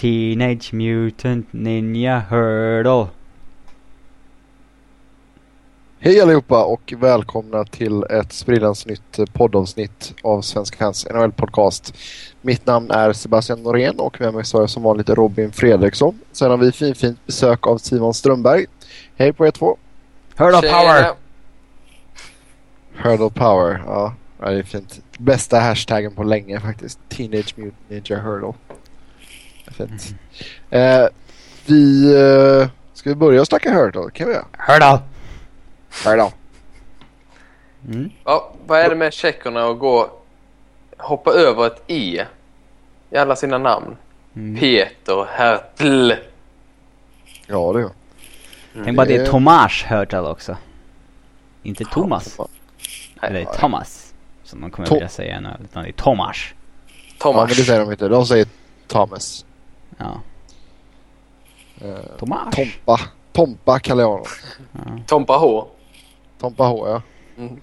Teenage 0.00 0.72
Mutant 0.72 1.52
Ninja 1.52 2.22
Hurdle. 2.30 3.06
Hej 5.98 6.20
allihopa 6.20 6.64
och 6.64 6.92
välkomna 6.96 7.64
till 7.64 8.02
ett 8.02 8.32
sprillans 8.32 8.86
nytt 8.86 9.32
poddavsnitt 9.32 10.14
av 10.22 10.42
Svenska 10.42 10.76
fans 10.76 11.06
NHL-podcast. 11.06 11.94
Mitt 12.40 12.66
namn 12.66 12.90
är 12.90 13.12
Sebastian 13.12 13.62
Norén 13.62 13.98
och 13.98 14.20
med 14.20 14.34
mig 14.34 14.44
så 14.44 14.62
är 14.62 14.66
som 14.66 14.82
vanligt 14.82 15.08
Robin 15.08 15.52
Fredriksson. 15.52 16.18
Sen 16.32 16.50
har 16.50 16.58
vi 16.58 16.72
fin, 16.72 16.94
fint 16.94 17.26
besök 17.26 17.66
av 17.66 17.78
Simon 17.78 18.14
Strömberg. 18.14 18.66
Hej 19.16 19.32
på 19.32 19.46
er 19.46 19.50
två! 19.50 19.76
Hurdle 20.36 20.70
Power! 20.70 21.12
Hurdle 22.94 23.30
Power, 23.30 23.82
ja. 23.86 24.14
ja. 24.40 24.50
Det 24.50 24.58
är 24.58 24.62
fint. 24.62 25.00
Bästa 25.18 25.60
hashtaggen 25.60 26.14
på 26.14 26.22
länge 26.22 26.60
faktiskt. 26.60 26.98
Teenage 27.08 27.54
Mutant 27.56 27.90
Ninja 27.90 28.18
Hurdle. 28.18 28.52
Fint. 29.72 30.14
Mm. 30.70 31.02
Eh, 31.02 31.08
vi... 31.66 32.14
Eh, 32.14 32.68
ska 32.94 33.10
vi 33.10 33.16
börja 33.16 33.44
snacka 33.44 33.74
Hurdle? 33.74 34.10
kan 34.12 34.26
vi 34.28 34.34
göra? 34.34 34.46
Hurdle! 34.58 34.98
Hurdle. 36.04 36.30
Mm. 37.88 38.10
Ja, 38.24 38.52
vad 38.66 38.80
är 38.80 38.88
det 38.88 38.96
med 38.96 39.12
tjeckerna 39.12 39.66
att 39.66 39.78
gå... 39.78 40.10
Hoppa 40.98 41.30
över 41.30 41.66
ett 41.66 41.82
E 41.86 42.24
i 43.10 43.16
alla 43.16 43.36
sina 43.36 43.58
namn? 43.58 43.96
Mm. 44.36 44.60
Peter 44.60 45.26
Hertl. 45.30 46.12
Ja, 47.46 47.72
det 47.72 47.78
är 47.78 47.82
mm. 47.82 48.84
Tänk 48.84 48.96
bara 48.96 49.06
det 49.06 49.16
är 49.16 49.26
Tomas 49.26 49.84
Hurtle 49.88 50.20
också. 50.20 50.56
Inte 51.62 51.84
Thomas. 51.84 52.34
Ja, 52.38 52.48
Eller 53.22 53.44
Thomas. 53.44 54.14
Som 54.44 54.60
de 54.60 54.70
kommer 54.70 54.88
Tom 54.88 54.94
vilja 54.94 55.08
säga 55.08 55.40
nu. 55.40 55.56
Utan 55.64 55.82
det 55.82 55.88
är 55.88 55.92
Tomas. 55.92 56.36
Tomas. 57.18 57.36
Ja, 57.36 57.46
men 57.46 57.48
det 57.48 57.54
säger 57.54 57.80
de 57.80 57.90
inte. 57.90 58.08
De 58.08 58.26
säger 58.26 58.46
Thomas. 58.86 59.44
Ja. 59.98 60.20
Eh, 61.80 62.18
Tomas. 62.18 62.54
Tompa. 62.54 63.00
Tompa 63.32 63.78
kallar 63.78 64.02
jag 64.02 64.10
honom. 64.10 64.26
Ja. 64.72 64.80
Tompa 65.06 65.36
H. 65.36 65.66
Tompa 66.40 66.64
H, 66.64 66.88
ja. 66.88 67.02
Mm. 67.38 67.60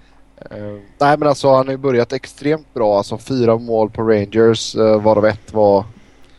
Uh, 0.52 0.82
nej 1.00 1.18
men 1.18 1.28
alltså 1.28 1.54
han 1.54 1.66
har 1.66 1.72
ju 1.72 1.78
börjat 1.78 2.14
extremt 2.14 2.74
bra. 2.74 2.98
Alltså 2.98 3.18
fyra 3.18 3.58
mål 3.58 3.90
på 3.90 4.02
Rangers 4.02 4.76
uh, 4.76 5.02
varav 5.02 5.26
ett 5.26 5.54
var 5.54 5.86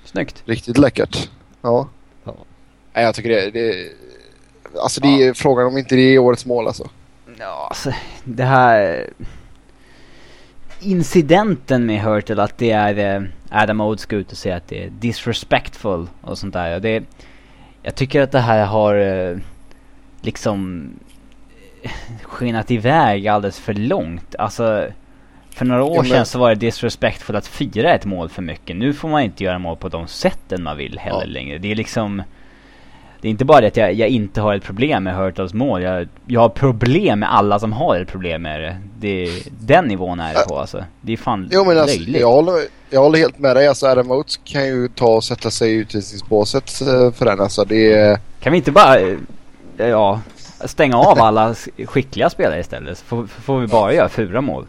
Snyggt. 0.05 0.43
riktigt 0.45 0.79
läckert. 0.79 1.31
Ja. 1.63 1.89
ja. 2.25 2.35
Nej, 2.93 3.05
jag 3.05 3.15
tycker 3.15 3.29
det, 3.29 3.51
det 3.51 3.93
Alltså 4.83 5.01
det 5.01 5.23
är 5.23 5.35
frågan 5.35 5.67
om 5.67 5.79
inte 5.79 5.95
det 5.95 6.15
är 6.15 6.19
årets 6.19 6.47
mål 6.47 6.67
alltså. 6.67 6.89
Ja, 7.39 7.67
alltså 7.71 7.93
det 8.25 8.45
här 8.45 9.11
incidenten 10.81 11.87
med 11.87 12.03
Hurtle 12.03 12.43
att 12.43 12.59
det 12.59 12.71
är 12.71 13.17
eh, 13.17 13.23
Adam 13.51 13.81
Oates 13.81 14.03
ska 14.03 14.17
ut 14.17 14.33
och 14.33 14.39
säga 14.39 14.57
att 14.57 14.69
det 14.69 14.85
är 14.85 14.91
disrespectful 14.91 16.07
och 16.21 16.39
sånt 16.39 16.53
där. 16.53 16.81
Det, 16.81 17.05
jag 17.83 17.95
tycker 17.95 18.23
att 18.23 18.33
det 18.33 18.41
här 18.41 18.67
har 18.67 18.95
eh, 18.95 19.37
liksom 20.21 20.89
skenat 22.23 22.71
iväg 22.71 23.29
alldeles 23.29 23.61
för 23.61 23.75
långt. 23.75 24.35
Alltså 24.39 24.87
för 25.51 25.65
några 25.65 25.85
år 25.85 25.97
ja, 25.97 26.03
men... 26.03 26.11
sedan 26.11 26.27
så 26.27 26.39
var 26.39 26.49
det 26.49 26.55
disrespectful 26.55 27.37
att 27.37 27.47
fira 27.47 27.95
ett 27.95 28.05
mål 28.05 28.29
för 28.29 28.43
mycket. 28.43 28.77
Nu 28.77 28.93
får 28.93 29.09
man 29.09 29.23
inte 29.23 29.45
göra 29.45 29.59
mål 29.59 29.77
på 29.77 29.89
de 29.89 30.07
sätten 30.07 30.63
man 30.63 30.77
vill 30.77 30.99
heller 30.99 31.27
ja. 31.27 31.27
längre. 31.27 31.59
Det 31.59 31.71
är 31.71 31.75
liksom 31.75 32.23
det 33.21 33.29
är 33.29 33.31
inte 33.31 33.45
bara 33.45 33.61
det 33.61 33.67
att 33.67 33.77
jag, 33.77 33.95
jag 33.95 34.09
inte 34.09 34.41
har 34.41 34.55
ett 34.55 34.65
problem 34.65 35.05
med 35.05 35.17
Hurtles 35.17 35.55
mål. 35.55 35.83
Jag, 35.83 36.09
jag 36.27 36.41
har 36.41 36.49
problem 36.49 37.19
med 37.19 37.35
alla 37.35 37.59
som 37.59 37.73
har 37.73 37.97
ett 37.97 38.09
problem 38.09 38.43
med 38.43 38.61
det. 38.61 38.77
Det 39.01 39.43
den 39.61 39.85
nivån 39.85 40.21
är 40.21 40.35
det 40.35 40.45
på 40.49 40.59
alltså. 40.59 40.85
Det 41.01 41.13
är 41.13 41.17
fan 41.17 41.49
jo, 41.53 41.65
men 41.65 41.79
alltså, 41.79 42.01
jag, 42.01 42.33
håller, 42.33 42.63
jag 42.91 43.01
håller 43.01 43.19
helt 43.19 43.39
med 43.39 43.57
dig. 43.57 43.69
Alltså 43.69 43.87
Adam 43.87 44.11
Oates 44.11 44.41
kan 44.45 44.67
ju 44.67 44.89
ta 44.89 45.07
och 45.07 45.25
sätta 45.25 45.51
sig 45.51 45.71
i 45.71 45.75
utvisningsbåset 45.75 46.81
eh, 46.81 47.13
för 47.13 47.25
den. 47.25 47.41
Alltså 47.41 47.65
det 47.65 47.93
är... 47.93 48.19
Kan 48.41 48.53
vi 48.53 48.59
inte 48.59 48.73
bara, 48.73 48.99
eh, 48.99 49.17
ja, 49.77 50.21
stänga 50.65 50.97
av 50.97 51.21
alla 51.21 51.55
skickliga 51.85 52.31
spelare 52.31 52.61
istället? 52.61 52.99
Så 52.99 53.05
får, 53.05 53.27
får 53.27 53.61
vi 53.61 53.67
bara 53.67 53.95
göra 53.95 54.09
fyra 54.09 54.41
mål. 54.41 54.67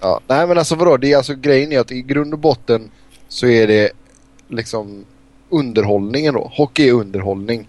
Ja, 0.00 0.20
nej 0.26 0.46
men 0.46 0.58
alltså 0.58 0.74
vadå? 0.74 0.96
Det 0.96 1.12
är 1.12 1.16
alltså 1.16 1.34
grejen 1.34 1.72
är 1.72 1.80
att 1.80 1.92
i 1.92 2.02
grund 2.02 2.32
och 2.32 2.38
botten 2.38 2.90
så 3.28 3.46
är 3.46 3.66
det 3.66 3.90
liksom 4.48 5.04
underhållningen 5.50 6.34
då. 6.34 6.50
Hockey 6.54 6.88
är 6.88 6.92
underhållning. 6.92 7.68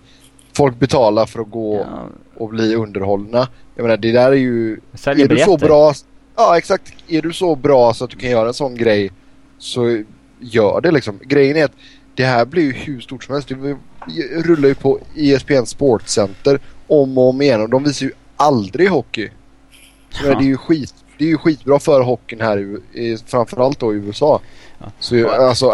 Folk 0.54 0.80
betalar 0.80 1.26
för 1.26 1.40
att 1.40 1.52
gå 1.52 1.78
ja. 1.78 2.08
Och 2.36 2.50
bli 2.50 2.76
underhållna. 2.76 3.48
Jag 3.76 3.84
menar 3.84 3.98
det 3.98 4.12
där 4.12 4.32
är 4.32 4.36
ju... 4.36 4.80
Säljer 4.94 5.26
är 5.26 5.30
du 5.30 5.38
så 5.38 5.58
bra... 5.58 5.94
Ja 6.36 6.58
exakt. 6.58 6.94
Är 7.08 7.22
du 7.22 7.34
så 7.34 7.56
bra 7.56 7.94
så 7.94 8.04
att 8.04 8.10
du 8.10 8.18
kan 8.18 8.30
göra 8.30 8.48
en 8.48 8.54
sån 8.54 8.76
grej 8.76 9.12
så 9.58 10.04
gör 10.40 10.82
det 10.82 10.92
liksom. 10.92 11.20
Grejen 11.24 11.58
är 11.58 11.66
att 11.66 11.76
det 12.16 12.26
här 12.26 12.46
blir 12.46 12.64
ju 12.64 12.72
hur 12.72 13.00
stort 13.00 13.24
som 13.24 13.34
helst. 13.34 13.50
Det 13.50 13.78
rullar 14.44 14.70
ju 14.70 14.76
på 14.76 15.00
ESPN 15.16 15.66
Sportcenter 15.66 16.60
om 16.88 17.18
och 17.18 17.30
om 17.30 17.42
igen 17.42 17.62
och 17.62 17.70
de 17.70 17.84
visar 17.84 18.06
ju 18.06 18.12
aldrig 18.36 18.90
hockey. 18.90 19.30
Så 20.10 20.28
ja. 20.28 20.36
det 20.36 20.44
är 20.44 20.48
ju 20.48 20.58
skit 20.58 20.94
det 21.18 21.28
är 21.28 21.30
ju 21.30 21.38
skitbra 21.38 21.80
för 21.80 22.02
hockeyn 22.02 22.42
här 22.42 22.80
i, 22.94 23.18
framförallt 23.26 23.80
då 23.80 23.94
i 23.94 23.98
USA. 23.98 24.42
Ja. 24.80 24.92
Så 25.00 25.30
alltså 25.30 25.70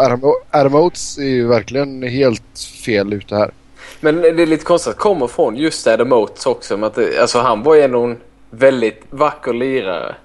Adam 0.52 0.76
Oates 0.76 1.18
är 1.18 1.24
ju 1.24 1.48
verkligen 1.48 2.04
helt 2.04 2.60
fel 2.86 3.14
ute 3.14 3.36
här. 3.36 3.52
Men 4.00 4.22
det 4.22 4.42
är 4.42 4.46
lite 4.46 4.66
konstigt 4.66 4.94
att 4.94 5.00
komma 5.00 5.28
från 5.28 5.56
just 5.56 5.88
Adam 5.88 6.14
Oates 6.14 6.46
också. 6.46 6.86
Att 6.86 6.96
det, 6.96 7.22
alltså 7.22 7.40
han 7.40 7.64
var 7.64 7.76
ju 7.76 7.82
ändå 7.82 8.04
en 8.04 8.18
väldigt 8.50 9.04
vacker 9.10 9.54
lirare. 9.54 10.16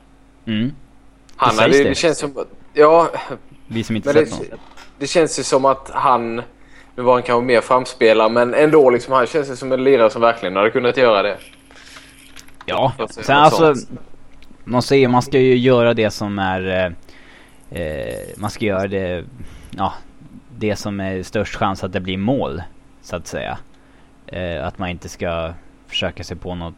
Mm. 0.46 0.72
Han 1.36 1.56
det, 1.56 1.62
hade, 1.62 1.78
det. 1.78 1.88
det 1.88 1.94
känns 1.94 2.18
som... 2.18 2.44
Ja. 2.72 3.10
Vi 3.66 3.84
som 3.84 3.96
inte 3.96 4.12
sett 4.12 4.30
det, 4.30 4.36
någon. 4.36 4.58
det 4.98 5.06
känns 5.06 5.38
ju 5.38 5.42
som 5.42 5.64
att 5.64 5.90
han... 5.92 6.42
Nu 6.96 7.02
var 7.02 7.12
han 7.12 7.22
kanske 7.22 7.46
mer 7.46 7.60
framspelare 7.60 8.28
men 8.28 8.54
ändå 8.54 8.90
liksom 8.90 9.14
han 9.14 9.26
känns 9.26 9.50
ju 9.50 9.56
som 9.56 9.72
en 9.72 9.84
lirare 9.84 10.10
som 10.10 10.22
verkligen 10.22 10.56
hade 10.56 10.70
kunnat 10.70 10.96
göra 10.96 11.22
det. 11.22 11.38
Ja, 12.66 12.92
sen 13.10 13.36
alltså... 13.36 13.74
Man 14.64 14.82
säger 14.82 15.08
man 15.08 15.22
ska 15.22 15.38
ju 15.38 15.56
göra 15.56 15.94
det 15.94 16.10
som 16.10 16.38
är... 16.38 16.94
Eh, 17.70 17.82
eh, 17.82 18.18
man 18.36 18.50
ska 18.50 18.64
göra 18.64 18.88
det... 18.88 19.24
Ja, 19.70 19.92
det 20.58 20.76
som 20.76 21.00
är 21.00 21.22
störst 21.22 21.56
chans 21.56 21.84
att 21.84 21.92
det 21.92 22.00
blir 22.00 22.16
mål 22.16 22.62
så 23.04 23.16
att 23.16 23.26
säga. 23.26 23.58
Eh, 24.26 24.66
att 24.66 24.78
man 24.78 24.88
inte 24.88 25.08
ska 25.08 25.52
försöka 25.86 26.24
sig 26.24 26.36
på 26.36 26.54
något 26.54 26.74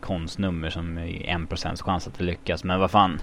konstnummer 0.00 0.70
som 0.70 0.98
är 0.98 1.26
en 1.26 1.46
procents 1.46 1.82
chans 1.82 2.06
att 2.06 2.18
det 2.18 2.24
lyckas. 2.24 2.64
Men 2.64 2.80
vad 2.80 2.90
fan. 2.90 3.20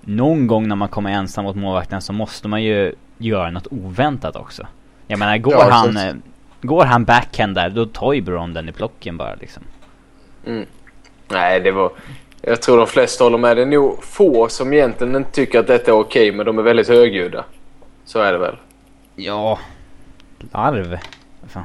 Någon 0.00 0.46
gång 0.46 0.68
när 0.68 0.76
man 0.76 0.88
kommer 0.88 1.10
ensam 1.10 1.44
mot 1.44 1.56
målvakten 1.56 2.00
så 2.00 2.12
måste 2.12 2.48
man 2.48 2.62
ju 2.62 2.94
göra 3.18 3.50
något 3.50 3.66
oväntat 3.70 4.36
också. 4.36 4.66
Jag 5.06 5.18
menar, 5.18 5.38
går 5.38 5.52
ja, 5.52 5.68
han... 5.70 5.96
Eh, 5.96 6.14
går 6.62 6.84
han 6.84 7.04
backhand 7.04 7.54
där, 7.54 7.70
då 7.70 7.86
tar 7.86 8.12
ju 8.12 8.20
Bron 8.20 8.54
den 8.54 8.68
i 8.68 8.72
plocken 8.72 9.16
bara 9.16 9.34
liksom. 9.34 9.62
Mm. 10.46 10.66
Nej, 11.28 11.60
det 11.60 11.70
var... 11.70 11.92
Jag 12.42 12.62
tror 12.62 12.76
de 12.76 12.86
flesta 12.86 13.24
håller 13.24 13.38
med. 13.38 13.56
Det 13.56 13.62
är 13.62 13.66
nog 13.66 14.04
få 14.04 14.48
som 14.48 14.72
egentligen 14.72 15.16
inte 15.16 15.30
tycker 15.30 15.58
att 15.58 15.66
detta 15.66 15.90
är 15.90 15.94
okej, 15.94 16.32
men 16.32 16.46
de 16.46 16.58
är 16.58 16.62
väldigt 16.62 16.88
högljudda. 16.88 17.44
Så 18.04 18.18
är 18.20 18.32
det 18.32 18.38
väl? 18.38 18.56
Ja. 19.16 19.58
Larv. 20.52 20.98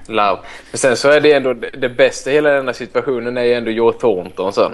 Love. 0.08 0.40
Men 0.72 0.78
sen 0.78 0.98
så 0.98 1.10
är 1.10 1.22
det 1.22 1.34
ändå 1.34 1.54
det 1.54 1.90
bästa 1.90 2.32
i 2.32 2.34
hela 2.34 2.50
denna 2.50 2.74
situationen 2.74 3.38
är 3.38 3.44
ju 3.44 3.54
ändå 3.54 3.72
Joe 3.72 3.92
Thornton 3.92 4.54
sen. 4.54 4.72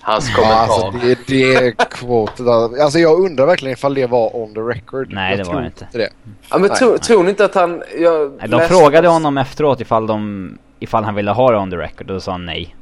Hans 0.00 0.28
ja, 0.28 0.34
kommentar. 0.34 0.58
Alltså 0.58 0.90
det, 1.06 1.18
det 1.26 1.54
är 1.54 1.70
kvotet. 1.90 2.46
Alltså 2.48 2.98
jag 2.98 3.20
undrar 3.20 3.46
verkligen 3.46 3.72
ifall 3.72 3.94
det 3.94 4.06
var 4.06 4.36
on 4.36 4.54
the 4.54 4.60
record. 4.60 5.12
Nej, 5.12 5.36
jag 5.36 5.46
det 5.46 5.52
var 5.52 5.60
det 5.60 5.66
inte. 5.66 5.86
Det. 5.92 6.10
Ja, 6.50 6.58
men 6.58 6.70
tro, 6.70 6.98
tror 6.98 7.24
ni 7.24 7.30
inte 7.30 7.44
att 7.44 7.54
han... 7.54 7.82
Jag 7.98 8.32
nej, 8.38 8.48
de 8.48 8.60
frågade 8.60 9.08
oss. 9.08 9.12
honom 9.12 9.38
efteråt 9.38 9.80
ifall, 9.80 10.06
de, 10.06 10.58
ifall 10.78 11.04
han 11.04 11.14
ville 11.14 11.30
ha 11.30 11.50
det 11.50 11.56
on 11.56 11.70
the 11.70 11.76
record 11.76 12.10
och 12.10 12.14
då 12.14 12.20
sa 12.20 12.32
han 12.32 12.46
nej. 12.46 12.76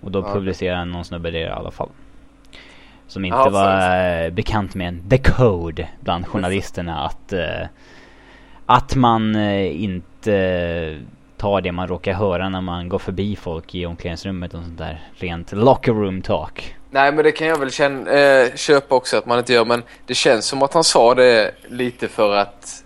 Och 0.00 0.10
då 0.10 0.18
ja. 0.18 0.32
publicerade 0.32 0.84
någon 0.84 1.04
snubbe 1.04 1.30
det 1.30 1.38
i 1.38 1.48
alla 1.48 1.70
fall. 1.70 1.88
Som 3.06 3.24
inte 3.24 3.38
ja, 3.38 3.50
var 3.50 4.24
äh, 4.24 4.30
bekant 4.30 4.74
med 4.74 4.88
en 4.88 5.08
the 5.08 5.18
code 5.18 5.88
bland 6.00 6.26
journalisterna 6.26 7.04
att... 7.04 7.32
Äh, 7.32 7.66
att 8.70 8.94
man 8.94 9.34
äh, 9.34 9.82
inte 9.84 10.98
tar 11.36 11.60
det 11.60 11.72
man 11.72 11.88
råkar 11.88 12.12
höra 12.12 12.48
när 12.48 12.60
man 12.60 12.88
går 12.88 12.98
förbi 12.98 13.36
folk 13.36 13.74
i 13.74 13.86
omklädningsrummet 13.86 14.54
och 14.54 14.62
sånt 14.62 14.78
där. 14.78 15.08
Rent 15.16 15.52
locker 15.52 15.92
room 15.92 16.22
talk. 16.22 16.76
Nej 16.90 17.12
men 17.12 17.24
det 17.24 17.32
kan 17.32 17.46
jag 17.46 17.58
väl 17.58 17.70
känna, 17.70 18.10
äh, 18.10 18.54
köpa 18.54 18.94
också 18.94 19.16
att 19.16 19.26
man 19.26 19.38
inte 19.38 19.52
gör 19.52 19.64
men 19.64 19.82
det 20.06 20.14
känns 20.14 20.46
som 20.46 20.62
att 20.62 20.74
han 20.74 20.84
sa 20.84 21.14
det 21.14 21.54
lite 21.68 22.08
för 22.08 22.36
att 22.36 22.84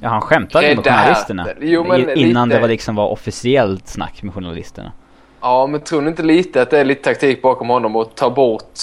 Ja 0.00 0.08
han 0.08 0.20
skämtade 0.20 0.74
med 0.74 0.84
journalisterna. 0.84 1.46
Jo, 1.60 1.84
men 1.84 2.18
innan 2.18 2.48
lite... 2.48 2.56
det 2.56 2.60
var 2.60 2.68
liksom 2.68 2.94
var 2.96 3.08
officiellt 3.08 3.88
snack 3.88 4.22
med 4.22 4.34
journalisterna. 4.34 4.92
Ja 5.40 5.66
men 5.66 5.80
tror 5.80 6.02
ni 6.02 6.08
inte 6.08 6.22
lite 6.22 6.62
att 6.62 6.70
det 6.70 6.78
är 6.78 6.84
lite 6.84 7.02
taktik 7.02 7.42
bakom 7.42 7.68
honom 7.68 7.96
att 7.96 8.16
ta 8.16 8.30
bort 8.30 8.78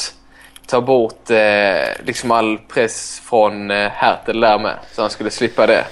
ta 0.68 0.82
bort 0.82 1.30
eh, 1.30 2.06
liksom 2.06 2.32
all 2.32 2.58
press 2.58 3.22
från 3.26 3.72
eh, 3.72 3.90
Hertel 3.90 4.40
där 4.40 4.60
med 4.60 4.76
så 4.92 5.02
han 5.02 5.10
skulle 5.10 5.30
slippa 5.30 5.68
det? 5.68 5.86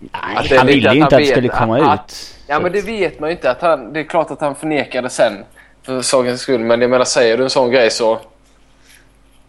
Nej, 0.00 0.56
han 0.56 0.66
ville 0.66 0.94
ju 0.94 1.00
inte 1.00 1.16
att 1.16 1.22
det 1.22 1.26
skulle 1.26 1.48
komma 1.48 1.92
att, 1.92 2.10
ut. 2.10 2.36
Ja, 2.46 2.60
men 2.60 2.72
det 2.72 2.80
vet 2.80 3.20
man 3.20 3.30
ju 3.30 3.36
inte. 3.36 3.50
Att 3.50 3.60
han, 3.60 3.92
det 3.92 4.00
är 4.00 4.04
klart 4.04 4.30
att 4.30 4.40
han 4.40 4.54
förnekade 4.54 5.10
sen 5.10 5.44
för 5.82 6.02
sakens 6.02 6.40
skull. 6.40 6.60
Men 6.60 6.80
jag 6.80 6.90
menar, 6.90 7.04
säger 7.04 7.36
du 7.36 7.44
en 7.44 7.50
sån 7.50 7.70
grej 7.70 7.90
så 7.90 8.18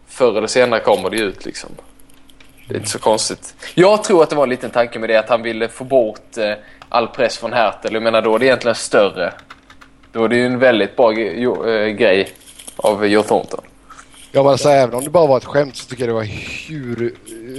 förr 0.08 0.38
eller 0.38 0.46
senare 0.46 0.80
kommer 0.80 1.10
det 1.10 1.16
ut 1.16 1.44
liksom. 1.44 1.70
Det 2.68 2.74
är 2.74 2.78
inte 2.78 2.90
så 2.90 2.98
konstigt. 2.98 3.54
Jag 3.74 4.04
tror 4.04 4.22
att 4.22 4.30
det 4.30 4.36
var 4.36 4.42
en 4.42 4.50
liten 4.50 4.70
tanke 4.70 4.98
med 4.98 5.08
det 5.08 5.16
att 5.16 5.28
han 5.28 5.42
ville 5.42 5.68
få 5.68 5.84
bort 5.84 6.36
eh, 6.36 6.52
all 6.88 7.08
press 7.08 7.38
från 7.38 7.52
Hertel. 7.52 7.94
Jag 7.94 8.02
menar 8.02 8.22
då 8.22 8.34
är 8.34 8.38
det 8.38 8.46
egentligen 8.46 8.74
större. 8.74 9.32
Då 10.12 10.24
är 10.24 10.28
det 10.28 10.36
ju 10.36 10.46
en 10.46 10.58
väldigt 10.58 10.96
bra 10.96 11.12
eh, 11.12 11.88
grej 11.88 12.28
av 12.76 13.06
Joe 13.06 13.22
Thornton. 13.22 13.60
Ja 14.34 14.42
men 14.42 14.52
alltså, 14.52 14.68
även 14.68 14.94
om 14.94 15.04
det 15.04 15.10
bara 15.10 15.26
var 15.26 15.36
ett 15.36 15.44
skämt 15.44 15.76
så 15.76 15.86
tycker 15.88 16.02
jag 16.02 16.08
det 16.08 16.14
var 16.14 16.24
hur 16.68 17.14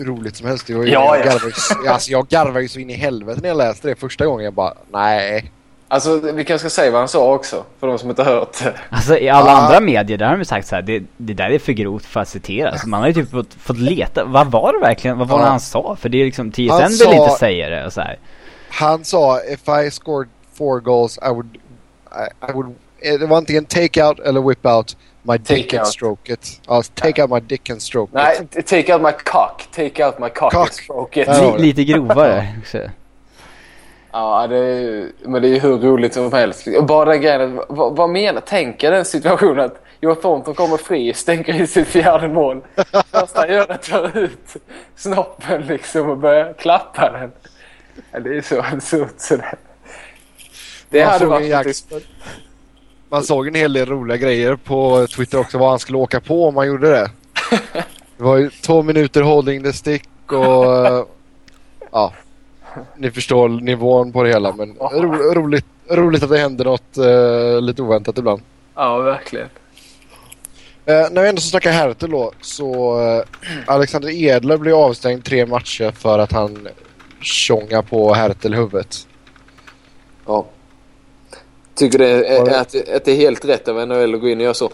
roligt 0.05 0.35
som 0.35 0.47
helst. 0.47 0.69
Ju- 0.69 0.75
Ja, 0.77 0.83
jag, 0.87 1.19
ja. 1.19 1.23
garvade, 1.31 1.53
ju- 1.83 1.87
alltså, 1.89 2.11
jag 2.11 2.27
garvade 2.27 2.61
ju 2.61 2.67
så 2.67 2.79
in 2.79 2.89
i 2.89 2.93
helvete 2.93 3.39
när 3.41 3.49
jag 3.49 3.57
läste 3.57 3.87
det 3.87 3.95
första 3.95 4.25
gången. 4.25 4.43
Jag 4.45 4.53
bara, 4.53 4.73
nej. 4.91 5.51
Alltså 5.87 6.19
vi 6.19 6.45
kanske 6.45 6.69
ska 6.69 6.81
säga 6.81 6.91
vad 6.91 7.01
han 7.01 7.07
sa 7.07 7.33
också. 7.33 7.63
För 7.79 7.87
de 7.87 7.99
som 7.99 8.09
inte 8.09 8.23
har 8.23 8.31
hört 8.31 8.63
det. 8.63 8.73
Alltså 8.89 9.17
i 9.17 9.29
alla 9.29 9.49
Ja. 9.51 9.57
andra 9.57 9.79
medier 9.79 10.17
där 10.17 10.25
har 10.25 10.37
de 10.37 10.45
sagt 10.45 10.67
så 10.67 10.75
här, 10.75 10.81
det, 10.81 11.03
det 11.17 11.33
där 11.33 11.49
är 11.49 11.59
för 11.59 11.71
grovt 11.73 12.05
för 12.05 12.19
att 12.19 12.27
citeras. 12.27 12.85
Man 12.85 13.01
har 13.01 13.07
ju 13.07 13.13
typ 13.13 13.31
fått, 13.31 13.53
fått 13.53 13.77
leta, 13.77 14.25
vad 14.25 14.51
var 14.51 14.73
det 14.73 14.79
verkligen, 14.79 15.17
vad 15.17 15.27
var 15.27 15.39
det 15.39 15.45
han 15.45 15.59
sa? 15.59 15.95
För 15.99 16.09
det 16.09 16.21
är 16.21 16.25
liksom, 16.25 16.51
TSN 16.51 16.69
Han 16.69 16.87
vill 16.89 16.97
sa- 16.97 17.13
inte 17.13 17.35
säga 17.39 17.69
det 17.69 17.85
och 17.85 17.93
så 17.93 18.01
här. 18.01 18.17
Han 18.69 19.03
sa 19.03 19.39
if 19.43 19.59
I 19.87 19.91
scored 19.91 20.29
four 20.53 20.79
goals 20.79 21.17
I 21.17 21.29
would... 21.29 21.55
I, 22.11 22.49
I 22.49 22.53
would 22.53 22.75
det 23.03 23.25
var 23.25 23.37
antingen 23.37 23.65
take 23.65 24.03
out 24.03 24.19
eller 24.19 24.41
whip 24.41 24.65
out 24.65 24.97
my 25.21 25.37
dick 25.37 25.47
Take 25.47 25.77
and 25.77 25.85
out. 25.85 25.93
stroke 25.93 26.33
it. 26.33 26.61
Ja, 26.67 26.83
take 26.95 27.21
out 27.21 27.31
my 27.31 27.39
dick 27.39 27.69
and 27.69 27.81
stroke 27.81 28.09
it. 28.09 28.13
Nej, 28.55 28.63
take 28.65 28.93
out 28.93 29.01
my 29.01 29.11
cock. 29.11 29.63
Take 29.71 30.05
out 30.05 30.19
my 30.19 30.29
cock, 30.29 30.51
Cock. 30.53 30.61
and 30.67 30.73
stroke 30.73 31.21
it. 31.21 31.27
Ja, 31.27 31.55
lite 31.57 31.83
grovare 31.83 32.47
också. 32.61 32.77
Ja, 34.11 34.47
det 34.47 34.57
är, 34.57 34.79
ju- 34.79 35.11
men 35.21 35.41
det 35.41 35.47
är 35.47 35.49
ju 35.49 35.59
hur 35.59 35.77
roligt 35.77 36.13
som 36.13 36.33
helst. 36.33 36.67
Bara 36.87 37.05
den 37.11 37.21
grejen, 37.21 37.59
vad, 37.69 37.95
vad 37.95 38.09
menar, 38.09 38.41
tänker 38.41 38.91
den 38.91 39.05
situationen 39.05 39.59
att 39.65 39.81
Joe 40.01 40.15
Thornton 40.15 40.53
kommer 40.55 40.77
fri, 40.77 41.13
stänker 41.13 41.61
i 41.61 41.67
sitt 41.67 41.87
fjärde 41.87 42.27
mål. 42.27 42.61
Första 43.11 43.39
han 43.39 43.49
gör 43.49 43.67
är 43.69 43.71
att 43.73 43.83
ta 43.83 44.09
ut 44.19 44.55
snoppen 44.95 45.61
liksom 45.61 46.09
och 46.09 46.17
börja 46.17 46.53
klappa 46.53 47.11
den. 47.11 47.31
Ja, 48.11 48.19
det 48.19 48.37
är 48.37 48.41
så 48.41 48.61
absurt 48.73 49.13
så 49.17 49.37
det... 50.89 51.01
Hade 51.03 51.25
varit. 51.25 51.85
Man 53.13 53.23
såg 53.23 53.47
en 53.47 53.55
hel 53.55 53.73
del 53.73 53.85
roliga 53.85 54.17
grejer 54.17 54.55
på 54.55 55.07
Twitter 55.07 55.39
också 55.39 55.57
vad 55.57 55.69
han 55.69 55.79
skulle 55.79 55.97
åka 55.97 56.19
på 56.19 56.47
om 56.47 56.57
han 56.57 56.67
gjorde 56.67 56.89
det. 56.89 57.11
Det 58.17 58.23
var 58.23 58.37
ju 58.37 58.49
två 58.49 58.83
minuter 58.83 59.21
holding 59.21 59.63
the 59.63 59.73
stick 59.73 60.31
och... 60.31 61.09
Ja. 61.91 62.13
Ni 62.97 63.11
förstår 63.11 63.49
nivån 63.49 64.11
på 64.11 64.23
det 64.23 64.29
hela 64.29 64.53
men 64.53 64.75
ro, 64.75 65.13
roligt, 65.33 65.65
roligt 65.89 66.23
att 66.23 66.29
det 66.29 66.37
händer 66.37 66.65
något 66.65 66.97
eh, 66.97 67.61
lite 67.61 67.81
oväntat 67.81 68.17
ibland. 68.17 68.41
Ja, 68.75 68.97
verkligen. 68.97 69.49
Eh, 70.85 71.07
när 71.11 71.21
vi 71.21 71.29
ändå 71.29 71.41
så 71.41 71.49
snackar 71.49 71.71
Hertel 71.71 72.11
då 72.11 72.31
så 72.41 73.01
eh, 73.01 73.23
Alexander 73.65 74.09
Edler 74.09 74.57
blev 74.57 74.75
avstängd 74.75 75.25
tre 75.25 75.45
matcher 75.45 75.91
för 75.91 76.19
att 76.19 76.31
han 76.31 76.67
tjongar 77.21 77.81
på 77.81 78.13
Hertel 78.13 78.53
huvudet. 78.53 79.07
Ja. 80.25 80.45
Tycker 81.75 81.97
det 81.99 82.07
är, 82.27 82.45
det- 82.45 82.59
att, 82.59 82.75
att 82.95 83.05
det 83.05 83.11
är 83.11 83.15
helt 83.15 83.45
rätt 83.45 83.67
av 83.67 83.87
NHL 83.87 84.15
att 84.15 84.21
gå 84.21 84.29
in 84.29 84.37
och 84.37 84.43
göra 84.43 84.53
så. 84.53 84.69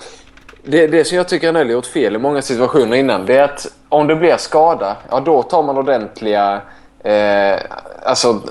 Det, 0.63 0.87
det 0.87 1.03
som 1.03 1.17
jag 1.17 1.27
tycker 1.29 1.51
NHL 1.51 1.65
har 1.65 1.71
gjort 1.71 1.85
fel 1.85 2.15
i 2.15 2.19
många 2.19 2.41
situationer 2.41 2.97
innan 2.97 3.25
det 3.25 3.35
är 3.37 3.43
att 3.43 3.67
om 3.89 4.07
det 4.07 4.15
blir 4.15 4.37
skada, 4.37 4.97
ja 5.09 5.19
då 5.19 5.43
tar 5.43 5.63
man 5.63 5.77
ordentliga... 5.77 6.61
Eh, 7.03 7.59
alltså, 8.03 8.41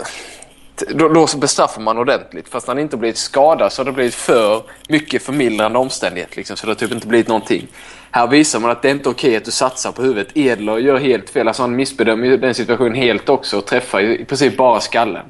då, 0.95 1.09
då 1.09 1.27
bestraffar 1.37 1.81
man 1.83 1.99
ordentligt. 1.99 2.49
Fast 2.49 2.67
när 2.67 2.75
han 2.75 2.83
inte 2.83 2.97
blivit 2.97 3.17
skadad 3.19 3.73
så 3.73 3.81
har 3.81 3.85
det 3.87 3.93
blivit 3.93 4.15
för 4.15 4.63
mycket 4.89 5.23
förmildrande 5.23 5.79
omständighet. 5.79 6.37
Liksom, 6.37 6.57
så 6.57 6.67
det 6.67 6.71
har 6.71 6.77
typ 6.77 6.93
inte 6.93 7.07
blivit 7.07 7.29
någonting. 7.29 7.67
Här 8.11 8.27
visar 8.27 8.61
man 8.61 8.71
att 8.71 8.83
det 8.83 8.89
är 8.89 8.93
inte 8.93 9.09
okej 9.09 9.37
att 9.37 9.45
du 9.45 9.51
satsar 9.51 9.93
på 9.93 10.03
huvudet. 10.03 10.29
Edler 10.37 10.79
gör 10.79 10.97
helt 10.99 11.31
fel. 11.31 11.49
Alltså 11.49 11.63
han 11.63 11.77
missbedömer 11.77 12.37
den 12.37 12.55
situationen 12.55 12.95
helt 12.95 13.29
också 13.29 13.59
och 13.59 13.67
träffar 13.67 14.01
i, 14.01 14.21
i 14.21 14.25
princip 14.25 14.57
bara 14.57 14.81
skallen. 14.81 15.27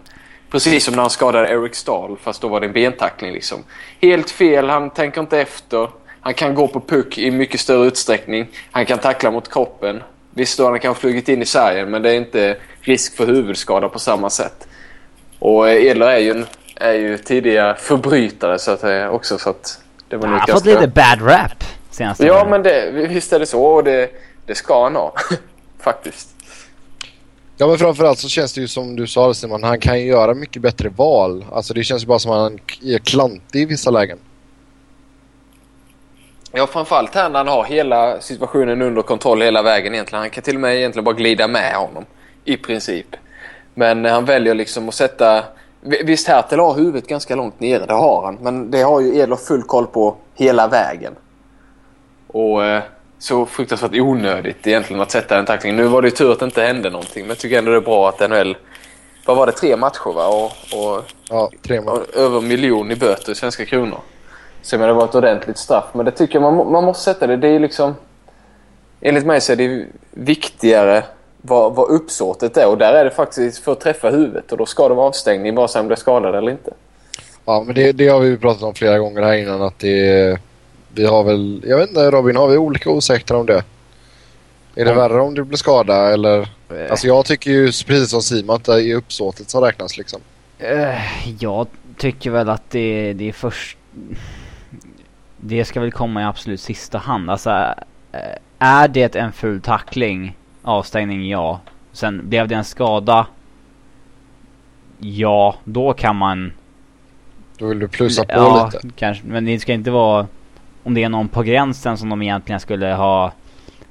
Precis 0.51 0.85
som 0.85 0.95
när 0.95 1.01
han 1.03 1.11
skadade 1.11 1.49
Eric 1.49 1.75
Stahl, 1.75 2.17
fast 2.23 2.43
då 2.43 2.49
var 2.49 2.61
det 2.61 2.67
en 2.67 2.73
bentackling. 2.73 3.33
Liksom. 3.33 3.65
Helt 4.01 4.31
fel, 4.31 4.69
han 4.69 4.91
tänker 4.91 5.21
inte 5.21 5.41
efter. 5.41 5.89
Han 6.21 6.35
kan 6.35 6.55
gå 6.55 6.69
på 6.69 6.81
puck 6.81 7.19
i 7.19 7.31
mycket 7.31 7.61
större 7.61 7.87
utsträckning. 7.87 8.47
Han 8.71 8.87
kan 8.87 8.99
tackla 8.99 9.31
mot 9.31 9.53
kroppen. 9.53 10.03
Visst, 10.31 10.59
då 10.59 10.69
han 10.69 10.79
kanske 10.81 11.01
flugit 11.01 11.29
in 11.29 11.43
i 11.43 11.47
sargen, 11.47 11.91
men 11.91 12.03
det 12.03 12.11
är 12.11 12.15
inte 12.15 12.57
risk 12.81 13.17
för 13.17 13.27
huvudskada 13.27 13.89
på 13.89 13.99
samma 13.99 14.31
sätt. 14.31 14.69
Och 15.39 15.69
eh, 15.69 15.87
Edler 15.87 16.07
är 16.07 16.19
ju, 16.19 16.31
en, 16.31 16.47
är 16.75 16.93
ju 16.93 17.19
tidigare 17.19 17.77
förbrytare 17.77 18.59
så 18.59 18.71
att 18.71 18.81
säga 18.81 19.11
också, 19.11 19.39
så 19.39 19.51
att 19.51 19.81
det 20.09 20.17
var 20.17 20.27
Han 20.29 20.33
nog 20.39 20.49
har 20.49 20.55
fått 20.55 20.67
lite 20.67 20.89
bad 20.89 21.23
rap 21.23 21.65
senaste 21.91 22.27
Ja, 22.27 22.41
åren. 22.41 22.51
men 22.51 22.63
det, 22.63 22.91
visst 22.91 23.33
är 23.33 23.39
det 23.39 23.47
så 23.47 23.63
och 23.63 23.85
det, 23.85 24.11
det 24.47 24.55
ska 24.55 24.83
han 24.83 24.97
ha. 24.97 25.15
Faktiskt. 25.81 26.29
Ja 27.61 27.67
men 27.67 27.79
framförallt 27.79 28.19
så 28.19 28.29
känns 28.29 28.53
det 28.53 28.61
ju 28.61 28.69
som 28.69 28.97
du 28.97 29.07
sa 29.07 29.35
Simon, 29.35 29.63
han 29.63 29.81
kan 29.81 30.01
ju 30.01 30.07
göra 30.07 30.35
mycket 30.35 30.63
bättre 30.63 30.89
val. 30.89 31.45
Alltså 31.53 31.75
det 31.75 31.85
känns 31.85 32.03
ju 32.03 32.07
bara 32.07 32.19
som 32.19 32.31
att 32.31 32.39
han 32.39 32.59
är 32.83 32.99
klantig 32.99 33.63
i 33.63 33.65
vissa 33.65 33.91
lägen. 33.91 34.19
Ja, 36.53 36.67
framförallt 36.67 37.15
här 37.15 37.29
när 37.29 37.39
han 37.39 37.49
har 37.49 37.65
hela 37.65 38.21
situationen 38.21 38.83
under 38.83 39.03
kontroll 39.03 39.43
hela 39.43 39.63
vägen 39.63 39.95
egentligen. 39.95 40.21
Han 40.21 40.31
kan 40.31 40.43
till 40.43 40.55
och 40.55 40.61
med 40.61 40.77
egentligen 40.77 41.05
bara 41.05 41.15
glida 41.15 41.49
med 41.49 41.75
honom. 41.75 42.05
I 42.45 42.57
princip. 42.57 43.17
Men 43.75 44.07
eh, 44.07 44.13
han 44.13 44.25
väljer 44.25 44.55
liksom 44.55 44.89
att 44.89 44.95
sätta... 44.95 45.45
Visst, 45.81 46.29
Hertel 46.29 46.59
har 46.59 46.75
huvudet 46.75 47.09
ganska 47.09 47.37
långt 47.37 47.61
nere, 47.61 47.87
det 47.87 47.93
har 47.93 48.25
han. 48.25 48.35
Men 48.35 48.71
det 48.71 48.83
har 48.83 49.01
ju 49.01 49.19
Edler 49.19 49.37
full 49.37 49.63
koll 49.63 49.87
på 49.87 50.17
hela 50.35 50.69
vägen. 50.69 51.15
Och 52.27 52.65
eh, 52.65 52.83
så 53.19 53.47
fruktansvärt 53.47 53.95
onödigt 53.95 54.67
egentligen 54.67 55.03
att 55.03 55.11
sätta 55.11 55.37
den 55.37 55.47
tacklingen. 55.47 55.77
Nu 55.77 55.85
var 55.85 56.03
det 56.03 56.09
ju 56.09 56.15
tur 56.15 56.33
att 56.33 56.39
det 56.39 56.45
inte 56.45 56.63
hände 56.63 56.91
någonting. 56.91 57.23
Men 57.23 57.29
jag 57.29 57.39
tycker 57.39 57.59
ändå 57.59 57.71
det 57.71 57.77
är 57.77 57.81
bra 57.81 58.09
att 58.09 58.31
NHL... 58.31 58.57
Vad 59.27 59.37
var 59.37 59.47
det? 59.47 59.53
Tre 59.53 59.77
matcher 59.77 60.13
va? 60.15 60.27
Och, 60.27 60.45
och 60.79 61.05
Ja, 61.31 61.51
tre 61.67 61.81
mål. 61.81 61.99
och 61.99 62.17
över 62.17 62.39
en 62.39 62.49
miljon 62.49 62.91
i 62.91 62.97
böter 62.97 63.33
i 63.33 63.35
svenska 63.35 63.65
kronor. 63.65 63.99
Så 64.63 64.75
jag 64.75 64.81
menar, 64.81 64.93
det 64.95 64.99
var 64.99 65.05
ett 65.05 65.15
ordentligt 65.15 65.59
straff. 65.59 65.85
Men 65.93 66.05
det 66.05 66.11
tycker 66.11 66.41
jag 66.41 66.55
man, 66.55 66.73
man 66.73 66.85
måste 66.85 67.03
sätta 67.05 67.27
det. 67.27 67.37
Det 67.37 67.49
är 67.49 67.53
ju 67.53 67.59
liksom... 67.59 67.95
Enligt 69.01 69.27
mig 69.27 69.41
så 69.41 69.53
är 69.53 69.57
det 69.57 69.87
viktigare 70.11 71.03
vad, 71.43 71.75
vad 71.75 71.91
uppsåtet 71.91 72.57
är. 72.57 72.69
Och 72.69 72.79
där 72.79 72.93
är 72.95 73.05
det 73.05 73.11
faktiskt 73.11 73.59
för 73.65 73.73
att 73.73 73.81
träffa 73.81 74.11
huvudet. 74.11 74.53
Och 74.53 74.59
då 74.59 74.67
ska 74.67 74.89
det 74.89 74.95
vara 74.95 75.07
avstängning 75.07 75.55
vare 75.55 75.69
sig 75.69 75.79
man 75.83 75.87
blir 75.87 75.97
skadad 75.97 76.35
eller 76.35 76.51
inte. 76.53 76.73
Ja 77.45 77.63
men 77.67 77.75
det, 77.75 77.93
det 77.93 78.09
har 78.09 78.21
vi 78.21 78.37
pratat 78.37 78.63
om 78.63 78.75
flera 78.75 78.99
gånger 78.99 79.23
här 79.23 79.33
innan 79.35 79.63
att 79.63 79.79
det... 79.79 80.39
Vi 80.99 81.07
har 81.07 81.25
väl... 81.25 81.63
Jag 81.67 81.79
vet 81.79 81.89
inte 81.89 82.11
Robin, 82.11 82.37
har 82.37 82.49
vi 82.49 82.57
olika 82.57 82.91
åsikter 82.91 83.35
om 83.35 83.47
det? 83.47 83.65
Är 84.75 84.85
det 84.85 84.91
Om- 84.91 84.97
värre 84.97 85.21
om 85.21 85.35
du 85.35 85.45
blir 85.45 85.59
skadad 85.59 86.13
eller? 86.13 86.41
Eh, 86.41 86.91
Alltså 86.91 87.07
jag 87.07 87.25
tycker 87.27 87.51
ju 87.51 87.67
precis 87.67 88.11
som 88.11 88.23
Simon 88.23 88.57
att 88.57 88.65
det 88.65 88.85
är 88.85 88.95
uppsåtet 88.97 89.51
som 89.51 89.61
räknas 89.65 89.99
liksom. 89.99 90.21
Eh, 90.59 90.95
jag 91.41 91.67
tycker 91.97 92.31
väl 92.31 92.49
att 92.49 92.71
det, 92.71 93.13
det 93.13 93.29
är 93.29 93.33
först... 93.33 93.79
Det 95.37 95.65
ska 95.65 95.81
väl 95.81 95.93
komma 95.93 96.21
i 96.23 96.25
absolut 96.25 96.61
sista 96.61 96.99
hand. 96.99 97.31
Alltså, 97.31 97.51
eh, 98.13 98.39
är 98.59 98.89
det 98.89 99.17
en 99.17 99.33
full 99.33 99.61
tackling, 99.61 100.37
avstängning 100.63 101.29
ja. 101.29 101.61
Sen 101.93 102.29
blev 102.29 102.49
det 102.49 102.55
en 102.55 102.65
skada, 102.65 103.27
ja, 104.99 105.57
då 105.65 105.93
kan 105.93 106.17
man... 106.17 106.53
Då 107.59 107.67
vill 107.67 107.79
du 107.79 107.89
plussa 107.89 108.25
på 108.25 108.33
ja, 108.33 108.71
lite. 108.73 108.89
kanske. 108.97 109.27
Men 109.27 109.45
det 109.45 109.59
ska 109.59 109.73
inte 109.73 109.91
vara... 109.91 110.27
Om 110.89 110.95
det 110.95 111.03
är 111.03 111.09
någon 111.09 111.29
på 111.29 111.43
gränsen 111.43 111.99
som 111.99 112.09
de 112.09 112.23
egentligen 112.23 112.61
skulle 112.61 112.87
ha 112.87 113.33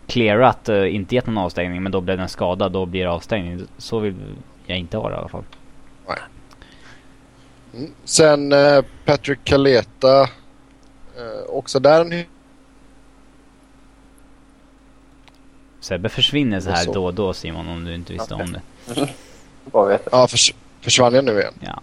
clearat, 0.07 0.69
uh, 0.69 0.95
inte 0.95 1.15
gett 1.15 1.25
någon 1.25 1.37
avstängning, 1.37 1.83
men 1.83 1.91
då 1.91 2.01
blev 2.01 2.17
det 2.17 2.23
en 2.23 2.29
skada, 2.29 2.69
då 2.69 2.85
blir 2.85 3.03
det 3.03 3.11
avstängning. 3.11 3.67
Så 3.77 3.99
vill 3.99 4.15
jag 4.65 4.77
inte 4.77 4.97
ha 4.97 5.09
det 5.09 5.15
i 5.15 5.17
alla 5.17 5.27
fall. 5.27 5.43
Mm. 7.73 7.91
Sen 8.03 8.51
eh, 8.51 8.81
Patrick 9.05 9.39
Kaleta. 9.43 10.21
Eh, 10.21 11.49
också 11.49 11.79
där 11.79 12.01
en 12.01 12.23
Sebbe 15.79 16.09
försvinner 16.09 16.59
så 16.59 16.69
här 16.69 16.83
Så. 16.83 16.93
då 16.93 17.05
och 17.05 17.13
då 17.13 17.33
Simon 17.33 17.67
om 17.67 17.85
du 17.85 17.95
inte 17.95 18.13
visste 18.13 18.33
om 18.33 18.53
det. 18.53 18.61
Ja, 20.11 20.27
förs 20.27 20.53
försvann 20.81 21.13
jag 21.13 21.25
nu 21.25 21.39
igen? 21.39 21.53
Ja. 21.59 21.81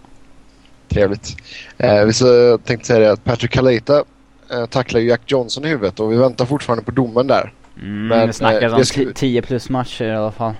Trevligt. 0.87 1.35
Eh, 1.77 2.05
vi 2.05 2.13
så 2.13 2.57
tänkte 2.57 2.87
säga 2.87 2.99
det 2.99 3.11
att 3.11 3.23
Patrick 3.23 3.51
Kaleta 3.51 4.03
eh, 4.51 4.65
tacklar 4.65 4.99
ju 4.99 5.07
Jack 5.07 5.21
Johnson 5.25 5.65
i 5.65 5.67
huvudet 5.67 5.99
och 5.99 6.11
vi 6.11 6.17
väntar 6.17 6.45
fortfarande 6.45 6.83
på 6.85 6.91
domen 6.91 7.27
där. 7.27 7.53
Mm, 7.81 8.07
Men, 8.07 8.27
det 8.27 8.33
snackas 8.33 8.63
eh, 8.63 8.71
om 8.73 8.79
det 8.79 8.85
skulle- 8.85 9.13
10 9.13 9.41
plus 9.41 9.69
matcher 9.69 10.05
i 10.05 10.15
alla 10.15 10.31
fall. 10.31 10.53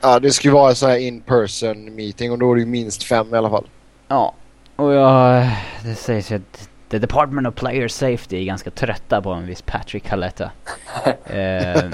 Ja, 0.00 0.18
det 0.20 0.44
ju 0.44 0.50
vara 0.50 0.74
sån 0.74 0.90
här 0.90 0.98
in 0.98 1.20
person 1.20 1.94
meeting 1.94 2.32
och 2.32 2.38
då 2.38 2.50
är 2.50 2.54
det 2.54 2.60
ju 2.60 2.66
minst 2.66 3.02
fem 3.02 3.34
i 3.34 3.36
alla 3.36 3.50
fall. 3.50 3.66
Ja, 4.08 4.34
och 4.76 4.92
jag... 4.92 5.48
Det 5.84 5.94
sägs 5.94 6.32
ju 6.32 6.36
att 6.36 6.68
The 6.88 6.98
Department 6.98 7.46
of 7.48 7.54
Player 7.54 7.88
Safety 7.88 8.36
är 8.40 8.44
ganska 8.44 8.70
trötta 8.70 9.22
på 9.22 9.30
en 9.30 9.46
viss 9.46 9.62
Patrick 9.62 10.04
Caletta. 10.04 10.50
eh, 11.24 11.90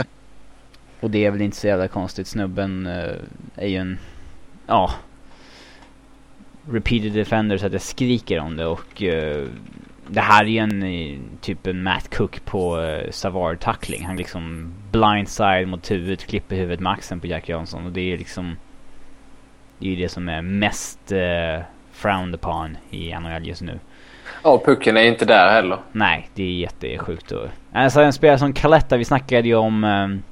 och 1.01 1.11
det 1.11 1.25
är 1.25 1.31
väl 1.31 1.43
inte 1.43 1.57
så 1.57 1.67
jävla 1.67 1.89
konstigt. 1.89 2.27
Snubben 2.27 2.87
eh, 2.87 3.15
är 3.57 3.67
ju 3.67 3.77
en... 3.77 3.99
Ja. 4.67 4.91
Repeated 6.71 7.13
defender 7.13 7.59
så 7.59 7.67
att 7.67 7.73
det 7.73 7.79
skriker 7.79 8.41
om 8.41 8.57
det 8.57 8.67
och... 8.67 9.03
Eh, 9.03 9.47
det 10.09 10.21
här 10.21 10.45
är 10.45 10.63
en 10.63 10.83
eh, 10.83 11.19
typ 11.41 11.67
en 11.67 11.83
Matt 11.83 12.17
Cook 12.17 12.45
på 12.45 12.79
uh, 12.79 13.11
Savard 13.11 13.61
tackling. 13.61 14.05
Han 14.07 14.17
liksom 14.17 14.73
blindside 14.91 15.69
mot 15.69 15.91
huvudet, 15.91 16.27
klipper 16.27 16.57
huvudet 16.57 16.81
med 16.81 16.93
axeln 16.93 17.21
på 17.21 17.27
Jack 17.27 17.49
Johnson 17.49 17.87
och 17.87 17.93
det 17.93 18.13
är 18.13 18.19
liksom 18.19 18.57
det 19.79 19.87
är 19.87 19.91
ju 19.91 19.97
det 19.97 20.09
som 20.09 20.29
är 20.29 20.43
mest 20.43 21.13
uh, 21.13 21.65
frowned 21.93 22.35
upon 22.35 22.77
i 22.91 23.15
NHL 23.15 23.47
just 23.47 23.63
nu. 23.63 23.79
Ja, 24.43 24.51
och 24.51 24.65
pucken 24.65 24.97
är 24.97 25.03
inte 25.03 25.25
där 25.25 25.53
heller. 25.53 25.79
Nej, 25.93 26.29
det 26.35 26.43
är 26.43 26.53
jättesjukt. 26.53 27.33
Och, 27.33 27.49
alltså 27.73 28.01
en 28.01 28.13
spelare 28.13 28.39
som 28.39 28.53
Caletta, 28.53 28.97
vi 28.97 29.05
snackade 29.05 29.49
ju 29.49 29.55
om 29.55 29.85
um, 29.85 30.23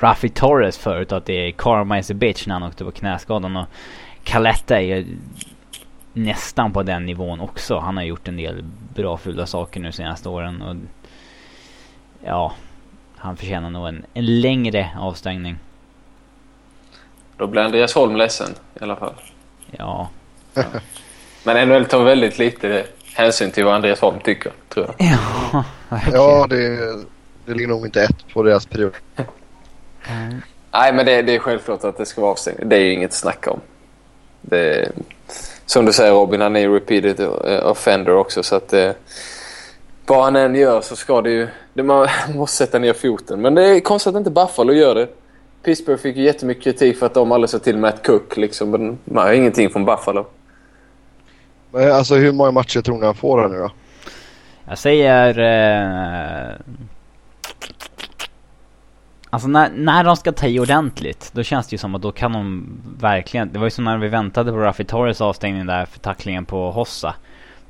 Rafi 0.00 0.28
Torres 0.28 0.78
förut 0.78 1.12
att 1.12 1.26
det 1.26 1.48
är 1.48 1.50
karma 1.50 1.98
is 1.98 2.10
a 2.10 2.14
bitch 2.14 2.46
när 2.46 2.54
han 2.54 2.62
åkte 2.62 2.84
på 2.84 2.90
knäskadan 2.90 3.56
och 3.56 3.66
Caletta 4.24 4.80
är 4.80 4.96
ju 4.96 5.06
nästan 6.12 6.72
på 6.72 6.82
den 6.82 7.06
nivån 7.06 7.40
också. 7.40 7.78
Han 7.78 7.96
har 7.96 8.04
gjort 8.04 8.28
en 8.28 8.36
del 8.36 8.64
bra 8.98 9.16
fula 9.16 9.46
saker 9.46 9.80
nu 9.80 9.92
senaste 9.92 10.28
åren 10.28 10.62
och 10.62 10.76
ja, 12.24 12.54
han 13.16 13.36
förtjänar 13.36 13.70
nog 13.70 13.88
en, 13.88 14.04
en 14.14 14.40
längre 14.40 14.90
avstängning. 14.98 15.58
Då 17.36 17.46
blir 17.46 17.62
Andreas 17.62 17.94
Holm 17.94 18.16
ledsen 18.16 18.50
i 18.80 18.82
alla 18.82 18.96
fall. 18.96 19.14
Ja. 19.70 20.08
Men 21.44 21.68
NHL 21.68 21.84
tar 21.84 22.04
väldigt 22.04 22.38
lite 22.38 22.86
hänsyn 23.14 23.50
till 23.50 23.64
vad 23.64 23.74
Andreas 23.74 24.00
Holm 24.00 24.20
tycker, 24.24 24.52
tror 24.68 24.86
jag. 24.86 24.94
Ja, 25.52 25.64
Ja, 26.12 26.46
det, 26.50 26.76
det 27.44 27.54
ligger 27.54 27.68
nog 27.68 27.86
inte 27.86 28.02
ett 28.02 28.28
på 28.32 28.42
deras 28.42 28.66
period. 28.66 28.94
Mm. 30.08 30.42
Nej, 30.72 30.92
men 30.92 31.06
det, 31.06 31.22
det 31.22 31.34
är 31.34 31.38
självklart 31.38 31.84
att 31.84 31.96
det 31.98 32.06
ska 32.06 32.20
vara 32.20 32.30
avstängning. 32.30 32.68
Det 32.68 32.76
är 32.76 32.80
ju 32.80 32.92
inget 32.92 33.10
att 33.10 33.16
snacka 33.16 33.50
om. 33.50 33.60
Det, 34.40 34.92
som 35.68 35.84
du 35.84 35.92
säger 35.92 36.12
Robin, 36.12 36.40
han 36.40 36.56
är 36.56 36.60
ju 36.60 36.74
repeated 36.74 37.20
eh, 37.20 37.70
offender 37.70 38.14
också 38.14 38.42
så 38.42 38.56
att 38.56 38.72
eh, 38.72 38.90
vad 40.06 40.24
han 40.24 40.36
än 40.36 40.54
gör 40.54 40.80
så 40.80 40.96
ska 40.96 41.22
det 41.22 41.30
ju... 41.30 41.48
Det, 41.74 41.82
man 41.82 42.08
måste 42.34 42.56
sätta 42.56 42.78
ner 42.78 42.92
foten. 42.92 43.40
Men 43.40 43.54
det 43.54 43.64
är 43.64 43.80
konstigt 43.80 44.14
att 44.14 44.18
inte 44.18 44.30
Buffalo 44.30 44.72
gör 44.72 44.94
det. 44.94 45.08
Pittsburgh 45.62 46.02
fick 46.02 46.16
ju 46.16 46.22
jättemycket 46.22 46.64
kritik 46.64 46.98
för 46.98 47.06
att 47.06 47.14
de 47.14 47.32
aldrig 47.32 47.50
sa 47.50 47.58
till 47.58 47.76
Matt 47.76 48.06
Cook 48.06 48.36
liksom. 48.36 48.70
Men 48.70 48.98
man 49.04 49.26
har 49.26 49.32
ingenting 49.32 49.70
från 49.70 49.84
Buffalo. 49.84 50.26
Men 51.70 51.92
alltså 51.92 52.14
hur 52.14 52.32
många 52.32 52.50
matcher 52.50 52.80
tror 52.80 52.98
ni 52.98 53.06
han 53.06 53.14
får 53.14 53.40
här 53.40 53.48
nu 53.48 53.58
då? 53.58 53.70
Jag 54.68 54.78
säger... 54.78 55.38
Eh, 55.38 56.54
alltså 59.30 59.48
när, 59.48 59.70
när 59.70 60.04
de 60.04 60.16
ska 60.16 60.32
ta 60.32 60.46
i 60.46 60.60
ordentligt, 60.60 61.30
då 61.34 61.42
känns 61.42 61.68
det 61.68 61.74
ju 61.74 61.78
som 61.78 61.94
att 61.94 62.02
då 62.02 62.12
kan 62.12 62.32
de 62.32 62.66
verkligen... 63.00 63.52
Det 63.52 63.58
var 63.58 63.66
ju 63.66 63.70
som 63.70 63.84
när 63.84 63.98
vi 63.98 64.08
väntade 64.08 64.52
på 64.52 64.58
Rafi 64.58 64.84
Torres 64.84 65.20
avstängning 65.20 65.66
där 65.66 65.86
för 65.86 65.98
tacklingen 65.98 66.44
på 66.44 66.70
Hossa. 66.70 67.14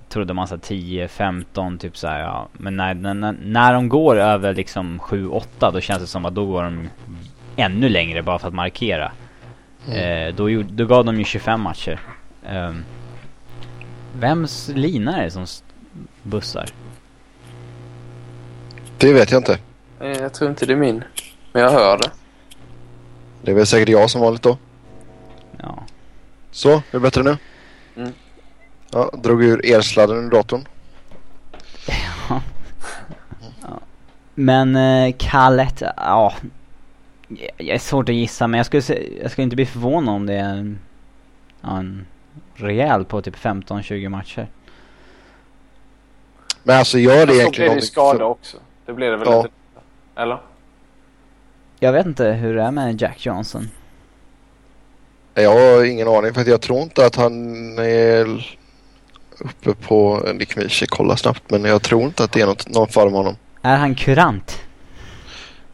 Trodde 0.08 0.34
man 0.34 0.48
såhär 0.48 0.60
10, 0.60 1.08
15 1.08 1.78
typ 1.78 1.96
såhär 1.96 2.20
ja. 2.20 2.48
Men 2.52 2.76
när, 2.76 2.94
när, 2.94 3.32
när 3.44 3.72
de 3.72 3.88
går 3.88 4.16
över 4.16 4.54
liksom 4.54 4.98
7, 4.98 5.28
8 5.28 5.70
då 5.70 5.80
känns 5.80 6.00
det 6.00 6.06
som 6.06 6.24
att 6.24 6.34
då 6.34 6.46
går 6.46 6.62
de 6.62 6.88
ännu 7.56 7.88
längre 7.88 8.22
bara 8.22 8.38
för 8.38 8.48
att 8.48 8.54
markera. 8.54 9.12
Eh, 9.88 10.34
då, 10.34 10.50
gjorde- 10.50 10.72
då 10.72 10.86
gav 10.86 11.04
de 11.04 11.18
ju 11.18 11.24
25 11.24 11.60
matcher. 11.60 12.00
Eh, 12.48 12.72
vems 14.20 14.68
lina 14.74 15.16
är 15.20 15.24
det 15.24 15.30
som 15.30 15.46
bussar? 16.22 16.66
Det 18.98 19.12
vet 19.12 19.30
jag 19.30 19.40
inte. 19.40 19.58
Eh, 20.00 20.08
Jag 20.08 20.32
tror 20.34 20.50
inte 20.50 20.66
det 20.66 20.72
är 20.72 20.76
min. 20.76 21.04
Men 21.58 21.64
jag 21.64 21.72
hör 21.72 21.98
det. 21.98 22.10
Det 23.42 23.50
är 23.50 23.54
väl 23.54 23.66
säkert 23.66 23.88
jag 23.88 24.10
som 24.10 24.20
vanligt 24.20 24.42
då. 24.42 24.56
Ja. 25.62 25.82
Så, 26.50 26.70
är 26.72 26.82
det 26.90 27.00
bättre 27.00 27.22
nu? 27.22 27.36
Mm. 27.96 28.12
Ja, 28.90 29.10
drog 29.22 29.42
ur 29.44 29.66
elsladden 29.74 30.16
ur 30.26 30.30
datorn. 30.30 30.64
Men 34.34 34.76
eh, 34.76 35.14
Kallet, 35.18 35.82
ja. 35.96 36.34
Jag 37.56 37.68
är 37.74 37.78
svårt 37.78 38.08
att 38.08 38.14
gissa 38.14 38.46
men 38.46 38.58
jag 38.58 38.66
skulle, 38.66 38.82
se, 38.82 39.20
jag 39.22 39.30
skulle 39.30 39.42
inte 39.42 39.56
bli 39.56 39.66
förvånad 39.66 40.14
om 40.14 40.26
det 40.26 40.34
är 40.34 40.44
en, 40.54 40.78
ja, 41.60 41.78
en 41.78 42.06
rejäl 42.54 43.04
på 43.04 43.22
typ 43.22 43.36
15-20 43.36 44.08
matcher. 44.08 44.48
Men 46.62 46.78
alltså 46.78 46.98
gör 46.98 47.14
det 47.14 47.20
Så 47.20 47.26
blir 47.26 47.40
egentligen 47.40 47.70
det 47.70 47.80
ju 47.80 47.80
skada 47.86 48.18
för- 48.18 48.24
också. 48.24 48.56
Det 48.86 48.92
blir 48.92 49.10
det 49.10 49.16
väl 49.16 49.28
Ja. 49.30 49.36
inte? 49.38 49.50
Eller? 50.16 50.40
Jag 51.80 51.92
vet 51.92 52.06
inte 52.06 52.24
hur 52.24 52.54
det 52.56 52.62
är 52.62 52.70
med 52.70 53.02
Jack 53.02 53.26
Johnson. 53.26 53.70
Jag 55.34 55.50
har 55.54 55.84
ingen 55.84 56.08
aning 56.08 56.34
för 56.34 56.40
att 56.40 56.46
jag 56.46 56.60
tror 56.60 56.82
inte 56.82 57.06
att 57.06 57.16
han 57.16 57.78
är 57.78 58.56
uppe 59.40 59.74
på... 59.74 60.22
Det 60.38 60.44
kan 60.44 60.60
vi 60.60 60.64
i 60.64 60.66
och 60.66 60.70
för 60.70 60.76
sig 60.78 60.88
kolla 60.90 61.16
snabbt 61.16 61.50
men 61.50 61.64
jag 61.64 61.82
tror 61.82 62.02
inte 62.02 62.24
att 62.24 62.32
det 62.32 62.40
är 62.40 62.46
något, 62.46 62.68
någon 62.68 62.88
fara 62.88 63.04
med 63.04 63.12
honom. 63.18 63.36
Är 63.62 63.76
han 63.76 63.94
kurant? 63.94 64.60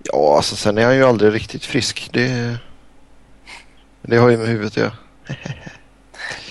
Ja, 0.03 0.37
alltså 0.37 0.57
sen 0.57 0.79
är 0.79 0.85
han 0.85 0.97
ju 0.97 1.05
aldrig 1.05 1.35
riktigt 1.35 1.65
frisk. 1.65 2.11
Det, 2.13 2.57
det 4.03 4.17
har 4.17 4.29
ju 4.29 4.37
med 4.37 4.49
huvudet 4.49 4.73
att 4.73 4.77
göra. 4.77 4.93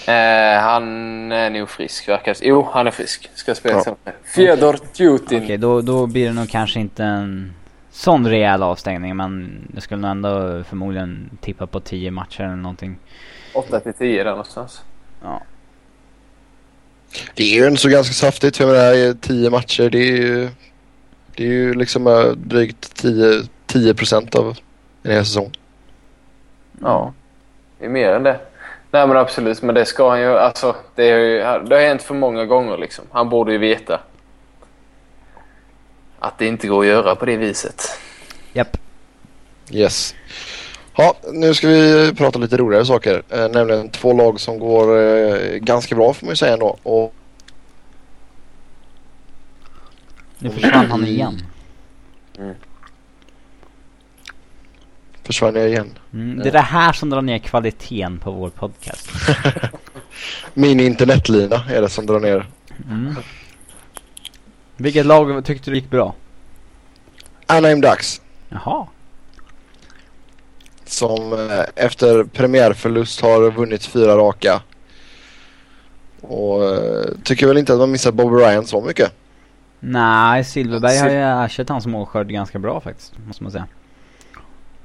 Eh, 0.07 0.61
han 0.61 1.31
är 1.31 1.49
nog 1.49 1.69
frisk 1.69 2.09
verkar 2.09 2.35
Jo, 2.41 2.69
han 2.73 2.87
är 2.87 2.91
frisk. 2.91 3.29
Ska 3.35 3.55
spela 3.55 3.83
Ja. 3.85 3.95
med 4.03 4.13
Fjodor 4.23 4.79
Tjutin. 4.93 5.43
Okej, 5.43 5.57
då, 5.57 5.81
då 5.81 6.07
blir 6.07 6.27
det 6.27 6.33
nog 6.33 6.49
kanske 6.49 6.79
inte 6.79 7.03
en 7.03 7.53
sån 7.93 8.27
rejäl 8.27 8.63
avstängning 8.63 9.15
men 9.15 9.61
jag 9.73 9.83
skulle 9.83 10.01
nog 10.01 10.11
ändå 10.11 10.63
förmodligen 10.63 11.37
tippa 11.41 11.67
på 11.67 11.79
10 11.79 12.11
matcher 12.11 12.41
eller 12.41 12.55
någonting. 12.55 12.97
8 13.53 13.79
till 13.79 13.93
10 13.93 14.23
där 14.23 14.31
någonstans. 14.31 14.83
Ja. 15.23 15.41
Det 17.35 17.43
är 17.43 17.55
ju 17.59 17.65
ändå 17.65 17.77
så 17.77 17.89
ganska 17.89 18.13
saftigt. 18.13 18.57
För 18.57 18.63
jag 18.63 18.73
menar, 18.73 19.13
tio 19.13 19.49
matcher 19.49 19.89
det 19.89 19.97
är 19.97 20.17
ju... 20.17 20.49
Det 21.35 21.43
är 21.43 21.47
ju 21.47 21.73
liksom 21.73 22.33
drygt 22.37 22.95
10, 22.95 23.43
10 23.65 23.93
procent 23.93 24.35
av 24.35 24.57
en 25.03 25.11
hel 25.11 25.25
säsong. 25.25 25.51
Ja. 26.81 27.13
Det 27.79 27.85
är 27.85 27.89
mer 27.89 28.13
än 28.13 28.23
det. 28.23 28.39
Nej 28.91 29.07
men 29.07 29.17
absolut, 29.17 29.61
men 29.61 29.75
det 29.75 29.85
ska 29.85 30.09
han 30.09 30.21
ju. 30.21 30.37
Alltså, 30.37 30.75
det, 30.95 31.09
är 31.09 31.19
ju, 31.19 31.37
det 31.37 31.75
har 31.75 31.87
hänt 31.87 32.01
för 32.01 32.13
många 32.13 32.45
gånger 32.45 32.77
liksom. 32.77 33.05
Han 33.11 33.29
borde 33.29 33.51
ju 33.51 33.57
veta. 33.57 33.99
Att 36.23 36.37
det 36.37 36.47
inte 36.47 36.67
går 36.67 36.81
att 36.81 36.87
göra 36.87 37.15
på 37.15 37.25
det 37.25 37.37
viset. 37.37 37.99
Japp. 38.53 38.77
Yes. 39.71 40.15
Ja, 40.95 41.15
nu 41.31 41.53
ska 41.53 41.67
vi 41.67 42.13
prata 42.15 42.39
lite 42.39 42.57
roligare 42.57 42.85
saker. 42.85 43.23
Eh, 43.29 43.49
nämligen 43.49 43.89
två 43.89 44.13
lag 44.13 44.39
som 44.39 44.59
går 44.59 44.99
eh, 44.99 45.57
ganska 45.57 45.95
bra 45.95 46.13
får 46.13 46.25
man 46.25 46.31
ju 46.31 46.35
säga 46.35 46.53
ändå. 46.53 46.77
Och 46.83 47.13
Nu 50.37 50.49
försvann 50.49 50.91
han 50.91 51.05
igen. 51.05 51.41
försvann 55.23 55.55
jag 55.55 55.69
igen. 55.69 55.89
Mm, 56.13 56.39
det 56.39 56.49
är 56.49 56.53
det 56.53 56.59
här 56.59 56.93
som 56.93 57.09
drar 57.09 57.21
ner 57.21 57.37
kvaliteten 57.37 58.19
på 58.19 58.31
vår 58.31 58.49
podcast. 58.49 59.09
Min 60.53 60.79
internetlina 60.79 61.63
är 61.69 61.81
det 61.81 61.89
som 61.89 62.05
drar 62.05 62.19
ner. 62.19 62.45
Mm. 62.89 63.15
Vilket 64.77 65.05
lag 65.05 65.45
tyckte 65.45 65.71
du 65.71 65.75
gick 65.75 65.89
bra? 65.89 66.15
Anaheim 67.45 67.81
Ducks. 67.81 68.21
Jaha. 68.49 68.87
Som 70.85 71.33
eh, 71.33 71.65
efter 71.75 72.23
premiärförlust 72.23 73.21
har 73.21 73.51
vunnit 73.51 73.85
fyra 73.85 74.17
raka. 74.17 74.61
Och 76.21 76.65
eh, 76.65 77.05
tycker 77.23 77.47
väl 77.47 77.57
inte 77.57 77.73
att 77.73 77.79
man 77.79 77.91
missar 77.91 78.11
Bob 78.11 78.33
Ryan 78.33 78.65
så 78.65 78.81
mycket. 78.81 79.11
Nej, 79.79 80.43
Silverberg 80.43 80.97
har 80.97 81.09
ju 81.09 81.45
ersatt 81.45 81.69
hans 81.69 81.85
målskörd 81.87 82.27
ganska 82.27 82.59
bra 82.59 82.81
faktiskt, 82.81 83.13
måste 83.27 83.43
man 83.43 83.51
säga. 83.51 83.67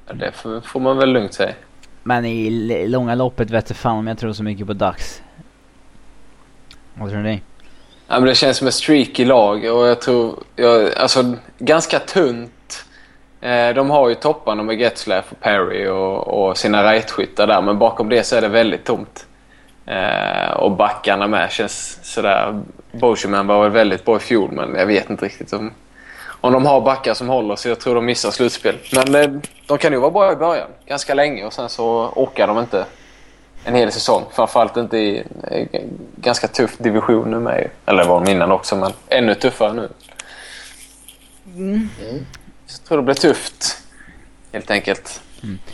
Ja, 0.06 0.14
Det 0.14 0.32
får, 0.62 0.80
man 0.80 0.96
väl 0.96 1.12
lugnt 1.12 1.34
säga. 1.34 1.54
Men 2.02 2.24
i 2.24 2.86
långa 2.88 3.14
loppet 3.14 3.50
vet 3.50 3.70
jag 3.70 3.76
fan 3.76 3.96
om 3.96 4.06
jag 4.06 4.18
tror 4.18 4.32
så 4.32 4.42
mycket 4.42 4.66
på 4.66 4.72
Dax. 4.72 5.22
Vad 6.94 7.10
tror 7.10 7.20
ni? 7.20 7.42
Ja, 8.10 8.14
men 8.14 8.24
det 8.24 8.34
känns 8.34 8.56
som 8.56 8.66
ett 8.66 8.74
streaky 8.74 9.24
lag 9.24 9.64
och 9.64 9.86
jag 9.86 10.00
tror... 10.00 10.34
Jag, 10.56 10.94
alltså, 10.94 11.34
ganska 11.58 11.98
tunt. 11.98 12.84
Eh, 13.40 13.68
de 13.74 13.90
har 13.90 14.08
ju 14.08 14.14
topparna 14.14 14.62
med 14.62 14.80
Getzlaff 14.80 15.32
och 15.32 15.40
Perry 15.40 15.86
och, 15.88 16.28
och 16.28 16.58
sina 16.58 16.92
rightskyttar 16.92 17.46
där 17.46 17.62
men 17.62 17.78
bakom 17.78 18.08
det 18.08 18.24
så 18.24 18.36
är 18.36 18.40
det 18.40 18.48
väldigt 18.48 18.84
tomt. 18.84 19.26
Eh, 19.86 20.50
och 20.50 20.70
backarna 20.70 21.26
med 21.26 21.50
känns 21.50 21.98
sådär... 22.02 22.62
Boscheman 22.92 23.46
var 23.46 23.62
väl 23.62 23.72
väldigt 23.72 24.04
bra 24.04 24.16
i 24.16 24.20
fjol 24.20 24.52
men 24.52 24.74
jag 24.74 24.86
vet 24.86 25.10
inte 25.10 25.24
riktigt 25.24 25.52
om, 25.52 25.72
om 26.40 26.52
de 26.52 26.66
har 26.66 26.80
backar 26.80 27.14
som 27.14 27.28
håller 27.28 27.56
så 27.56 27.68
jag 27.68 27.80
tror 27.80 27.94
de 27.94 28.04
missar 28.04 28.30
slutspel. 28.30 28.76
Men 28.92 29.14
eh, 29.14 29.40
de 29.66 29.78
kan 29.78 29.92
ju 29.92 29.98
vara 29.98 30.10
bra 30.10 30.32
i 30.32 30.36
början, 30.36 30.68
ganska 30.86 31.14
länge 31.14 31.44
och 31.44 31.52
sen 31.52 31.68
så 31.68 32.12
orkar 32.16 32.46
de 32.46 32.58
inte 32.58 32.84
en 33.64 33.74
hel 33.74 33.92
säsong. 33.92 34.24
Framförallt 34.32 34.76
inte 34.76 34.96
i 34.98 35.22
en 35.50 35.68
ganska 36.16 36.48
tuff 36.48 36.78
division 36.78 37.30
nu 37.30 37.38
med. 37.40 37.68
Eller 37.86 38.04
var 38.04 38.24
de 38.24 38.30
innan 38.32 38.50
också, 38.52 38.76
men 38.76 38.92
ännu 39.08 39.34
tuffare 39.34 39.72
nu. 39.72 39.88
Så 42.66 42.78
jag 42.80 42.84
tror 42.88 42.96
det 42.98 43.02
blir 43.04 43.14
tufft. 43.14 43.82
Helt 44.52 44.70
enkelt. 44.70 45.22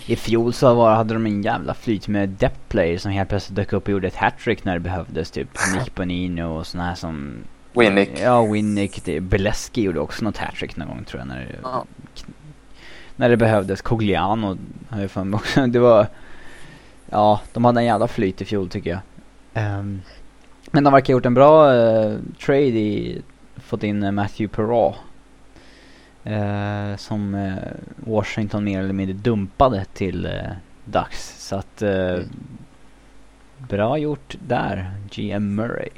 I 0.06 0.16
fjol 0.16 0.52
så 0.52 0.74
var, 0.74 0.94
hade 0.94 1.14
de 1.14 1.26
en 1.26 1.42
jävla 1.42 1.74
flyt 1.74 2.08
med 2.08 2.28
depth 2.28 2.60
players 2.68 3.02
som 3.02 3.10
helt 3.10 3.28
plötsligt 3.28 3.56
dök 3.56 3.72
upp 3.72 3.84
och 3.84 3.90
gjorde 3.92 4.06
ett 4.08 4.16
hattrick 4.16 4.64
när 4.64 4.74
det 4.74 4.80
behövdes. 4.80 5.30
Typ 5.30 5.48
Nick 5.74 5.94
Bonino 5.94 6.42
och 6.58 6.66
såna 6.66 6.84
här 6.84 6.94
som 6.94 7.38
Winnick. 7.72 8.10
Ja, 8.22 8.42
Winnick. 8.46 9.04
Beleski 9.20 9.82
gjorde 9.82 10.00
också 10.00 10.24
något 10.24 10.36
hattrick 10.36 10.76
någon 10.76 10.88
gång 10.88 11.04
tror 11.04 11.20
jag. 11.20 11.28
När 11.28 11.38
det, 11.38 11.46
Ja. 11.62 11.84
när 13.16 13.28
det 13.28 13.36
behövdes. 13.36 13.82
Cogliano 13.82 14.58
har 14.88 15.00
jag 15.00 15.10
för 15.10 15.24
mig 15.24 15.36
också. 15.36 15.66
Det 15.66 15.78
var... 15.78 16.06
Ja, 17.14 17.40
de 17.52 17.64
hade 17.64 17.80
en 17.80 17.84
jävla 17.84 18.08
flyt 18.08 18.42
i 18.42 18.44
fjol 18.44 18.68
tycker 18.68 18.90
jag. 18.90 19.00
Ehm, 19.54 20.02
men 20.70 20.84
de 20.84 20.92
verkar 20.92 21.12
ha 21.12 21.18
gjort 21.18 21.26
en 21.26 21.34
bra 21.34 21.74
eh, 21.74 22.16
trade 22.46 22.60
i... 22.60 23.22
Fått 23.56 23.82
in 23.82 24.02
eh, 24.02 24.10
Matthew 24.10 24.56
Perrault. 24.56 24.96
Eh, 26.24 26.96
som 26.96 27.34
eh, 27.34 27.54
Washington 27.96 28.64
mer 28.64 28.80
eller 28.80 28.92
mindre 28.92 29.14
dumpade 29.14 29.84
till 29.84 30.26
eh, 30.26 30.32
Ducks. 30.84 31.48
Så 31.48 31.56
att... 31.56 31.82
Mm. 31.82 32.28
Bra 33.58 33.98
gjort 33.98 34.36
där, 34.46 34.90
GM 35.10 35.54
Murray. 35.54 35.88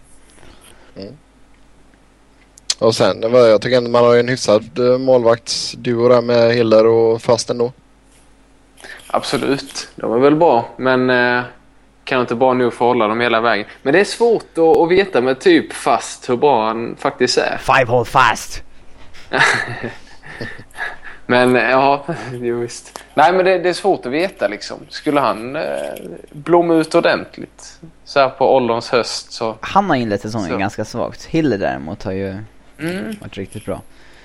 Och 2.78 2.94
sen, 2.94 3.22
jag 3.22 3.62
tycker 3.62 3.76
ändå 3.76 3.90
man 3.90 4.04
har 4.04 4.14
ju 4.14 4.20
en 4.20 4.28
hyfsad 4.28 4.78
målvaktsduo 5.00 6.08
där 6.08 6.22
med 6.22 6.54
Hiller 6.54 6.86
och 6.86 7.22
Fast 7.22 7.50
ändå. 7.50 7.72
Absolut, 9.16 9.88
de 9.96 10.12
är 10.12 10.18
väl 10.18 10.36
bra. 10.36 10.68
Men 10.76 11.10
eh, 11.10 11.42
kan 12.04 12.20
inte 12.20 12.34
bra 12.34 12.52
nog 12.54 12.72
för 12.74 12.84
att 12.84 12.88
hålla 12.88 13.08
dem 13.08 13.20
hela 13.20 13.40
vägen. 13.40 13.66
Men 13.82 13.92
det 13.92 14.00
är 14.00 14.04
svårt 14.04 14.58
att, 14.58 14.76
att 14.76 14.90
veta 14.90 15.20
med 15.20 15.38
typ 15.40 15.72
fast 15.72 16.30
hur 16.30 16.36
bra 16.36 16.66
han 16.66 16.96
faktiskt 16.98 17.38
är. 17.38 17.56
Five 17.58 17.90
hole 17.90 18.04
fast! 18.04 18.62
Men 21.26 21.56
eh, 21.56 21.70
ja, 21.70 22.04
jo, 22.32 22.60
visst. 22.60 23.02
Nej, 23.14 23.32
men 23.32 23.44
det, 23.44 23.58
det 23.58 23.68
är 23.68 23.72
svårt 23.72 24.06
att 24.06 24.12
veta 24.12 24.48
liksom. 24.48 24.78
Skulle 24.88 25.20
han 25.20 25.56
eh, 25.56 25.62
blomma 26.32 26.74
ut 26.74 26.94
ordentligt 26.94 27.78
så 28.04 28.20
här 28.20 28.28
på 28.28 28.54
ålderns 28.56 28.90
höst 28.90 29.32
så... 29.32 29.54
Han 29.60 29.90
har 29.90 29.96
inlett 29.96 30.20
säsongen 30.20 30.48
Så. 30.50 30.56
ganska 30.56 30.84
svagt. 30.84 31.24
Hiller 31.24 31.58
däremot 31.58 32.02
har 32.02 32.12
ju 32.12 32.36
Mm. 32.78 33.16
varit 33.20 33.36
riktigt 33.36 33.64
bra. 33.64 33.80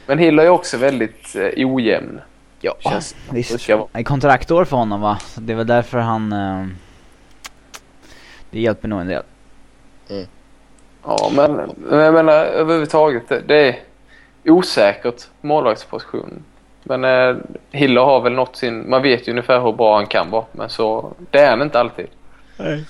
Men 0.05 0.19
Hill 0.19 0.39
är 0.39 0.43
ju 0.43 0.49
också 0.49 0.77
väldigt 0.77 1.35
eh, 1.35 1.67
ojämn. 1.67 2.21
Ja, 2.61 2.75
Känns- 2.79 3.15
visst. 3.31 3.67
Det 3.67 3.73
är 3.93 4.03
kontraktår 4.03 4.65
för 4.65 4.77
honom 4.77 5.01
va? 5.01 5.17
Så 5.25 5.41
det 5.41 5.53
är 5.53 5.57
väl 5.57 5.67
därför 5.67 5.97
han... 5.97 6.33
Eh, 6.33 6.67
det 8.51 8.59
hjälper 8.59 8.87
nog 8.87 9.01
en 9.01 9.07
del. 9.07 9.23
Ja, 11.03 11.31
men, 11.35 11.51
men 11.77 11.99
jag 11.99 12.13
menar 12.13 12.33
överhuvudtaget. 12.33 13.29
Det, 13.29 13.41
det 13.47 13.67
är 13.67 13.79
osäkert 14.45 15.27
målvaktsposition. 15.41 16.43
Men 16.83 17.03
eh, 17.03 17.35
Hiller 17.71 18.01
har 18.01 18.21
väl 18.21 18.33
nått 18.33 18.55
sin... 18.55 18.89
Man 18.89 19.01
vet 19.01 19.27
ju 19.27 19.31
ungefär 19.31 19.61
hur 19.61 19.71
bra 19.71 19.95
han 19.95 20.07
kan 20.07 20.29
vara. 20.29 20.45
Men 20.51 20.69
så... 20.69 21.13
Det 21.31 21.39
är 21.39 21.49
han 21.49 21.61
inte 21.61 21.79
alltid. 21.79 22.07
Mm. 22.59 22.83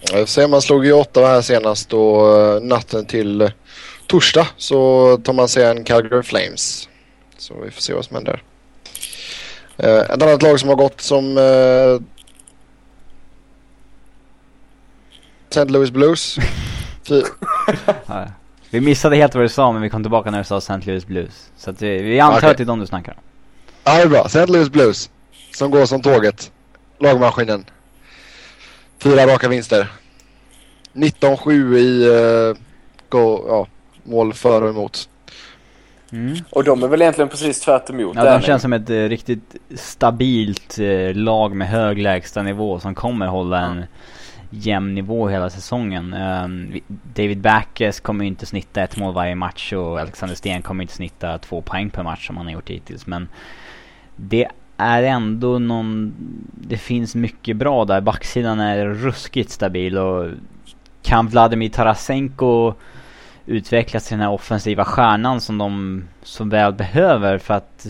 Jag 0.00 0.28
ser 0.28 0.48
man 0.48 0.62
slog 0.62 0.86
ju 0.86 0.92
åtta 0.92 1.20
här 1.20 1.40
senast 1.40 1.92
och 1.92 2.38
eh, 2.38 2.60
natten 2.62 3.06
till 3.06 3.40
eh, 3.40 3.50
torsdag 4.10 4.46
så 4.56 5.16
tar 5.24 5.32
man 5.32 5.48
sig 5.48 5.64
en 5.64 5.84
Calgary 5.84 6.22
Flames. 6.22 6.88
Så 7.38 7.54
vi 7.64 7.70
får 7.70 7.80
se 7.80 7.94
vad 7.94 8.04
som 8.04 8.14
händer. 8.16 8.42
Eh, 9.76 9.96
ett 10.00 10.22
annat 10.22 10.42
lag 10.42 10.60
som 10.60 10.68
har 10.68 10.76
gått 10.76 11.00
som 11.00 11.38
eh, 11.38 12.02
St. 15.50 15.64
Louis 15.64 15.90
Blues. 15.90 16.36
Fy- 17.08 17.22
Ja. 18.06 18.26
Vi 18.70 18.80
missade 18.80 19.16
helt 19.16 19.34
vad 19.34 19.44
du 19.44 19.48
sa 19.48 19.72
men 19.72 19.82
vi 19.82 19.90
kom 19.90 20.02
tillbaka 20.02 20.30
när 20.30 20.38
du 20.38 20.44
sa 20.44 20.56
St. 20.58 20.78
Louis 20.86 21.06
Blues. 21.06 21.50
Så 21.56 21.70
att 21.70 21.82
vi, 21.82 22.02
vi 22.02 22.20
antar 22.20 22.38
Okej. 22.38 22.50
att 22.50 22.56
det 22.56 22.62
är 22.62 22.66
de 22.66 22.80
du 22.80 22.86
snackar 22.86 23.12
om. 23.12 23.18
Ja, 23.84 23.96
det 23.96 24.02
är 24.02 24.06
bra. 24.08 24.26
St. 24.26 24.46
Louis 24.46 24.68
Blues. 24.70 25.10
Som 25.54 25.70
går 25.70 25.86
som 25.86 26.02
tåget. 26.02 26.52
Lagmaskinen. 26.98 27.64
Fyra 28.98 29.26
raka 29.26 29.48
vinster. 29.48 29.88
19-7 30.92 31.76
i 31.76 32.08
uh, 32.08 32.56
go, 33.08 33.44
ja, 33.48 33.66
mål 34.04 34.32
för 34.32 34.62
och 34.62 34.70
emot. 34.70 35.08
Mm. 36.12 36.36
Och 36.50 36.64
de 36.64 36.82
är 36.82 36.88
väl 36.88 37.02
egentligen 37.02 37.28
precis 37.28 37.60
tvärt 37.60 37.90
emot. 37.90 38.16
Ja, 38.16 38.24
de 38.38 38.40
känns 38.40 38.62
som 38.62 38.72
ett 38.72 38.90
eh, 38.90 38.96
riktigt 38.96 39.56
stabilt 39.74 40.78
eh, 40.78 41.14
lag 41.14 41.56
med 41.56 41.68
hög 41.68 41.98
lägstanivå 41.98 42.80
som 42.80 42.94
kommer 42.94 43.26
hålla 43.26 43.60
en 43.60 43.84
jämn 44.50 44.94
nivå 44.94 45.28
hela 45.28 45.50
säsongen. 45.50 46.14
Vi- 46.72 46.82
David 47.14 47.40
Backes 47.40 48.00
kommer 48.00 48.24
ju 48.24 48.28
inte 48.28 48.46
snitta 48.46 48.82
ett 48.82 48.96
mål 48.96 49.14
varje 49.14 49.34
match 49.34 49.72
och 49.72 50.00
Alexander 50.00 50.36
Sten 50.36 50.62
kommer 50.62 50.82
inte 50.82 50.94
snitta 50.94 51.38
två 51.38 51.60
poäng 51.62 51.90
per 51.90 52.02
match 52.02 52.26
som 52.26 52.36
han 52.36 52.46
har 52.46 52.52
gjort 52.52 52.70
hittills. 52.70 53.06
Men 53.06 53.28
det 54.16 54.46
är 54.76 55.02
ändå 55.02 55.58
någon... 55.58 56.14
Det 56.54 56.76
finns 56.76 57.14
mycket 57.14 57.56
bra 57.56 57.84
där. 57.84 58.00
Backsidan 58.00 58.60
är 58.60 58.86
ruskigt 58.86 59.50
stabil 59.50 59.98
och 59.98 60.28
kan 61.02 61.28
Vladimir 61.28 61.68
Tarasenko 61.68 62.74
utvecklas 63.46 64.04
till 64.08 64.16
den 64.16 64.26
här 64.26 64.32
offensiva 64.32 64.84
stjärnan 64.84 65.40
som 65.40 65.58
de 65.58 66.04
så 66.22 66.44
väl 66.44 66.72
behöver 66.72 67.38
för 67.38 67.54
att 67.54 67.86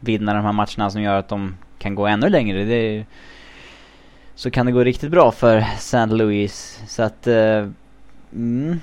vinna 0.00 0.34
de 0.34 0.44
här 0.44 0.52
matcherna 0.52 0.90
som 0.90 1.02
gör 1.02 1.18
att 1.18 1.28
de 1.28 1.56
kan 1.78 1.94
gå 1.94 2.06
ännu 2.06 2.28
längre. 2.28 2.64
Det 2.64 2.74
är, 2.74 3.06
så 4.34 4.50
kan 4.50 4.66
det 4.66 4.72
gå 4.72 4.84
riktigt 4.84 5.10
bra 5.10 5.32
för 5.32 5.56
St. 5.56 6.06
Louis. 6.06 6.80
Så 6.88 7.02
att... 7.02 7.26
Uh, 7.26 7.68
mm, 8.32 8.80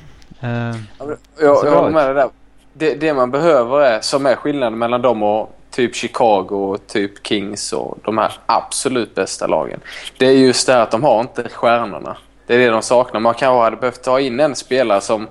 Jag, 1.39 1.57
ser 1.57 1.67
jag 1.67 1.75
håller 1.75 1.89
med 1.89 2.05
dig 2.05 2.15
där. 2.15 2.29
Det, 2.73 2.95
det 2.95 3.13
man 3.13 3.31
behöver 3.31 3.81
är, 3.81 4.01
som 4.01 4.25
är 4.25 4.35
skillnaden 4.35 4.79
mellan 4.79 5.01
dem 5.01 5.23
och 5.23 5.55
typ 5.71 5.95
Chicago 5.95 6.55
och 6.55 6.87
typ 6.87 7.27
Kings 7.27 7.73
och 7.73 7.97
de 8.03 8.17
här 8.17 8.31
absolut 8.45 9.15
bästa 9.15 9.47
lagen. 9.47 9.79
Det 10.17 10.25
är 10.25 10.31
just 10.31 10.67
det 10.67 10.73
här 10.73 10.81
att 10.81 10.91
de 10.91 11.03
har 11.03 11.21
inte 11.21 11.49
stjärnorna. 11.49 12.17
Det 12.47 12.55
är 12.55 12.57
det 12.59 12.69
de 12.69 12.81
saknar. 12.81 13.19
Man 13.19 13.33
kanske 13.33 13.63
hade 13.63 13.77
behövt 13.77 14.03
ta 14.03 14.19
in 14.19 14.39
en 14.39 14.55
spelare 14.55 15.01
som, 15.01 15.27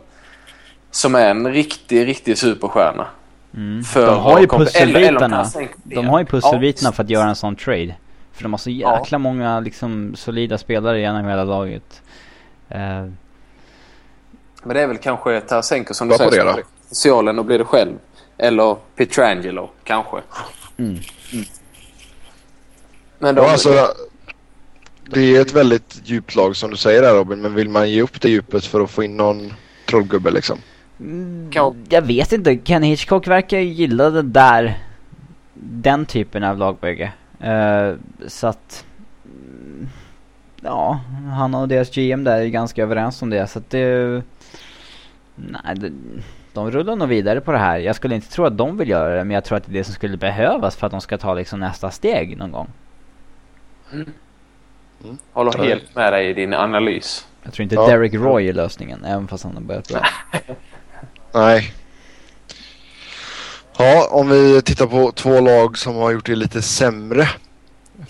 som 0.91 1.15
är 1.15 1.31
en 1.31 1.53
riktig, 1.53 2.07
riktig 2.07 2.39
superstjärna. 2.39 3.07
mm. 3.55 3.85
För 3.85 4.07
De 4.07 4.19
har 4.21 4.41
ju 4.41 4.47
pusselbitarna. 4.47 5.47
De 5.85 6.07
har 6.07 6.19
ju 6.19 6.25
pusselbitarna 6.25 6.89
Ja, 6.89 6.93
för 6.93 7.03
att 7.03 7.11
göra 7.11 7.29
en 7.29 7.37
sån 7.37 7.57
trade. 7.57 7.95
För 8.33 8.43
de 8.43 8.53
har 8.53 8.59
så 8.59 8.71
Ja. 8.71 8.99
jäkla 8.99 9.19
många 9.19 9.61
liksom 9.61 10.15
solida 10.17 10.59
spelare 10.59 11.01
genom 11.01 11.25
hela 11.29 11.45
laget. 11.45 12.03
Eh, 12.69 12.79
Men 12.79 14.75
det 14.75 14.81
är 14.81 14.87
väl 14.87 14.99
kanske 14.99 15.41
Tarasenko 15.41 15.95
som 15.95 16.09
du 16.09 16.17
Bra 16.17 16.27
på 16.27 16.31
säger. 16.31 16.45
det 16.45 16.51
som 16.51 16.57
då. 16.57 16.61
är 16.61 16.65
Potentialen 16.89 17.39
att 17.39 17.47
bli 17.47 17.59
det 17.59 17.65
själv. 17.65 17.93
Eller 18.39 18.77
Pietrangelo 18.97 19.71
kanske. 19.85 20.17
mm. 20.77 20.99
Men 23.19 23.35
de, 23.35 23.45
Ja, 23.45 23.51
alltså, 23.53 23.87
det 25.11 25.37
är 25.37 25.41
ett 25.41 25.53
väldigt 25.53 26.01
djupt 26.05 26.35
lag 26.35 26.57
som 26.57 26.71
du 26.71 26.77
säger 26.77 27.03
där 27.03 27.15
Robin. 27.15 27.41
Men 27.41 27.55
vill 27.55 27.69
man 27.69 27.91
ge 27.91 28.03
upp 28.03 28.21
det 28.21 28.29
djupet 28.29 28.65
för 28.65 28.81
att 28.81 28.91
få 28.91 29.03
in 29.05 29.17
någon 29.17 29.53
trollgubbe 29.89 30.31
liksom? 30.31 30.59
Mm, 31.01 31.51
Jag 31.89 32.03
vet 32.03 32.33
inte, 32.33 32.57
Ken 32.57 32.83
Hitchcock 32.83 33.27
verkar 33.27 33.59
gilla 33.59 34.11
det 34.11 34.23
där 34.23 34.79
Den 35.55 36.07
typen 36.07 36.45
av 36.45 36.59
lagbygge 36.59 37.13
Eh, 37.41 37.93
Så 38.27 38.47
att 38.47 38.85
mm, 39.25 39.89
Ja, 40.63 41.01
han 41.37 41.55
och 41.55 41.69
deras 41.69 41.91
GM 41.95 42.25
där 42.25 42.41
är 42.41 42.47
ganska 42.47 42.83
överens 42.83 43.23
om 43.23 43.31
det 43.31 43.47
så 43.47 43.59
att 43.59 43.71
det 43.71 44.23
Nej, 45.35 45.75
det, 45.77 45.93
de 46.53 46.71
rullar 46.71 46.97
nog 46.97 47.09
vidare 47.09 47.41
på 47.41 47.53
det 47.53 47.59
här. 47.59 47.79
Jag 47.79 47.97
skulle 47.97 48.15
inte 48.15 48.29
tro 48.31 48.45
att 48.45 48.59
de 48.59 48.77
vill 48.77 48.89
göra 48.89 49.15
det 49.17 49.25
men 49.25 49.35
jag 49.35 49.45
tror 49.45 49.59
att 49.59 49.65
det 49.65 49.73
är 49.73 49.75
det 49.79 49.85
som 49.85 49.95
skulle 49.95 50.17
behövas 50.17 50.77
för 50.77 50.87
att 50.87 50.91
de 50.91 51.01
ska 51.01 51.19
ta 51.19 51.35
liksom 51.35 51.61
nästa 51.61 51.91
steg 51.91 52.37
någon 52.39 52.53
gång. 52.53 52.69
håller 55.33 55.53
Ja. 55.59 55.63
helt 55.65 55.95
med 55.95 56.13
dig 56.13 56.29
i 56.31 56.33
din 56.33 56.55
analys. 56.55 57.29
Jag 57.43 57.53
tror 57.53 57.63
inte 57.63 57.75
Ja. 57.75 57.87
Derek 57.87 58.15
Roy 58.15 58.49
är 58.49 58.53
lösningen 58.53 59.05
även 59.05 59.29
fast 59.29 59.45
han 59.45 59.55
har 59.55 59.61
börjat 59.63 59.89
bra. 59.89 60.01
Nej. 61.39 61.73
Ja, 63.79 64.09
om 64.11 64.29
vi 64.29 64.63
tittar 64.63 64.87
på 64.87 65.13
två 65.13 65.41
lag 65.41 65.79
som 65.79 65.95
har 65.97 66.11
gjort 66.11 66.27
det 66.27 66.35
lite 66.35 66.63
sämre. 66.63 67.29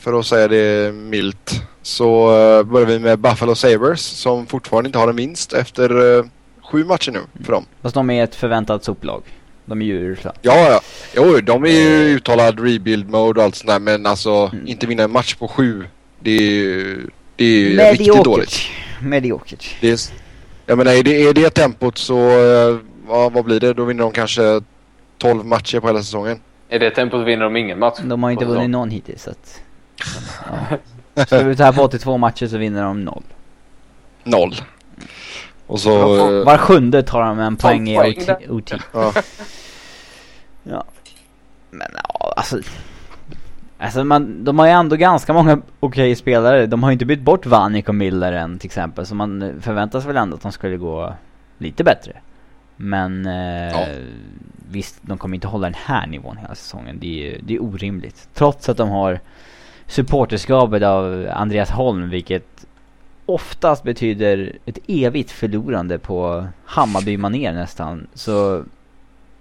För 0.00 0.18
att 0.18 0.26
säga 0.26 0.48
det 0.48 0.94
milt. 0.94 1.62
Så 1.82 2.28
eh, 2.38 2.62
börjar 2.62 2.86
vi 2.86 2.98
med 2.98 3.18
Buffalo 3.18 3.54
Sabres 3.54 4.00
som 4.02 4.46
fortfarande 4.46 4.88
inte 4.88 4.98
har 4.98 5.08
en 5.08 5.16
vinst 5.16 5.52
efter 5.52 6.18
eh, 6.18 6.24
sju 6.72 6.84
matcher 6.84 7.10
nu 7.12 7.20
för 7.44 7.52
dem. 7.52 7.64
Fast 7.82 7.94
de 7.94 8.10
är 8.10 8.24
ett 8.24 8.34
förväntat 8.34 8.84
soplag. 8.84 9.22
De 9.66 9.82
är 9.82 9.86
ju. 9.86 10.16
Ja, 10.22 10.32
ja. 10.42 10.80
Jo, 11.16 11.40
de 11.40 11.64
är 11.64 11.68
ju 11.68 12.16
uttalad 12.16 12.60
rebuild 12.60 13.10
mode 13.10 13.40
och 13.40 13.44
allt 13.44 13.54
sånt 13.54 13.68
där. 13.68 13.78
Men 13.78 14.06
alltså 14.06 14.50
Mm. 14.52 14.66
inte 14.68 14.86
vinna 14.86 15.02
en 15.02 15.10
match 15.10 15.34
på 15.34 15.48
sju. 15.48 15.84
Det 16.20 16.30
är 16.30 16.40
ju 16.42 17.08
det 17.36 17.44
är 17.44 17.48
ju 17.48 17.76
riktigt 17.78 18.24
dåligt. 18.24 18.58
Mediokert. 19.02 19.76
Det 19.80 19.90
är, 19.90 19.98
jag 20.66 20.78
menar, 20.78 20.92
är 20.92 21.02
det, 21.02 21.22
är 21.22 21.34
det 21.34 21.50
tempot 21.50 21.98
så, 21.98 22.30
eh, 23.08 23.14
ja, 23.16 23.28
vad 23.28 23.44
blir 23.44 23.60
det? 23.60 23.72
Då 23.74 23.84
vinner 23.84 24.02
de 24.02 24.12
kanske 24.12 24.60
12 25.18 25.44
matcher 25.46 25.80
på 25.80 25.86
hela 25.86 25.98
säsongen. 25.98 26.40
I 26.68 26.78
det 26.78 26.90
tempot 26.90 27.26
vinner 27.26 27.44
de 27.44 27.56
ingen 27.56 27.78
match. 27.78 27.98
De 28.02 28.22
har 28.22 28.30
inte 28.30 28.44
säsong. 28.44 28.54
vunnit 28.56 28.70
någon 28.70 28.90
hittills 28.90 29.22
så 29.22 29.30
att... 29.30 29.60
Ja. 31.14 31.26
Slutar 31.26 31.72
på 31.72 31.82
82 31.82 32.18
matcher 32.18 32.46
så 32.46 32.58
vinner 32.58 32.82
de 32.82 33.04
noll. 33.04 33.22
Noll. 34.24 34.54
Och 35.66 35.80
så... 35.80 36.16
eh, 36.38 36.44
Var 36.44 36.58
sjunde 36.58 37.02
tar 37.02 37.20
de 37.22 37.38
en 37.38 37.56
poäng 37.56 37.88
i 37.88 37.98
OT. 37.98 38.28
OT. 38.48 38.72
ja. 38.92 39.12
Ja. 40.62 40.84
Men 41.70 41.88
ja, 41.94 42.32
alltså. 42.36 42.60
Alltså 43.78 44.04
man, 44.04 44.44
de 44.44 44.58
har 44.58 44.66
ju 44.66 44.72
ändå 44.72 44.96
ganska 44.96 45.32
många 45.32 45.62
okej 45.80 46.16
spelare. 46.16 46.66
De 46.66 46.82
har 46.82 46.90
ju 46.90 46.92
inte 46.92 47.04
bytt 47.06 47.20
bort 47.20 47.46
Vanik 47.46 47.88
och 47.88 47.94
Miller 47.94 48.32
än 48.32 48.58
till 48.58 48.66
exempel. 48.68 49.06
Så 49.06 49.14
man 49.14 49.58
förväntas 49.60 50.04
väl 50.04 50.16
ändå 50.16 50.36
att 50.36 50.42
de 50.42 50.52
skulle 50.52 50.76
gå 50.76 51.14
lite 51.58 51.84
bättre. 51.84 52.12
Men 52.80 53.26
eh, 53.26 53.68
Ja. 53.70 53.86
visst, 54.70 54.98
de 55.02 55.18
kommer 55.18 55.34
inte 55.34 55.46
hålla 55.46 55.66
den 55.66 55.78
här 55.84 56.06
nivån 56.06 56.36
hela 56.36 56.54
säsongen. 56.54 56.98
Det 57.00 57.28
är, 57.34 57.40
det 57.42 57.54
är 57.54 57.62
orimligt. 57.62 58.28
Trots 58.34 58.68
att 58.68 58.76
de 58.76 58.88
har 58.88 59.20
supporterskapet 59.86 60.82
av 60.82 61.28
Andreas 61.32 61.70
Holm, 61.70 62.10
vilket 62.10 62.66
oftast 63.26 63.82
betyder 63.82 64.52
ett 64.66 64.78
evigt 64.88 65.30
förlorande 65.30 65.98
på 65.98 66.46
Hammarby-manér 66.64 67.52
nästan. 67.52 68.06
Så 68.14 68.64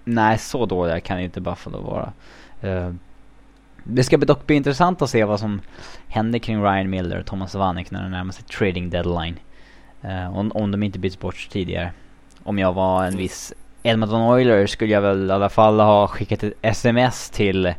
nej, 0.04 0.38
så 0.38 0.66
dåliga 0.66 1.00
kan 1.00 1.20
inte 1.20 1.42
Buffalo 1.42 1.82
vara. 1.82 2.14
Eh, 2.62 2.94
det 3.84 4.04
ska 4.04 4.18
dock 4.18 4.48
bli 4.48 4.56
intressant 4.56 5.02
att 5.02 5.10
se 5.10 5.24
vad 5.24 5.40
som 5.40 5.62
händer 6.08 6.40
kring 6.40 6.64
Ryan 6.64 6.90
Miller 6.90 7.20
och 7.20 7.26
Thomas 7.26 7.56
Vanek 7.56 7.92
när 7.92 8.04
det 8.04 8.10
närmar 8.10 8.32
sig 8.34 8.44
trading 8.44 8.90
deadline. 8.90 9.36
Eh, 10.02 10.38
om, 10.38 10.52
om 10.52 10.72
de 10.72 10.84
inte 10.84 11.00
byts 11.00 11.20
bort 11.20 11.48
tidigare. 11.52 11.92
Om 12.48 12.60
jag 12.60 12.74
var 12.74 13.04
en 13.04 13.18
viss 13.18 13.54
Edmonton 13.84 14.22
Oilers 14.22 14.70
skulle 14.70 14.94
jag 14.94 15.02
väl 15.02 15.30
i 15.30 15.34
alla 15.34 15.50
fall 15.50 15.80
ha 15.80 16.08
skickat 16.08 16.44
ett 16.44 16.54
sms 16.62 17.30
till 17.30 17.74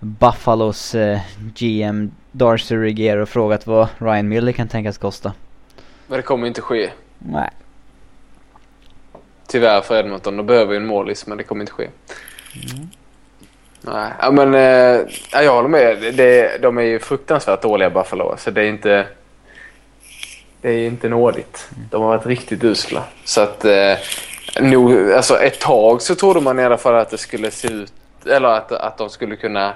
Buffalos 0.00 0.94
eh, 0.94 1.20
GM 1.54 2.10
Darcy 2.32 2.76
Regier 2.76 3.18
och 3.18 3.28
frågat 3.28 3.66
vad 3.66 3.88
Ryan 3.98 4.28
Miller 4.28 4.52
kan 4.52 4.68
tänkas 4.68 4.98
kosta. 4.98 5.32
Men 6.06 6.16
det 6.16 6.22
kommer 6.22 6.46
inte 6.46 6.60
ske. 6.60 6.90
Nej. 7.18 7.50
Tyvärr 9.46 9.80
för 9.80 9.98
Edmonton. 9.98 10.36
De 10.36 10.46
behöver 10.46 10.72
ju 10.72 10.76
en 10.76 10.86
målis, 10.86 11.26
men 11.26 11.38
det 11.38 11.44
kommer 11.44 11.60
inte 11.60 11.72
ske. 11.72 11.88
Nej, 13.80 14.12
ja, 14.20 14.30
men 14.30 14.54
eh, 14.54 15.00
ja, 15.32 15.42
jag 15.42 15.54
håller 15.54 15.68
med. 15.68 16.14
Det, 16.14 16.62
de 16.62 16.78
är 16.78 16.82
ju 16.82 16.98
fruktansvärt 16.98 17.62
dåliga 17.62 17.90
Buffalo. 17.90 18.34
Så 18.38 18.50
det 18.50 18.62
är 18.62 18.68
inte... 18.68 19.06
Det 20.62 20.70
är 20.70 20.86
inte 20.86 21.08
nådigt. 21.08 21.70
De 21.90 22.02
har 22.02 22.08
varit 22.08 22.26
riktigt 22.26 22.64
usla. 22.64 23.04
Så 23.24 23.40
att... 23.40 23.64
Eh, 23.64 23.94
nog, 24.60 25.12
alltså 25.12 25.38
ett 25.38 25.60
tag 25.60 26.02
så 26.02 26.14
trodde 26.14 26.40
man 26.40 26.58
i 26.58 26.64
alla 26.64 26.78
fall 26.78 26.94
att 26.94 27.10
det 27.10 27.18
skulle 27.18 27.50
se 27.50 27.68
ut... 27.68 27.92
Eller 28.26 28.48
att, 28.48 28.72
att 28.72 28.98
de 28.98 29.10
skulle 29.10 29.36
kunna 29.36 29.72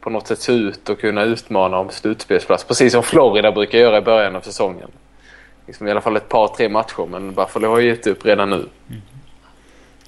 på 0.00 0.10
något 0.10 0.26
sätt 0.26 0.40
se 0.40 0.52
ut 0.52 0.88
och 0.88 1.00
kunna 1.00 1.22
utmana 1.22 1.78
om 1.78 1.90
slutspelsplats. 1.90 2.64
Precis 2.64 2.92
som 2.92 3.02
Florida 3.02 3.52
brukar 3.52 3.78
göra 3.78 3.98
i 3.98 4.00
början 4.00 4.36
av 4.36 4.40
säsongen. 4.40 4.90
Liksom 5.66 5.88
I 5.88 5.90
alla 5.90 6.00
fall 6.00 6.16
ett 6.16 6.28
par, 6.28 6.48
tre 6.48 6.68
matcher. 6.68 7.06
Men 7.10 7.34
Buffalo 7.34 7.68
har 7.68 7.80
gett 7.80 8.06
upp 8.06 8.24
redan 8.24 8.50
nu. 8.50 8.68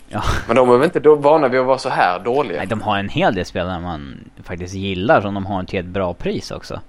Ja. 0.09 0.23
Men 0.47 0.57
de 0.57 0.71
är 0.71 0.77
väl 0.77 0.85
inte 0.85 1.09
vana 1.09 1.49
vid 1.49 1.61
att 1.61 1.67
vara 1.67 1.79
så 1.79 1.89
här 1.89 2.19
dåliga? 2.19 2.59
Nej, 2.59 2.67
de 2.67 2.83
har 2.83 2.99
en 2.99 3.09
hel 3.09 3.35
del 3.35 3.45
spelare 3.45 3.81
man 3.81 4.31
faktiskt 4.45 4.75
gillar 4.75 5.21
som 5.21 5.35
de 5.35 5.47
har 5.47 5.65
till 5.65 5.79
ett 5.79 5.85
bra 5.85 6.15
pris 6.15 6.51
också. 6.51 6.81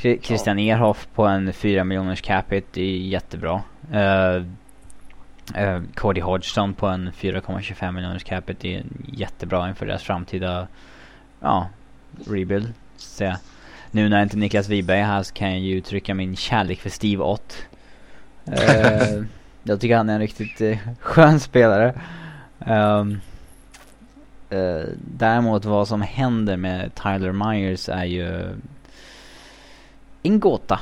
Christian 0.00 0.58
Ehrhoff 0.58 1.08
på 1.14 1.26
en 1.26 1.52
4 1.52 1.84
miljoners 1.84 2.20
capita 2.20 2.80
är 2.80 2.84
jättebra. 2.84 3.62
Uh, 3.92 4.44
uh, 5.62 5.82
Cody 5.94 6.20
Hodgson 6.20 6.74
på 6.74 6.86
en 6.86 7.12
4,25 7.12 7.92
miljoners 7.92 8.24
capita 8.24 8.68
är 8.68 8.82
jättebra 9.12 9.68
inför 9.68 9.86
deras 9.86 10.02
framtida 10.02 10.68
ja, 11.40 11.68
rebuild. 12.26 12.72
Så, 12.96 13.34
nu 13.90 14.08
när 14.08 14.22
inte 14.22 14.36
Niklas 14.36 14.68
Wiberg 14.68 15.00
är 15.00 15.04
här 15.04 15.22
så 15.22 15.34
kan 15.34 15.50
jag 15.50 15.60
ju 15.60 15.76
uttrycka 15.76 16.14
min 16.14 16.36
kärlek 16.36 16.80
för 16.80 16.90
Steve 16.90 17.22
Ott. 17.22 17.56
Eh, 18.44 19.22
jag 19.62 19.80
tycker 19.80 19.96
han 19.96 20.08
är 20.08 20.14
en 20.14 20.20
riktigt 20.20 20.60
eh, 20.60 20.78
skön 21.00 21.40
spelare. 21.40 21.94
Ehm, 22.60 23.20
eh, 24.50 24.84
däremot 24.96 25.64
vad 25.64 25.88
som 25.88 26.02
händer 26.02 26.56
med 26.56 26.94
Tyler 26.94 27.32
Myers 27.32 27.88
är 27.88 28.04
ju 28.04 28.54
en 30.22 30.40
gåta. 30.40 30.80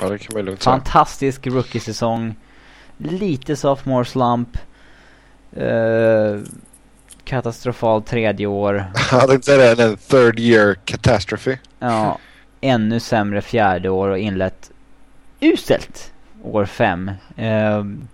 Ja, 0.00 0.08
det 0.08 0.18
kan 0.18 0.36
man 0.36 0.44
lugnt 0.44 0.62
säga. 0.62 0.72
Fantastisk 0.76 1.46
rookie-säsong. 1.46 2.34
Lite 2.98 3.56
sophomore 3.56 4.04
slump. 4.04 4.58
Uh, 5.56 6.40
katastrofal 7.24 8.02
tredje 8.02 8.46
år. 8.46 8.84
Jag 9.12 9.28
tänkte 9.28 9.46
säga 9.52 9.74
det, 9.74 9.84
en 9.84 9.96
third 9.96 10.38
year 10.38 10.74
catastrophe. 10.84 11.58
Ja, 11.78 12.18
ännu 12.60 13.00
sämre 13.00 13.40
fjärde 13.42 13.88
år 13.90 14.08
och 14.08 14.18
inlett 14.18 14.70
uselt 15.40 16.12
år 16.42 16.64
fem. 16.64 17.10
Ehm, 17.36 18.08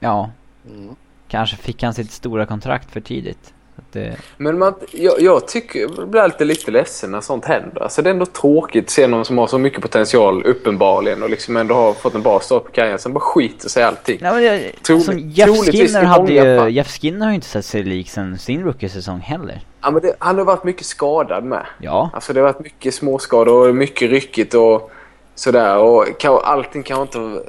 ja, 0.00 0.30
Mm. 0.66 0.96
kanske 1.28 1.56
fick 1.56 1.82
han 1.82 1.94
sitt 1.94 2.10
stora 2.10 2.46
kontrakt 2.46 2.90
för 2.90 3.00
tidigt. 3.00 3.54
Det, 3.92 4.16
Men 4.36 4.58
man, 4.58 4.74
jag, 4.92 5.20
jag 5.20 5.48
tycker, 5.48 5.80
jag 5.80 6.08
blir 6.08 6.20
alltid 6.20 6.46
lite 6.46 6.70
ledsen 6.70 7.10
när 7.10 7.20
sånt 7.20 7.44
händer. 7.44 7.82
Alltså 7.82 8.02
det 8.02 8.10
är 8.10 8.14
ändå 8.14 8.26
tråkigt 8.26 8.84
att 8.84 8.90
se 8.90 9.06
någon 9.06 9.24
som 9.24 9.38
har 9.38 9.46
så 9.46 9.58
mycket 9.58 9.82
potential 9.82 10.42
uppenbarligen 10.42 11.22
och 11.22 11.30
liksom 11.30 11.56
ändå 11.56 11.74
har 11.74 11.92
fått 11.92 12.14
en 12.14 12.22
bra 12.22 12.40
start 12.40 12.64
på 12.64 12.70
karriären. 12.70 12.98
Sen 12.98 13.12
bara 13.12 13.20
skiter 13.20 13.68
sig 13.68 13.82
allting. 13.82 14.18
Nej 14.20 14.32
men 14.32 14.42
jag, 14.44 14.60
Troligt- 14.82 15.04
som 15.04 15.18
Jeff 15.18 15.66
Skinner 15.66 16.02
hade 16.02 16.32
ju. 16.32 16.68
Jeff 16.70 16.88
Skinner 17.00 17.26
har 17.26 17.32
ju 17.32 17.34
inte 17.34 17.46
sett 17.46 17.64
sig 17.64 17.82
lik 17.82 18.10
sen 18.10 18.38
sin 18.38 18.64
rookie-säsong 18.64 19.20
heller. 19.20 19.60
Ja, 19.82 19.90
men 19.90 20.02
det, 20.02 20.16
han 20.18 20.38
har 20.38 20.44
varit 20.44 20.64
mycket 20.64 20.86
skadad 20.86 21.44
med. 21.44 21.66
Ja, 21.80 22.10
Alltså 22.14 22.32
det 22.32 22.40
har 22.40 22.52
varit 22.52 22.60
mycket 22.64 22.94
småskador 22.94 23.68
och 23.68 23.74
mycket 23.74 24.10
ryckigt 24.10 24.54
och 24.54 24.90
sådär. 25.34 25.76
Och 25.78 26.06
kan, 26.18 26.40
allting 26.44 26.82
kan 26.82 27.02
inte 27.02 27.42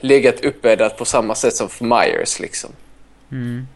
legat 0.00 0.44
uppbäddat 0.44 0.98
på 0.98 1.04
samma 1.04 1.34
sätt 1.34 1.54
som 1.54 1.68
för 1.68 1.84
Myers 1.84 2.40
liksom. 2.40 2.70
mm. 3.32 3.66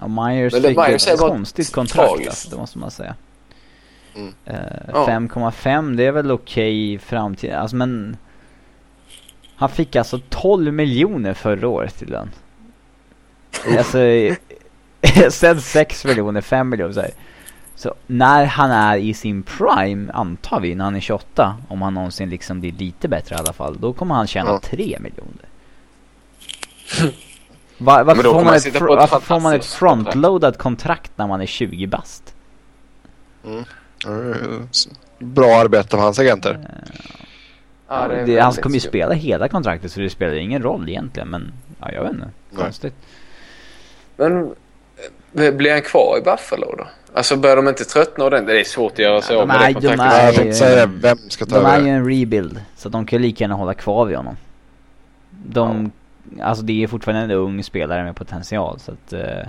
Ja, 0.00 0.08
Myers 0.08 0.52
Men 0.52 0.62
fick 0.62 0.76
Myers 0.78 1.06
ett 1.08 1.18
konstigt 1.18 1.72
kontrakt 1.72 2.08
tragiskt. 2.08 2.28
alltså, 2.28 2.50
det 2.50 2.56
måste 2.56 2.78
man 2.78 2.90
säga. 2.90 3.14
Mm. 4.14 4.34
Eh, 4.44 4.54
Ja. 4.92 5.06
5,5 5.08 5.96
det 5.96 6.04
är 6.06 6.12
väl 6.12 6.30
okej 6.30 6.92
i 6.92 6.98
framtiden, 6.98 7.60
alltså 7.60 7.76
men 7.76 8.16
Han 9.56 9.68
fick 9.68 9.96
alltså 9.96 10.20
12 10.28 10.72
miljoner 10.72 11.34
förra 11.34 11.68
året 11.68 12.02
i 12.02 12.04
lön. 12.04 12.30
alltså, 13.78 13.98
sen 15.30 15.60
6 15.60 16.04
miljoner, 16.04 16.40
5 16.40 16.68
miljoner 16.68 16.92
så 16.92 17.00
här. 17.00 17.10
Så 17.74 17.94
när 18.06 18.44
han 18.44 18.70
är 18.70 18.96
i 18.96 19.14
sin 19.14 19.42
prime, 19.42 20.12
antar 20.12 20.60
vi, 20.60 20.74
när 20.74 20.84
han 20.84 20.96
är 20.96 21.00
28, 21.00 21.56
om 21.68 21.82
han 21.82 21.94
någonsin 21.94 22.30
liksom 22.30 22.60
blir 22.60 22.72
lite 22.72 23.08
bättre 23.08 23.34
i 23.36 23.38
alla 23.38 23.52
fall, 23.52 23.76
då 23.80 23.92
kommer 23.92 24.14
han 24.14 24.26
tjäna 24.26 24.50
Ja. 24.50 24.60
3 24.62 24.98
miljoner. 25.00 25.48
Va, 27.78 28.04
varför, 28.04 28.22
får 28.22 28.34
man 28.34 28.46
han 28.46 28.54
ett, 28.54 28.64
fr- 28.74 28.86
varför 28.96 29.20
får 29.20 29.40
man 29.40 29.54
ett 29.54 29.64
fantastiskt 29.64 30.58
kontrakt. 30.62 31.12
när 31.16 31.26
man 31.26 31.40
är 31.40 31.46
20 31.46 31.86
bast? 31.86 32.34
Mm. 33.44 33.64
Eh, 34.06 34.36
Bra 35.18 35.56
arbete 35.56 35.96
av 35.96 36.02
hans 36.02 36.18
agenter. 36.18 36.58
Ja, 37.88 38.08
det 38.08 38.36
är 38.36 38.42
han 38.42 38.52
kommer 38.52 38.74
ju 38.74 38.80
spela 38.80 39.14
hela 39.14 39.48
kontraktet 39.48 39.92
så 39.92 40.00
det 40.00 40.10
spelar 40.10 40.34
ingen 40.34 40.62
roll 40.62 40.88
egentligen 40.88 41.28
men 41.28 41.52
ja, 41.80 41.92
jag 41.92 42.02
vet 42.02 42.12
inte. 42.12 42.28
Konstigt. 42.56 42.94
Men 44.16 44.54
eh, 45.34 45.54
blir 45.54 45.72
han 45.72 45.82
kvar 45.82 46.18
i 46.18 46.22
Buffalo 46.22 46.74
då? 46.78 46.86
Alltså 47.14 47.36
börjar 47.36 47.56
de 47.56 47.68
inte 47.68 47.84
tröttna 47.84 48.24
ordentligt? 48.24 48.54
Det 48.56 48.60
är 48.60 48.64
svårt 48.64 48.92
att 48.92 48.98
göra 48.98 49.22
sig 49.22 49.36
Ja, 49.36 49.42
av 49.42 49.48
de 49.48 49.54
med 49.58 49.62
är- 49.70 49.74
det 49.74 49.80
de 49.80 49.88
kontraktet. 49.88 50.38
är- 50.40 50.46
Jag 50.46 50.54
säga 50.56 50.86
det, 50.86 50.92
vem 51.02 51.18
ska 51.18 51.46
ta 51.46 51.54
De 51.60 51.66
är 51.66 51.76
ju 51.80 51.80
över? 51.88 51.90
en 51.90 52.04
rebuild 52.10 52.60
så 52.76 52.88
de 52.88 53.06
kan 53.06 53.18
ju 53.18 53.22
lika 53.26 53.44
gärna 53.44 53.54
hålla 53.54 53.74
kvar 53.74 54.04
vid 54.04 54.16
honom. 54.16 54.36
De, 55.30 55.92
alltså 56.42 56.64
det 56.64 56.82
är 56.82 56.86
fortfarande 56.86 57.22
en 57.22 57.30
ung 57.30 57.64
spelare 57.64 58.04
med 58.04 58.16
potential 58.16 58.78
så 58.80 58.92
att 58.92 59.12
eh, 59.12 59.46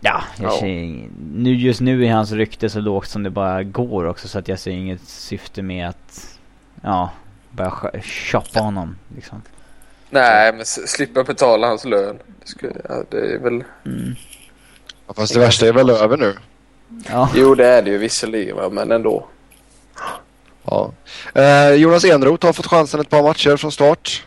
Ja, 0.00 0.22
jag 0.40 0.52
Ja. 0.52 0.58
ser, 0.60 1.08
nu, 1.34 1.54
just 1.54 1.80
nu 1.80 2.06
är 2.06 2.12
hans 2.12 2.32
rykte 2.32 2.70
så 2.70 2.80
lågt 2.80 3.08
som 3.08 3.22
det 3.22 3.30
bara 3.30 3.62
går 3.62 4.04
också 4.04 4.28
så 4.28 4.38
att 4.38 4.48
jag 4.48 4.58
ser 4.58 4.70
inget 4.70 5.00
syfte 5.08 5.62
med 5.62 5.88
att 5.88 6.38
Ja, 6.82 7.10
börja 7.50 7.70
sh- 7.70 8.00
shoppa 8.02 8.60
honom 8.60 8.96
liksom. 9.16 9.42
Nej, 10.10 10.52
men 10.52 10.64
slippa 10.66 11.24
betala 11.24 11.66
hans 11.66 11.84
lön. 11.84 12.18
Det, 12.40 12.48
skulle, 12.48 12.72
ja, 12.88 13.02
det 13.10 13.34
är 13.34 13.38
väl... 13.38 13.64
Mm. 13.86 14.14
Ja, 15.06 15.14
Fast 15.14 15.34
det 15.34 15.40
värsta 15.40 15.66
är 15.66 15.72
väl 15.72 15.90
över 15.90 16.16
nu. 16.16 16.34
Ja. 17.10 17.30
Jo, 17.34 17.54
det 17.54 17.66
är 17.66 17.82
det 17.82 17.90
ju 17.90 17.98
visserligen, 17.98 18.74
men 18.74 18.92
ändå. 18.92 19.26
Ja. 20.70 20.92
Eh, 21.34 21.74
Jonas 21.74 22.04
Enroth 22.04 22.46
har 22.46 22.52
fått 22.52 22.66
chansen 22.66 23.00
ett 23.00 23.10
par 23.10 23.22
matcher 23.22 23.56
från 23.56 23.72
start. 23.72 24.26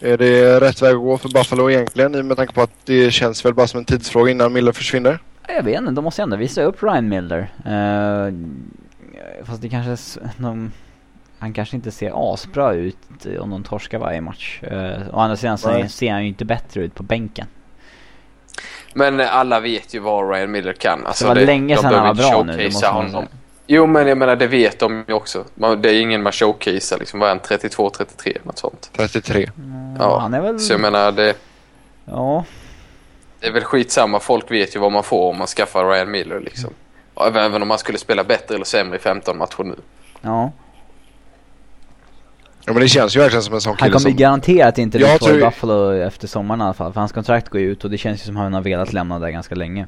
Är 0.00 0.18
det 0.18 0.60
rätt 0.60 0.82
väg 0.82 0.94
att 0.94 1.00
gå 1.00 1.18
för 1.18 1.28
Buffalo 1.28 1.70
egentligen? 1.70 2.28
Med 2.28 2.36
tanke 2.36 2.52
på 2.54 2.62
att 2.62 2.72
det 2.84 3.10
känns 3.10 3.44
väl 3.44 3.54
bara 3.54 3.66
som 3.66 3.78
en 3.78 3.84
tidsfråga 3.84 4.30
innan 4.30 4.52
Miller 4.52 4.72
försvinner. 4.72 5.18
Jag 5.48 5.62
vet 5.62 5.78
inte, 5.78 5.92
de 5.92 6.04
måste 6.04 6.22
ändå 6.22 6.36
visa 6.36 6.62
upp 6.62 6.82
Ryan 6.82 7.08
Miller. 7.08 7.52
Uh, 7.66 8.34
fast 9.44 9.62
det 9.62 9.68
kanske... 9.68 10.20
De, 10.36 10.72
han 11.38 11.52
kanske 11.52 11.76
inte 11.76 11.90
ser 11.90 12.32
asbra 12.32 12.72
ut 12.72 12.96
om 13.40 13.50
de 13.50 13.64
torskar 13.64 13.98
varje 13.98 14.20
match. 14.20 14.60
Uh, 14.72 15.14
å 15.14 15.18
andra 15.18 15.36
sidan 15.36 15.58
så 15.58 15.84
ser 15.88 16.12
han 16.12 16.22
ju 16.22 16.28
inte 16.28 16.44
bättre 16.44 16.80
ut 16.80 16.94
på 16.94 17.02
bänken. 17.02 17.46
Men 18.94 19.20
eh, 19.20 19.36
alla 19.36 19.60
vet 19.60 19.94
ju 19.94 19.98
vad 19.98 20.30
Ryan 20.30 20.50
Miller 20.50 20.72
kan. 20.72 21.06
Alltså, 21.06 21.24
det 21.24 21.40
var 21.40 21.46
länge 21.46 21.74
de 21.74 21.82
sedan 21.82 21.94
han 21.94 22.06
var 22.06 22.14
bra 22.14 22.42
nu. 22.42 22.56
Det 22.56 22.82
man 22.82 22.92
honom. 22.92 23.26
Jo, 23.72 23.86
men 23.86 24.06
jag 24.06 24.18
menar 24.18 24.36
det 24.36 24.46
vet 24.46 24.78
de 24.78 25.04
ju 25.08 25.14
också. 25.14 25.44
Man, 25.54 25.82
det 25.82 25.90
är 25.90 26.00
ingen 26.00 26.22
man 26.22 26.32
showcasear 26.32 26.98
liksom. 26.98 27.20
Vad 27.20 27.28
är 27.28 27.34
han? 27.34 27.38
32, 27.42 27.90
33 27.90 28.38
något 28.42 28.58
sånt. 28.58 28.90
33. 28.96 29.50
Ja, 29.98 30.04
Ja, 30.04 30.18
han 30.18 30.34
är 30.34 30.40
väl... 30.40 30.60
Så 30.60 30.72
jag 30.72 30.80
menar 30.80 31.12
det... 31.12 31.34
Ja. 32.04 32.44
det 33.40 33.46
är 33.46 33.52
väl 33.52 33.64
skitsamma. 33.64 34.20
Folk 34.20 34.50
vet 34.50 34.76
ju 34.76 34.80
vad 34.80 34.92
man 34.92 35.02
får 35.02 35.30
om 35.30 35.38
man 35.38 35.46
skaffar 35.46 35.84
Ryan 35.90 36.10
Miller 36.10 36.40
liksom. 36.40 36.70
Och 37.14 37.26
Även 37.26 37.62
om 37.62 37.68
man 37.68 37.78
skulle 37.78 37.98
spela 37.98 38.24
bättre 38.24 38.54
eller 38.54 38.64
sämre 38.64 38.96
i 38.96 39.00
15 39.00 39.38
matcher 39.38 39.62
nu. 39.64 39.74
Ja. 40.20 40.52
Ja, 42.64 42.72
men 42.72 42.82
det 42.82 42.88
känns 42.88 43.16
ju 43.16 43.20
verkligen 43.20 43.42
som 43.42 43.54
en 43.54 43.60
sån 43.60 43.70
Han 43.70 43.76
kille 43.78 43.90
kommer 43.92 44.10
som... 44.10 44.16
garanterat 44.16 44.78
inte 44.78 44.98
bli 44.98 45.18
kvar 45.18 45.36
i 45.36 45.40
Buffalo 45.40 45.92
efter 45.92 46.28
sommaren 46.28 46.60
i 46.60 46.64
alla 46.64 46.74
fall. 46.74 46.92
För 46.92 47.00
hans 47.00 47.12
kontrakt 47.12 47.48
går 47.48 47.60
ju 47.60 47.70
ut 47.70 47.84
och 47.84 47.90
det 47.90 47.98
känns 47.98 48.20
ju 48.22 48.24
som 48.26 48.36
att 48.36 48.42
han 48.42 48.54
har 48.54 48.60
velat 48.60 48.92
lämna 48.92 49.18
där 49.18 49.30
ganska 49.30 49.54
länge. 49.54 49.86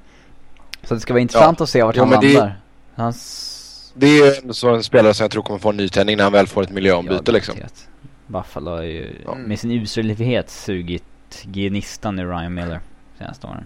Så 0.83 0.95
det 0.95 1.01
ska 1.01 1.12
vara 1.12 1.21
intressant 1.21 1.61
att 1.61 1.68
se 1.68 1.83
vart 1.83 1.97
Jo, 1.97 2.03
han 2.03 2.09
men 2.11 2.21
det- 2.21 2.33
landar. 2.35 2.61
Hans... 2.95 3.49
Det 3.94 4.18
är 4.18 4.74
en 4.74 4.83
spelare 4.83 5.14
som 5.14 5.24
jag 5.24 5.31
tror 5.31 5.42
kommer 5.42 5.59
få 5.59 5.68
en 5.70 5.76
nytändning 5.76 6.16
när 6.16 6.24
han 6.24 6.33
väl 6.33 6.46
får 6.46 6.62
ett 6.62 6.70
miljöombyte 6.70 7.33
liksom. 7.33 7.55
garanterat. 7.55 7.88
Buffalo 8.26 8.70
har 8.70 8.83
ju 8.83 9.11
Ja. 9.24 9.35
med 9.35 9.59
sin 9.59 9.70
uselhet 9.70 10.50
sugit 10.50 11.02
gnistan 11.42 12.18
ur 12.18 12.26
Ryan 12.26 12.55
Miller 12.55 12.81
senaste 13.18 13.46
åren. 13.46 13.64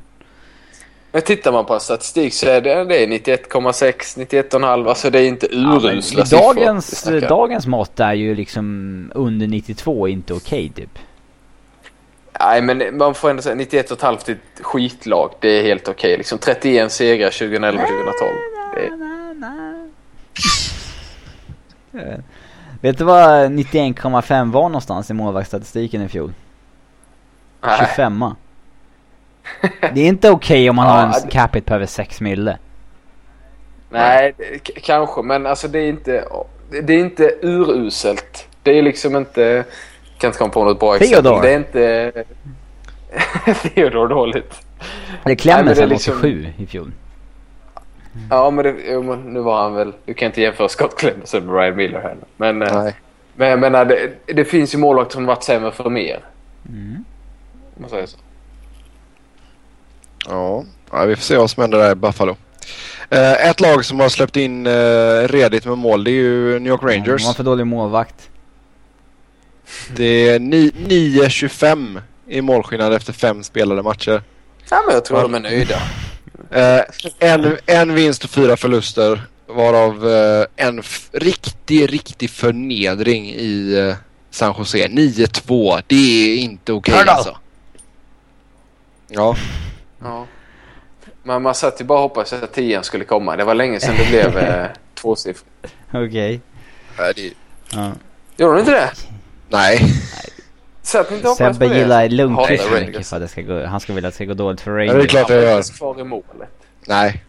Men 1.12 1.22
tittar 1.22 1.52
man 1.52 1.64
på 1.64 1.78
statistik 1.78 2.34
så 2.34 2.46
är 2.48 2.60
det, 2.60 2.84
det 2.84 3.02
är 3.04 3.06
91,6, 3.06 4.18
91,5. 4.18 4.88
Alltså 4.88 5.10
det 5.10 5.20
är 5.20 5.28
inte 5.28 5.48
Ja, 5.52 5.58
urusla 5.82 6.26
siffror. 6.26 6.54
vi 6.54 6.60
dagens, 6.60 7.00
snackar. 7.00 7.28
dagens 7.28 7.66
mått 7.66 8.00
är 8.00 8.12
ju 8.14 8.34
liksom 8.34 9.10
under 9.14 9.46
92 9.46 10.08
inte 10.08 10.34
okej 10.34 10.72
typ. 10.76 10.98
Nej, 12.40 12.62
men 12.62 12.96
man 12.98 13.14
får 13.14 13.30
ändå 13.30 13.42
säga 13.42 13.54
91,5 13.54 14.30
är 14.30 14.32
ett 14.32 14.38
skitlag. 14.64 15.30
Det 15.40 15.48
är 15.48 15.62
helt 15.62 15.88
okej. 15.88 16.16
Liksom 16.16 16.38
31 16.38 16.92
segrar 16.92 17.30
2011-2012. 17.30 17.76
Vet 22.80 22.98
du 22.98 23.04
vad 23.04 23.50
91,5 23.52 24.52
var 24.52 24.68
någonstans 24.68 25.10
i 25.10 25.14
målvaktsstatistiken 25.14 26.02
i 26.02 26.08
fjol? 26.08 26.32
Nej. 27.60 27.78
25 27.78 28.24
Det 29.94 30.00
är 30.00 30.08
inte 30.08 30.30
okej 30.30 30.70
om 30.70 30.76
man 30.76 30.86
Ja, 30.86 30.92
har 30.92 31.06
en 31.22 31.30
capita 31.30 31.68
på 31.68 31.74
över 31.74 31.86
6 31.86 32.20
mille. 32.20 32.58
Nej, 33.90 34.34
kanske. 34.82 35.22
Men 35.22 35.46
alltså 35.46 35.68
det 35.68 35.78
är 35.78 35.88
inte... 35.88 36.24
Det 36.82 36.94
är 36.94 36.98
inte 36.98 37.34
uruselt. 37.42 38.48
Det 38.62 38.78
är 38.78 38.82
liksom 38.82 39.16
inte... 39.16 39.64
Kan 40.18 40.28
inte 40.28 40.38
komma 40.38 40.52
på 40.52 40.64
något 40.64 40.80
bra 40.80 40.96
exempel. 40.96 41.22
Theodore. 41.22 41.48
Det 41.48 41.52
är 41.52 41.56
inte... 41.58 42.12
Theodore 43.74 44.08
dåligt. 44.08 44.66
Det 45.24 45.46
är 45.46 45.74
som 45.74 45.88
liksom- 45.88 46.14
87 46.14 46.52
i 46.56 46.66
fjol. 46.66 46.92
Ja, 48.30 48.50
men, 48.50 48.64
det, 48.64 49.02
men 49.02 49.20
nu 49.34 49.40
var 49.40 49.62
han 49.62 49.74
väl... 49.74 49.92
Du 50.04 50.14
kan 50.14 50.26
inte 50.26 50.40
jämföra 50.40 50.68
Scott 50.68 50.98
Clemens 50.98 51.32
med 51.34 51.50
Ryan 51.54 51.76
Miller 51.76 52.00
heller. 52.00 52.24
Men, 52.36 52.62
eh, 52.62 52.82
Nej. 52.82 52.94
men 53.34 53.48
jag 53.48 53.58
menar, 53.58 53.84
det, 53.84 54.10
det 54.26 54.44
finns 54.44 54.74
ju 54.74 54.78
målvakter 54.78 55.14
som 55.14 55.26
varit 55.26 55.44
sämre 55.44 55.72
för 55.72 55.90
mer. 55.90 56.20
Mm. 56.68 57.04
Om 57.76 57.82
man 57.82 57.90
säger 57.90 58.06
så. 58.06 58.16
Ja. 60.28 60.64
ja, 60.90 61.04
vi 61.04 61.16
får 61.16 61.22
se 61.22 61.36
vad 61.36 61.50
som 61.50 61.60
händer 61.60 61.78
där 61.78 61.92
i 61.92 61.94
Buffalo. 61.94 62.36
Eh, 63.10 63.48
ett 63.48 63.60
lag 63.60 63.84
som 63.84 64.00
har 64.00 64.08
släppt 64.08 64.36
in 64.36 64.66
uh, 64.66 65.28
redigt 65.28 65.64
med 65.66 65.78
mål 65.78 66.04
det 66.04 66.10
är 66.10 66.12
ju 66.12 66.58
New 66.58 66.72
York 66.72 66.80
De 66.80 66.86
Rangers. 66.86 67.26
har 67.26 67.32
för 67.34 67.44
dålig 67.44 67.66
målvakt. 67.66 68.30
Det 69.96 70.28
är 70.28 70.38
ni- 70.38 70.70
9-25 70.70 72.00
i 72.26 72.40
målskillnad 72.42 72.92
efter 72.94 73.12
fem 73.12 73.42
spelade 73.42 73.82
matcher. 73.82 74.22
Ja, 74.70 74.82
men 74.86 74.94
jag 74.94 75.04
tror 75.04 75.22
de 75.22 75.34
är 75.34 75.40
nöjda. 75.40 75.76
Eh, 76.50 76.80
en, 77.18 77.56
en 77.66 77.94
vinst 77.94 78.24
och 78.24 78.30
fyra 78.30 78.56
förluster. 78.56 79.22
Varav 79.46 80.08
eh, 80.08 80.46
en 80.56 80.82
riktig, 81.12 81.92
riktig 81.92 82.30
förnedring 82.30 83.30
i 83.30 83.74
eh, 83.78 83.94
San 84.30 84.54
Jose. 84.58 84.88
9-2. 84.88 85.82
Det 85.86 85.94
är 85.96 86.38
inte 86.38 86.72
okej 86.72 87.02
då. 87.06 87.12
alltså. 87.12 87.36
Ja. 89.08 89.36
Ja. 90.02 90.26
Men 91.22 91.42
man 91.42 91.54
satt 91.54 91.80
ju 91.80 91.84
bara 91.84 91.98
och 91.98 92.02
hoppades 92.02 92.32
att 92.32 92.52
tian 92.52 92.84
skulle 92.84 93.04
komma. 93.04 93.36
Det 93.36 93.44
var 93.44 93.54
länge 93.54 93.80
sedan 93.80 93.94
det 93.98 94.08
blev 94.10 94.38
eh, 94.38 94.66
tvåsiffrigt. 94.94 95.46
Okej. 95.92 96.40
Nej, 96.98 97.12
det, 97.16 97.32
Ja. 97.72 97.92
Gjorde 98.36 98.52
de 98.54 98.58
inte 98.60 98.70
det? 98.72 98.90
nej. 99.48 99.80
Ni 100.94 101.16
inte 101.16 101.28
på 101.28 101.34
Sebbe 101.34 101.68
det? 101.68 101.78
gillar 101.78 102.08
Lundqvist 102.08 102.64
för 102.64 102.74
mycket 102.74 102.94
Rangers. 102.94 103.08
för 103.08 103.16
att 103.16 103.22
det 103.22 103.28
ska 103.28 103.42
gå, 103.42 103.66
han 103.66 103.80
ska 103.80 103.92
vilja 103.92 104.08
att 104.08 104.14
det 104.14 104.16
ska 104.16 104.24
gå 104.24 104.34
dåligt 104.34 104.60
för 104.60 104.78
det 104.78 104.84
är 104.84 104.88
Rangers. 104.88 105.10
klart. 105.10 105.30
Jag 105.30 105.42
gör. 105.42 105.62
kvar 105.76 106.00
i 106.00 106.04
målet. 106.04 106.26
Nej. 106.86 107.24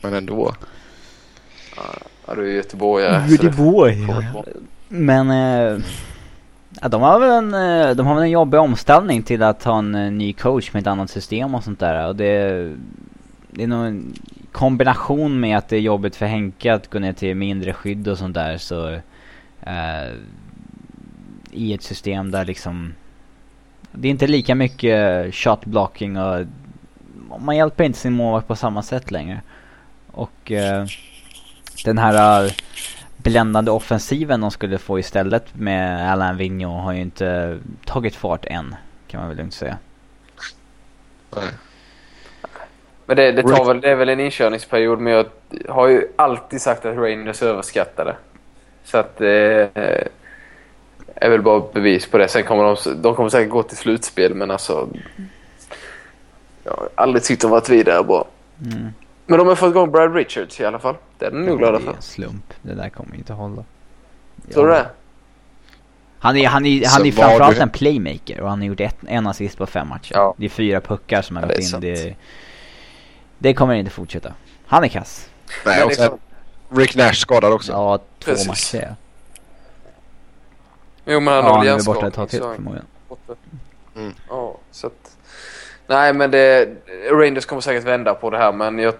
Men 0.00 0.14
ändå. 0.14 0.54
Ja, 2.26 2.34
du 2.34 2.50
är 2.50 2.56
göteborgare. 2.56 3.26
Göteborg. 3.28 4.06
Men 4.88 5.30
eh, 5.30 5.78
ja, 6.80 6.88
de 6.88 7.02
har 7.02 7.18
väl 7.20 7.30
en, 7.30 7.54
eh, 7.54 7.90
de 7.96 8.06
har 8.06 8.14
väl 8.14 8.22
en 8.24 8.30
jobbig 8.30 8.60
omställning 8.60 9.22
till 9.22 9.42
att 9.42 9.64
ha 9.64 9.78
en 9.78 9.94
eh, 9.94 10.10
ny 10.10 10.32
coach 10.32 10.72
med 10.72 10.80
ett 10.80 10.86
annat 10.86 11.10
system 11.10 11.54
och 11.54 11.64
sånt 11.64 11.80
där. 11.80 12.06
Och 12.08 12.16
det, 12.16 12.72
det 13.50 13.62
är 13.62 13.66
nog 13.66 13.86
en 13.86 14.14
kombination 14.52 15.40
med 15.40 15.58
att 15.58 15.68
det 15.68 15.76
är 15.76 15.80
jobbigt 15.80 16.16
för 16.16 16.26
Henke 16.26 16.74
att 16.74 16.90
gå 16.90 16.98
ner 16.98 17.12
till 17.12 17.34
mindre 17.36 17.72
skydd 17.72 18.08
och 18.08 18.18
sånt 18.18 18.34
där. 18.34 18.56
Så 18.58 18.88
eh, 19.60 20.12
i 21.52 21.74
ett 21.74 21.82
system 21.82 22.30
där 22.30 22.44
liksom 22.44 22.94
det 23.92 24.08
är 24.08 24.10
inte 24.10 24.26
lika 24.26 24.54
mycket 24.54 25.34
shot 25.34 25.64
blocking 25.64 26.16
och 26.16 26.46
man 27.40 27.56
hjälper 27.56 27.84
inte 27.84 27.98
sin 27.98 28.12
målvakt 28.12 28.48
på 28.48 28.56
samma 28.56 28.82
sätt 28.82 29.10
längre. 29.10 29.40
Och 30.10 30.52
eh, 30.52 30.86
den 31.84 31.98
här 31.98 32.44
eh, 32.44 32.52
bländande 33.16 33.70
offensiven 33.70 34.40
de 34.40 34.50
skulle 34.50 34.78
få 34.78 34.98
istället 34.98 35.54
med 35.54 36.12
Alain 36.12 36.36
Vigneault 36.36 36.84
har 36.84 36.92
ju 36.92 37.00
inte 37.00 37.58
tagit 37.84 38.14
fart 38.14 38.44
än. 38.44 38.74
Kan 39.08 39.20
man 39.20 39.28
väl 39.28 39.38
lugnt 39.38 39.54
säga. 39.54 39.78
Nej. 41.36 41.48
Men 43.06 43.16
det, 43.16 43.32
det, 43.32 43.42
tar 43.42 43.64
väl, 43.64 43.80
det 43.80 43.90
är 43.90 43.94
väl 43.94 44.08
en 44.08 44.20
inkörningsperiod 44.20 45.00
men 45.00 45.12
jag 45.12 45.26
har 45.68 45.88
ju 45.88 46.06
alltid 46.16 46.62
sagt 46.62 46.84
att 46.84 46.96
Rangers 46.96 47.42
är 47.42 47.46
överskattade. 47.46 48.16
Så 48.84 48.98
att 48.98 49.20
eh, 49.20 49.66
är 51.22 51.30
väl 51.30 51.42
bara 51.42 51.60
bevis 51.72 52.06
på 52.06 52.18
det. 52.18 52.28
Sen 52.28 52.44
kommer 52.44 52.64
de, 52.64 53.02
de 53.02 53.14
kommer 53.14 53.28
säkert 53.28 53.50
gå 53.50 53.62
till 53.62 53.76
slutspel 53.76 54.34
men 54.34 54.50
alltså... 54.50 54.88
Jag 56.64 56.72
har 56.72 56.88
aldrig 56.94 57.24
tyckt 57.24 57.42
de 57.42 57.50
varit 57.50 57.68
vidare 57.68 58.04
bra. 58.04 58.24
Mm. 58.64 58.88
Men 59.26 59.38
de 59.38 59.48
har 59.48 59.54
fått 59.54 59.70
igång 59.70 59.90
Brad 59.90 60.14
Richards 60.14 60.60
i 60.60 60.64
alla 60.64 60.78
fall. 60.78 60.94
Det 61.18 61.26
är 61.26 61.30
de 61.30 61.44
nog 61.44 61.58
glada 61.58 61.78
det 61.78 61.84
är 61.84 61.86
för. 61.86 61.96
en 61.96 62.02
slump. 62.02 62.54
Det 62.62 62.74
där 62.74 62.88
kommer 62.88 63.12
ju 63.12 63.18
inte 63.18 63.32
hålla. 63.32 63.64
Tror 64.52 64.66
du 64.66 64.72
det? 64.72 64.86
Han 66.18 66.36
är, 66.36 66.48
han 66.48 66.66
är, 66.66 66.86
han 66.88 67.06
är 67.06 67.12
framförallt 67.12 67.56
du- 67.56 67.62
en 67.62 67.70
playmaker 67.70 68.40
och 68.40 68.48
han 68.48 68.58
har 68.58 68.66
gjort 68.66 68.80
ett, 68.80 68.96
en 69.06 69.26
assist 69.26 69.58
på 69.58 69.66
fem 69.66 69.88
matcher. 69.88 70.12
Ja. 70.14 70.34
Det 70.36 70.44
är 70.44 70.48
fyra 70.50 70.80
puckar 70.80 71.22
som 71.22 71.36
har 71.36 71.42
gått 71.46 71.58
in. 71.58 71.64
sant. 71.64 71.82
Det, 71.82 72.14
det 73.38 73.54
kommer 73.54 73.74
inte 73.74 73.90
fortsätta. 73.90 74.32
Han 74.66 74.84
är 74.84 74.88
kass. 74.88 75.28
Nej, 75.66 75.82
och 75.84 75.92
sen 75.92 76.10
Rick 76.68 76.96
Nash 76.96 77.12
skadad 77.12 77.52
också. 77.52 77.72
Ja, 77.72 77.98
två 77.98 78.30
Precis. 78.30 78.48
matcher. 78.48 78.94
Ja. 81.04 81.12
Jo 81.12 81.20
men 81.20 81.34
han 81.34 81.44
Ja, 81.44 81.50
har 81.50 81.56
han 81.56 81.66
väl 81.66 81.80
är 81.80 81.84
borta 81.84 82.06
ett 82.06 82.14
tag 82.14 82.28
hjärnskakning, 82.32 82.40
till 82.40 82.42
han- 82.42 82.54
förmodligen. 82.56 82.86
Mm. 83.96 84.12
Ja, 84.28 84.56
så 84.70 84.86
att... 84.86 85.16
Nej, 85.86 86.12
men 86.12 86.30
det... 86.30 86.68
Rangers 87.10 87.46
kommer 87.46 87.62
säkert 87.62 87.84
vända 87.84 88.14
på 88.14 88.30
det 88.30 88.38
här, 88.38 88.52
men 88.52 88.78
jag 88.78 88.94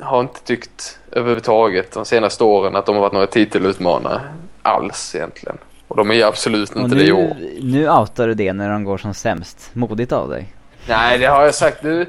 har 0.00 0.20
inte 0.20 0.40
tyckt 0.40 0.98
överhuvudtaget 1.12 1.92
de 1.92 2.04
senaste 2.04 2.44
åren 2.44 2.76
att 2.76 2.86
de 2.86 2.94
har 2.94 3.02
varit 3.02 3.12
några 3.12 3.26
titelutmanare 3.26 4.20
alls 4.62 5.14
egentligen. 5.14 5.58
Och 5.88 5.96
de 5.96 6.10
är 6.10 6.14
ju 6.14 6.22
absolut 6.22 6.76
inte 6.76 6.96
det 6.96 7.04
i 7.04 7.12
år. 7.12 7.36
nu, 7.40 7.58
nu 7.62 7.90
outar 7.90 8.26
du 8.28 8.34
det 8.34 8.52
när 8.52 8.70
de 8.70 8.84
går 8.84 8.98
som 8.98 9.14
sämst. 9.14 9.70
Modigt 9.72 10.12
av 10.12 10.28
dig. 10.28 10.54
Nej, 10.88 11.18
det 11.18 11.26
har 11.26 11.42
jag 11.44 11.54
sagt. 11.54 11.82
Du, 11.82 12.06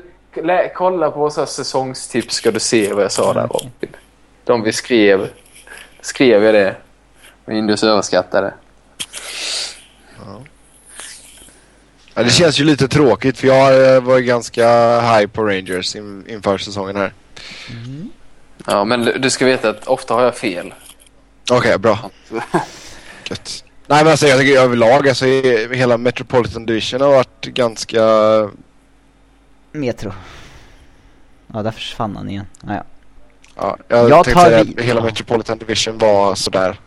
kolla 0.75 1.11
på 1.11 1.19
våra 1.19 1.45
säsongstips 1.45 2.35
ska 2.35 2.51
du 2.51 2.59
se 2.59 2.93
vad 2.93 3.03
jag 3.03 3.11
sa 3.11 3.33
där. 3.33 3.41
Robin. 3.47 3.89
De 4.43 4.63
vi 4.63 4.73
skrev. 4.73 5.29
Skrev 6.01 6.43
jag 6.43 6.53
det. 6.53 6.75
Windows 7.45 7.83
överskattade. 7.83 8.53
Ja, 12.17 12.23
det 12.23 12.29
känns 12.29 12.59
ju 12.59 12.63
lite 12.63 12.87
tråkigt 12.87 13.37
för 13.37 13.47
jag 13.47 13.95
eh, 13.95 14.01
var 14.01 14.19
ganska 14.19 14.99
high 15.01 15.27
på 15.27 15.43
Rangers 15.43 15.95
in, 15.95 16.25
inför 16.27 16.57
säsongen 16.57 16.95
här. 16.95 17.13
Ja, 18.65 18.83
men 18.83 19.01
du, 19.01 19.13
du 19.17 19.29
ska 19.29 19.45
veta 19.45 19.69
att 19.69 19.87
ofta 19.87 20.13
har 20.13 20.23
jag 20.23 20.35
fel. 20.37 20.73
Okej, 21.51 21.77
bra. 21.77 22.09
Gött. 23.29 23.63
Nej 23.87 24.03
men 24.03 24.11
alltså 24.11 24.27
jag 24.27 24.39
tycker 24.39 24.59
överlag 24.59 25.09
alltså 25.09 25.25
hela 25.71 25.97
Metropolitan 25.97 26.65
Division 26.65 27.01
har 27.01 27.09
varit 27.09 27.45
ganska... 27.45 28.01
Metro. 29.71 30.13
Ja, 31.53 31.63
där 31.63 31.71
försvann 31.71 32.15
han 32.15 32.29
igen. 32.29 32.45
Ja, 32.61 32.73
ja. 32.75 32.83
Ja, 33.55 33.77
jag, 33.87 34.09
Jag 34.09 34.25
tänkte 34.25 34.41
tar 34.43 34.49
säga 34.49 34.61
att 34.61 34.85
hela 34.85 35.01
Metropolitan 35.01 35.57
Division 35.57 35.97
var 35.97 36.35
sådär. 36.35 36.79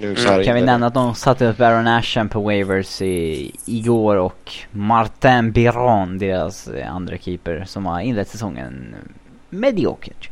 Nu 0.00 0.16
så 0.16 0.28
här 0.28 0.32
Mm, 0.34 0.44
Kan 0.44 0.54
vi 0.54 0.62
nämna 0.62 0.86
att 0.86 0.94
de 0.94 1.14
satte 1.14 1.46
upp 1.48 1.56
Baron 1.56 1.86
Ashen 1.86 2.28
på 2.28 2.40
waivers 2.40 3.02
i, 3.02 3.52
igår 3.66 4.16
och 4.16 4.52
Martin 4.70 5.52
Biron, 5.52 6.18
deras 6.18 6.68
andra 6.88 7.18
keeper, 7.18 7.64
som 7.66 7.86
har 7.86 8.00
inlett 8.00 8.28
säsongen 8.28 8.94
mediokert. 9.50 10.30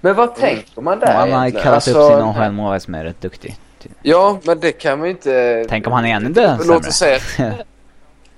Men 0.00 0.14
vad 0.14 0.34
tänker 0.34 0.80
man 0.80 0.98
där 0.98 1.14
Han 1.14 1.32
har 1.32 1.50
kallat 1.50 1.66
upp 1.88 1.96
Alltså, 1.96 2.08
sin 2.08 2.18
AHL-målvakt 2.18 2.84
som 2.84 2.94
är 2.94 3.04
rätt 3.04 3.20
duktig. 3.20 3.56
Ja, 4.02 4.38
men 4.44 4.60
det 4.60 4.72
kan 4.72 4.98
man 4.98 5.08
ju 5.08 5.10
inte... 5.14 5.64
Tänk 5.68 5.86
om 5.86 5.92
han 5.92 6.04
är 6.04 6.16
ännu 6.16 6.28
dö- 6.30 6.58
Låt 6.66 6.86
oss 6.86 6.94
säga... 6.94 7.18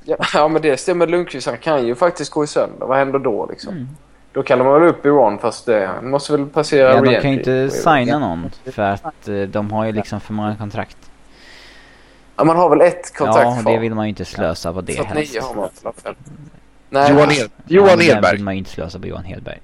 Ja, 0.07 0.17
ja, 0.35 0.49
men 0.49 0.63
det 0.63 0.77
stämmer. 0.77 1.07
Lundqvist 1.07 1.47
han 1.47 1.59
kan 1.59 1.87
ju 1.87 1.95
faktiskt 1.95 2.31
gå 2.31 2.45
i 2.45 2.47
sönder. 2.47 2.87
Vad 2.87 2.99
händer 2.99 3.19
då 3.19 3.47
liksom? 3.51 3.73
Mm. 3.75 3.89
Då 4.35 4.43
kallar 4.43 4.65
man 4.65 4.81
väl 4.81 4.89
upp 4.91 5.07
Iran 5.07 5.39
fast 5.39 5.67
det 5.67 5.91
måste 6.03 6.33
väl 6.33 6.47
passera 6.47 6.95
Ja, 6.95 7.01
de 7.01 7.21
kan 7.21 7.31
ju 7.33 7.39
inte 7.39 7.71
signa 7.71 8.19
någon 8.19 8.51
för 8.65 8.83
att 8.83 9.29
eh, 9.29 9.43
de 9.43 9.71
har 9.73 9.85
ju 9.85 9.93
liksom 9.93 10.21
för 10.21 10.33
många 10.33 10.57
kontrakt. 10.57 10.97
Ja, 12.37 12.45
man 12.45 12.57
har 12.57 12.69
väl 12.71 12.81
ett 12.81 13.17
kontrakt 13.17 13.63
Ja, 13.65 13.71
det 13.73 13.79
vill 13.79 13.95
man 13.95 14.05
ju 14.05 14.09
inte 14.09 14.25
slösa 14.25 14.73
på 14.73 14.81
det 14.81 14.93
Så 14.93 15.05
helst. 15.05 15.33
nio 15.35 15.41
har 15.43 15.55
man 15.55 15.65
i 15.65 15.69
alla 15.83 15.93
fall. 15.93 16.15
Nej, 16.91 17.11
Johan, 17.13 17.31
Hed 17.31 17.51
Johan 17.67 17.99
ja, 18.01 18.15
Hedberg. 18.15 18.33
vill 18.37 18.45
man 18.45 18.55
ju 18.55 18.59
inte 18.59 18.71
slösa 18.71 18.99
på 18.99 19.07
Johan 19.07 19.25
Hedberg. 19.25 19.59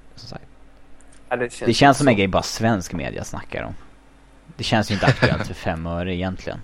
Ja, 1.29 1.35
det 1.35 1.53
känns, 1.53 1.59
Det 1.67 1.73
känns 1.73 1.97
som 1.97 2.07
en 2.07 2.13
så. 2.13 2.17
grej 2.17 2.27
bara 2.27 2.43
svensk 2.43 2.93
media 2.93 3.23
snackar 3.23 3.63
om. 3.63 3.73
Det 4.57 4.63
känns 4.63 4.91
ju 4.91 4.93
inte 4.93 5.05
aktuellt 5.05 5.47
för 5.47 5.53
fem 5.53 5.85
öre 5.87 6.15
egentligen. 6.15 6.61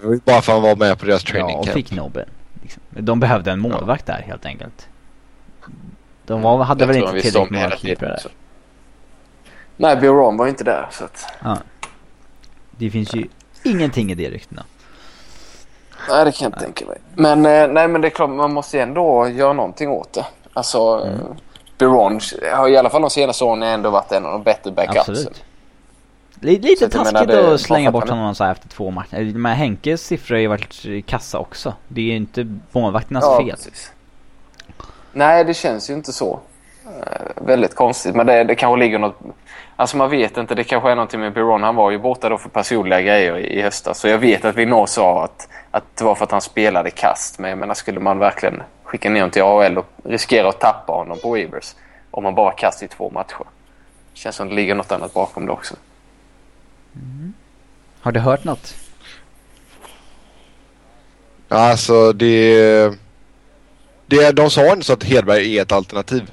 Det 0.00 0.06
var 0.06 0.12
ju 0.14 0.20
bara 0.24 0.40
för 0.42 0.52
att 0.52 0.58
han 0.58 0.62
var 0.62 0.76
med 0.88 0.98
på 0.98 1.06
deras 1.06 1.24
Ja, 1.26 1.30
training 1.32 1.56
och 1.56 1.64
camp. 1.64 1.74
fick 1.74 1.90
nobben. 1.92 2.28
Liksom. 2.62 2.82
De 2.90 3.20
behövde 3.20 3.50
en 3.50 3.60
målvakt 3.60 4.06
där 4.06 4.24
helt 4.26 4.46
enkelt. 4.46 4.88
De 6.26 6.42
var, 6.42 6.64
hade 6.64 6.80
Jag 6.82 6.86
väl 6.88 6.96
inte 6.96 7.08
tillräckligt 7.08 7.50
många 7.52 7.70
keeprar 7.70 8.08
där. 8.08 8.14
också. 8.16 8.28
Nej, 9.76 9.96
Biron 9.96 10.36
var 10.36 10.46
inte 10.46 10.64
där 10.64 10.88
så 10.90 11.04
att... 11.04 11.26
Ja. 11.44 11.58
Det 12.70 12.90
finns 12.90 13.14
ju 13.14 13.28
ingenting 13.64 14.10
i 14.10 14.14
det 14.14 14.30
ryktena. 14.30 14.64
Nej, 16.08 16.24
det 16.24 16.32
kan 16.32 16.44
jag 16.44 16.48
inte 16.48 16.58
tänka 16.60 16.86
mig. 16.86 16.98
Men, 17.14 17.46
eh, 17.46 17.72
nej, 17.72 17.88
men 17.88 18.00
det 18.00 18.08
är 18.08 18.10
klart, 18.10 18.30
man 18.30 18.52
måste 18.52 18.76
ju 18.76 18.82
ändå 18.82 19.28
göra 19.28 19.52
någonting 19.52 19.88
åt 19.90 20.12
det. 20.12 20.26
Alltså, 20.54 20.78
mm. 21.06 21.20
Biron 21.78 22.20
har 22.52 22.68
i 22.68 22.76
alla 22.76 22.90
fall 22.90 23.00
de 23.00 23.10
senaste 23.10 23.44
åren 23.44 23.62
ändå 23.62 23.90
varit 23.90 24.12
en 24.12 24.26
av 24.26 24.32
de 24.32 24.42
bättre 24.42 24.70
backupsen. 24.70 25.16
Så 25.16 25.30
Lite 26.40 26.68
jag 26.84 26.90
taskigt 26.92 27.12
menar, 27.12 27.26
det- 27.26 27.54
att 27.54 27.60
slänga 27.60 27.90
bort 27.90 28.08
honom 28.08 28.34
så 28.34 28.44
här 28.44 28.52
efter 28.52 28.68
två 28.68 28.90
matcher. 28.90 29.32
Men 29.34 29.56
Henkes 29.56 30.06
siffror 30.06 30.34
har 30.34 30.40
ju 30.40 30.46
varit 30.46 31.06
kassa 31.06 31.38
också. 31.38 31.74
Det 31.88 32.00
är 32.00 32.04
ju 32.04 32.16
inte 32.16 32.58
målvakternas 32.72 33.24
Ja, 33.24 33.38
fel. 33.38 33.50
precis. 33.50 33.92
Nej, 35.14 35.44
det 35.44 35.54
känns 35.54 35.90
ju 35.90 35.94
inte 35.94 36.12
så. 36.12 36.40
Eh, 36.86 37.26
väldigt 37.34 37.74
konstigt, 37.74 38.14
men 38.14 38.26
det, 38.26 38.44
det 38.44 38.54
kanske 38.54 38.84
ligger 38.84 38.98
något... 38.98 39.18
Alltså 39.76 39.96
man 39.96 40.10
vet 40.10 40.36
inte, 40.36 40.54
det 40.54 40.64
kanske 40.64 40.90
är 40.90 40.94
någonting 40.94 41.20
med 41.20 41.32
Biron. 41.32 41.62
Han 41.62 41.76
var 41.76 41.90
ju 41.90 41.98
borta 41.98 42.28
då 42.28 42.38
för 42.38 42.48
personliga 42.48 43.00
grejer 43.00 43.38
i, 43.38 43.58
i 43.58 43.62
höstas. 43.62 43.98
Så 43.98 44.08
jag 44.08 44.18
vet 44.18 44.44
att 44.44 44.56
vi 44.56 44.66
nog 44.66 44.88
sa 44.88 45.24
att, 45.24 45.48
att 45.70 45.84
det 45.96 46.04
var 46.04 46.14
för 46.14 46.24
att 46.24 46.30
han 46.30 46.40
spelade 46.40 46.90
kast. 46.90 47.38
Men 47.38 47.50
jag 47.50 47.58
menar, 47.58 47.74
skulle 47.74 48.00
man 48.00 48.18
verkligen 48.18 48.62
skicka 48.82 49.10
ner 49.10 49.20
honom 49.20 49.30
till 49.30 49.42
AHL 49.42 49.78
och 49.78 49.86
riskera 50.04 50.48
att 50.48 50.60
tappa 50.60 50.92
honom 50.92 51.18
på 51.22 51.32
Weavers 51.32 51.74
om 52.10 52.22
man 52.22 52.34
bara 52.34 52.52
kast 52.52 52.82
i 52.82 52.88
två 52.88 53.10
matcher? 53.10 53.46
Känns 54.14 54.36
som 54.36 54.48
det 54.48 54.54
ligger 54.54 54.74
något 54.74 54.92
annat 54.92 55.14
bakom 55.14 55.46
det 55.46 55.52
också. 55.52 55.74
Har 58.00 58.12
du 58.12 58.20
hört 58.20 58.44
något? 58.44 58.74
Alltså 61.48 62.12
det... 62.12 63.03
det... 64.06 64.32
De 64.32 64.50
sa 64.50 64.72
inte 64.72 64.86
så 64.86 64.92
att 64.92 65.04
Hedberg 65.04 65.58
är 65.58 65.62
ett 65.62 65.72
alternativ. 65.72 66.30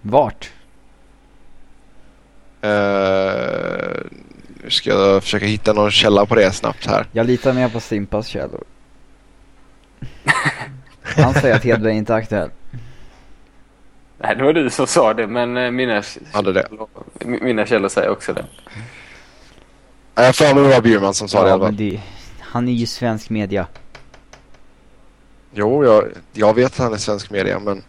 Vart? 0.00 0.50
Uh, 2.64 2.70
nu 4.62 4.70
ska 4.70 4.90
jag 4.90 5.22
försöka 5.22 5.46
hitta 5.46 5.72
någon 5.72 5.90
källa 5.90 6.26
på 6.26 6.34
det 6.34 6.52
snabbt 6.52 6.86
här. 6.86 7.06
Jag 7.12 7.26
litar 7.26 7.52
mer 7.52 7.68
på 7.68 7.80
Simpas 7.80 8.26
källor. 8.26 8.64
Han 11.02 11.34
säger 11.34 11.54
att 11.56 11.64
Hedberg 11.64 11.96
inte 11.96 12.12
är 12.12 12.16
aktuell. 12.16 12.50
Nej, 14.18 14.36
det 14.36 14.44
var 14.44 14.52
du 14.52 14.70
som 14.70 14.86
sa 14.86 15.14
det, 15.14 15.26
men 15.26 15.56
eh, 15.56 15.70
mina, 15.70 16.02
Hade 16.32 16.52
det. 16.52 16.68
mina 17.24 17.66
källor 17.66 17.88
säger 17.88 18.08
också 18.10 18.32
det. 18.32 18.44
Jag 20.14 20.24
har 20.24 20.32
för 20.32 20.54
mig 20.54 20.62
det 20.64 20.68
var 20.74 20.80
Bjurman 20.80 21.14
som 21.14 21.28
sa 21.28 21.42
det 21.42 21.48
Ja, 21.50 21.58
fall. 21.58 21.62
men 21.66 21.76
det, 21.76 22.00
han 22.40 22.68
är 22.68 22.72
ju 22.72 22.86
svensk 22.86 23.30
media. 23.30 23.66
Jo, 25.60 25.84
jag, 25.84 26.04
jag 26.32 26.54
vet 26.54 26.72
att 26.72 26.78
han 26.78 26.92
är 26.92 26.96
svensk 26.96 27.30
media 27.30 27.58
men 27.58 27.82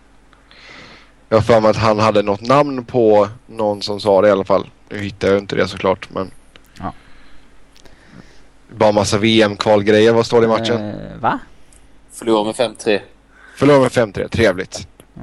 jag 1.30 1.38
har 1.38 1.42
för 1.42 1.62
mig 1.62 1.70
att 1.70 1.78
han 1.78 2.00
hade 2.00 2.22
något 2.22 2.42
namn 2.42 2.86
på 2.86 3.28
någon 3.48 3.82
som 3.82 4.00
sa 4.00 4.22
det 4.22 4.28
i 4.28 4.32
alla 4.32 4.44
fall. 4.44 4.70
Nu 4.90 4.98
hittar 4.98 5.28
jag 5.28 5.38
inte 5.38 5.56
det 5.56 5.68
såklart 5.68 6.10
men. 6.14 6.32
Ja. 6.80 6.94
Bara 8.76 8.92
massa 8.92 9.18
VM-kvalgrejer. 9.18 10.14
Vad 10.14 10.26
står 10.26 10.42
det 10.42 10.46
i 10.46 10.50
matchen? 10.50 10.90
Eh, 10.90 11.18
va? 11.20 11.40
Förlorade 12.12 12.46
med 12.46 12.56
5-3. 12.56 13.00
Förlorade 13.56 13.82
med 13.82 13.92
5-3. 13.92 14.28
Trevligt. 14.28 14.88
Ja. 15.14 15.22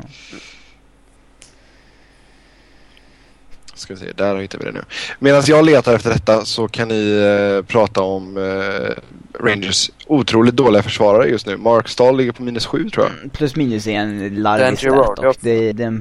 Ska 3.76 3.94
vi 3.94 4.00
se, 4.00 4.12
där 4.16 4.36
hittar 4.36 4.58
vi 4.58 4.64
det 4.64 4.72
nu. 4.72 4.82
Medan 5.18 5.42
jag 5.46 5.64
letar 5.64 5.94
efter 5.94 6.10
detta 6.10 6.44
så 6.44 6.68
kan 6.68 6.88
ni 6.88 7.10
eh, 7.58 7.66
prata 7.66 8.02
om 8.02 8.36
eh, 8.36 9.42
Rangers 9.44 9.90
otroligt 10.06 10.56
dåliga 10.56 10.82
försvarare 10.82 11.28
just 11.28 11.46
nu. 11.46 11.56
Mark 11.56 11.88
Stahl 11.88 12.16
ligger 12.16 12.32
på 12.32 12.42
minus 12.42 12.66
7 12.66 12.90
tror 12.90 13.06
jag. 13.06 13.32
Plus 13.32 13.56
minus 13.56 13.86
är 13.86 13.92
en 13.92 14.42
larvig 14.42 14.78
stat 14.78 15.18
ja. 15.22 15.28
och 15.28 15.36
det, 15.40 15.72
det, 15.72 16.00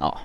ja. 0.00 0.18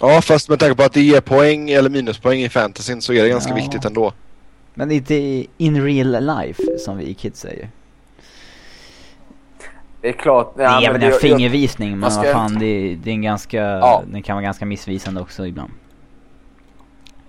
Ja, 0.00 0.20
fast 0.22 0.48
med 0.48 0.58
tanke 0.58 0.74
på 0.74 0.82
att 0.82 0.92
det 0.92 1.00
ger 1.02 1.20
poäng 1.20 1.70
eller 1.70 1.90
minuspoäng 1.90 2.40
i 2.42 2.48
fantasyn 2.48 3.02
så 3.02 3.12
är 3.12 3.22
det 3.22 3.28
ganska 3.28 3.50
Ja. 3.50 3.56
viktigt 3.56 3.84
ändå. 3.84 4.12
Men 4.74 4.90
inte 4.90 5.44
in 5.58 5.84
real 5.84 6.26
life 6.26 6.62
som 6.78 6.98
vi 6.98 7.14
kids 7.14 7.40
säger. 7.40 7.68
Det 10.04 10.08
är 10.10 10.12
klart. 10.12 10.52
det 10.56 10.64
är 10.64 10.80
men 10.80 10.92
väl 10.92 11.02
en 11.02 11.08
jag- 11.10 11.20
fingervisning 11.20 11.90
men 11.90 11.98
man 12.00 12.10
ska 12.10 12.22
vad 12.22 12.32
fan 12.32 12.58
det, 12.58 12.94
det 12.94 13.10
är 13.10 13.14
en 13.14 13.22
ganska, 13.22 13.56
Ja. 13.62 14.02
den 14.06 14.22
kan 14.22 14.36
vara 14.36 14.44
ganska 14.44 14.66
missvisande 14.66 15.20
också 15.20 15.46
ibland. 15.46 15.70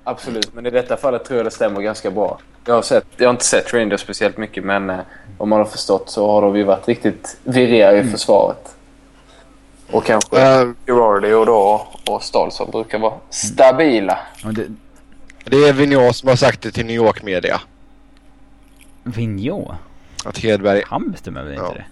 Absolut, 0.03 0.53
men 0.53 0.65
i 0.65 0.69
detta 0.69 0.97
fallet 0.97 1.25
tror 1.25 1.37
jag 1.37 1.45
det 1.45 1.51
stämmer 1.51 1.81
ganska 1.81 2.11
bra. 2.11 2.39
Jag 2.65 2.73
har, 2.73 2.81
sett, 2.81 3.05
jag 3.17 3.27
har 3.27 3.31
inte 3.31 3.45
sett 3.45 3.73
Rangers 3.73 4.01
speciellt 4.01 4.37
mycket, 4.37 4.63
men 4.63 4.89
eh, 4.89 4.99
om 5.37 5.49
man 5.49 5.59
har 5.59 5.65
förstått 5.65 6.09
så 6.09 6.31
har 6.31 6.41
de 6.41 6.57
ju 6.57 6.63
varit 6.63 6.87
riktigt 6.87 7.37
virriga 7.43 7.93
i 7.97 8.03
försvaret. 8.03 8.75
Och 9.91 10.03
kanske 10.05 10.41
Eh, 10.41 10.67
Girardi 10.85 11.33
och 11.33 11.45
då 11.45 11.87
och 12.09 12.23
Stahl 12.23 12.51
som 12.51 12.71
brukar 12.71 12.99
vara 12.99 13.13
stabila. 13.29 14.17
Och 14.45 14.53
det, 14.53 14.67
det 15.43 15.57
är 15.57 15.73
Vigneault 15.73 16.15
som 16.15 16.29
har 16.29 16.35
sagt 16.35 16.61
det 16.61 16.71
till 16.71 16.85
New 16.85 16.95
York 16.95 17.23
Media. 17.23 17.61
Vigneault, 19.03 19.71
Att 20.25 20.37
Hedberg, 20.37 20.83
han 20.87 21.11
bestämmer 21.11 21.43
väl 21.43 21.53
inte 21.53 21.63
Ja. 21.65 21.73
det? 21.73 21.85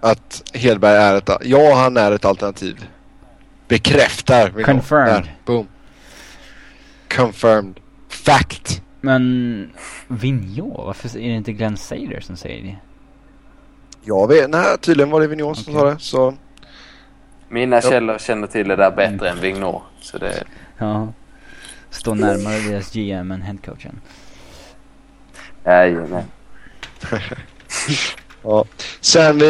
Att 0.00 0.42
Hedberg 0.54 0.96
är 0.96 1.14
ett, 1.14 1.30
ja 1.44 1.74
han 1.74 1.96
är 1.96 2.12
ett 2.12 2.24
alternativ. 2.24 2.86
Bekräftar 3.68 4.50
Vigneault. 4.50 4.66
Confirmed. 4.66 5.06
Där, 5.22 5.34
boom. 5.44 5.66
Confirmed. 7.16 7.80
Fact. 8.08 8.82
Men 9.00 9.72
Vigneault, 10.08 10.86
varför 10.86 11.08
är 11.18 11.28
det 11.28 11.34
inte 11.36 11.52
Glenn 11.52 11.76
Sader 11.76 12.20
som 12.20 12.36
säger 12.36 12.62
det? 12.62 12.76
Jag 14.04 14.28
vet, 14.28 14.50
nej 14.50 14.78
tydligen 14.80 15.10
var 15.10 15.20
det 15.20 15.26
Vigneault 15.26 15.58
som 15.58 15.76
Okej. 15.76 15.80
sa 15.80 15.90
det. 15.94 15.98
Så 16.00 16.34
Mina 17.48 17.80
källor 17.80 18.18
känner 18.18 18.46
till 18.46 18.68
det 18.68 18.76
där 18.76 18.90
bättre 18.90 19.30
än 19.30 19.40
Vignor. 19.40 19.82
Så 20.00 20.18
det, 20.18 20.44
Ja. 20.78 21.08
Står 21.90 22.14
närmare 22.14 22.58
deras 22.58 22.92
GM 22.92 23.30
än 23.30 23.42
headcoachen. 23.42 24.00
nej. 25.64 25.96
Ja. 28.46 28.64
Sen 29.00 29.42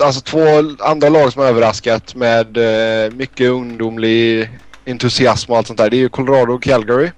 alltså 0.00 0.20
två 0.20 0.40
andra 0.80 1.08
lag 1.08 1.32
som 1.32 1.42
har 1.42 1.48
överraskat 1.48 2.14
med 2.14 2.56
eh, 2.56 3.12
mycket 3.12 3.50
ungdomlig 3.50 4.50
entusiasm 4.86 5.52
och 5.52 5.58
allt 5.58 5.66
sånt 5.66 5.78
där. 5.78 5.90
Det 5.90 5.96
är 5.96 5.98
ju 5.98 6.08
Colorado 6.08 6.52
och 6.52 6.62
Calgary. 6.62 7.10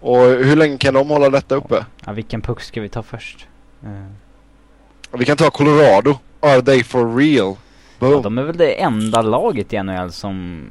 Och 0.00 0.18
hur 0.18 0.56
länge 0.56 0.78
kan 0.78 0.94
de 0.94 1.10
hålla 1.10 1.30
detta 1.30 1.54
uppe? 1.54 1.84
Ja, 2.06 2.12
vilken 2.12 2.40
puck 2.40 2.60
ska 2.60 2.80
vi 2.80 2.88
ta 2.88 3.02
först? 3.02 3.46
Och 5.10 5.20
vi 5.20 5.24
kan 5.24 5.36
ta 5.36 5.50
Colorado. 5.50 6.18
Are 6.40 6.62
they 6.62 6.84
for 6.84 7.16
real? 7.16 7.56
ja, 7.98 8.20
de 8.22 8.38
är 8.38 8.42
väl 8.42 8.56
det 8.56 8.82
enda 8.82 9.22
laget 9.22 9.72
i 9.72 9.82
NHL 9.82 10.12
som 10.12 10.66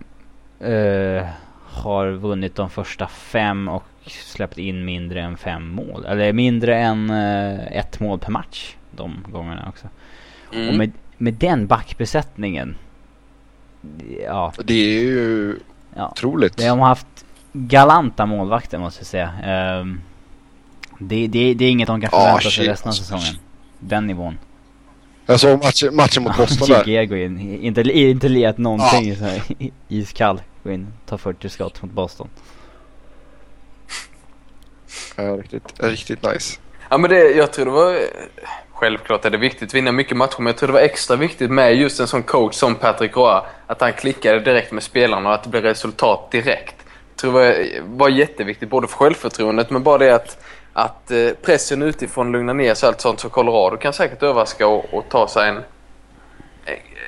eh, 0.59 1.25
har 1.65 2.11
vunnit 2.11 2.55
de 2.55 2.69
första 2.69 3.07
fem 3.07 3.67
och 3.67 3.83
släppt 4.05 4.57
in 4.57 4.85
mindre 4.85 5.21
än 5.21 5.37
fem 5.37 5.67
mål. 5.67 6.05
Eller 6.05 6.33
mindre 6.33 6.79
än 6.79 7.09
eh, 7.09 7.77
ett 7.77 7.99
mål 7.99 8.19
per 8.19 8.31
match 8.31 8.75
de 8.91 9.25
gångerna 9.31 9.65
också. 9.69 9.87
Och 10.47 10.53
Mm. 10.55 10.77
med, 10.77 10.91
med 11.17 11.33
den 11.33 11.67
backbesättningen. 11.67 12.75
Ja, 14.23 14.53
Det 14.65 14.73
är 14.73 15.01
ju 15.03 15.59
ja. 15.95 16.09
otroligt. 16.11 16.57
De 16.57 16.67
har 16.67 16.87
haft 16.87 17.25
galanta 17.53 18.25
målvakter 18.25 18.77
måste 18.77 18.99
jag 18.99 19.07
säga. 19.07 19.31
Ehm, 19.43 20.01
det, 20.99 21.27
det, 21.27 21.53
det 21.53 21.65
är 21.65 21.69
inget 21.71 21.87
de 21.87 22.01
kan 22.01 22.09
Ah, 22.13 22.19
förvänta 22.21 22.41
sig 22.41 22.51
shit. 22.51 22.67
resten 22.67 22.89
av 22.89 22.93
säsongen. 22.93 23.35
Den 23.79 24.07
nivån. 24.07 24.37
Jag 25.25 25.39
såg 25.39 25.63
matchen, 25.63 25.95
matchen 25.95 26.23
mot 26.23 26.37
Boston 26.37 26.67
där. 26.67 26.85
Jigge 26.85 27.05
går 27.05 27.17
in, 27.17 27.39
inte, 27.63 27.81
inte 27.81 28.29
let 28.29 28.57
någonting 28.57 29.15
så 29.15 29.23
här, 29.25 29.41
iskall. 29.87 30.41
Går 30.63 30.73
in, 30.73 30.87
tar 31.05 31.17
40 31.17 31.49
skott 31.49 31.81
mot 31.81 31.91
Boston. 31.91 32.27
Ja, 35.15 35.23
riktigt, 35.23 35.73
riktigt 35.83 36.23
nice. 36.23 36.59
Ja, 36.89 36.97
men 36.97 37.09
det, 37.09 37.19
jag 37.31 37.53
tror 37.53 37.65
det 37.65 37.71
var... 37.71 37.97
Självklart 38.81 39.25
är 39.25 39.29
det 39.29 39.37
viktigt 39.37 39.69
att 39.69 39.73
vinna 39.73 39.91
mycket 39.91 40.17
matcher, 40.17 40.35
men 40.37 40.47
jag 40.47 40.57
tror 40.57 40.67
det 40.67 40.73
var 40.73 40.79
extra 40.79 41.15
viktigt 41.15 41.51
med 41.51 41.75
just 41.75 41.99
en 41.99 42.07
sån 42.07 42.23
coach 42.23 42.55
som 42.55 42.75
Patrick 42.75 43.15
Roy. 43.15 43.41
Att 43.67 43.81
han 43.81 43.93
klickade 43.93 44.39
direkt 44.39 44.71
med 44.71 44.83
spelarna 44.83 45.29
och 45.29 45.35
att 45.35 45.43
det 45.43 45.49
blev 45.49 45.63
resultat 45.63 46.31
direkt. 46.31 46.75
Jag 47.09 47.17
tror 47.17 47.41
det 47.41 47.81
var, 47.83 48.09
jätteviktigt, 48.09 48.69
både 48.69 48.87
för 48.87 48.95
självförtroendet 48.95 49.69
men 49.69 49.83
bara 49.83 49.97
det 49.97 50.15
att 50.15 50.43
att 50.73 51.11
eh, 51.11 51.29
pressen 51.41 51.81
utifrån 51.81 52.31
lugnar 52.31 52.53
ner 52.53 52.73
sig 52.73 52.87
allt 52.87 53.01
sånt 53.01 53.19
så 53.19 53.29
Colorado 53.29 53.77
kan 53.77 53.93
säkert 53.93 54.23
överraska 54.23 54.67
och, 54.67 54.93
och 54.93 55.05
ta 55.09 55.27
sig 55.27 55.49
en 55.49 55.57
eh, 55.57 55.63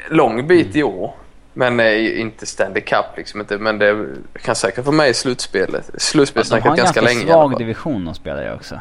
lång 0.09 0.47
bit 0.47 0.76
i 0.76 0.84
år. 0.84 1.13
Men 1.53 1.80
eh, 1.80 2.19
inte 2.19 2.45
Stanley 2.45 2.82
Cup 2.82 3.05
liksom 3.17 3.39
inte. 3.39 3.57
Men 3.57 3.78
det 3.78 4.07
kan 4.41 4.55
säkert 4.55 4.86
vara 4.86 4.95
med 4.95 5.09
i 5.09 5.13
slutspelet. 5.13 5.91
Slutspelssnacket 5.97 6.78
ganska 6.78 7.01
länge. 7.01 7.19
De 7.19 7.32
har 7.32 7.34
en 7.34 7.49
ganska 7.49 7.57
svag 7.57 7.57
division 7.57 8.05
de 8.05 8.15
spelar 8.15 8.47
i 8.47 8.55
också. 8.55 8.80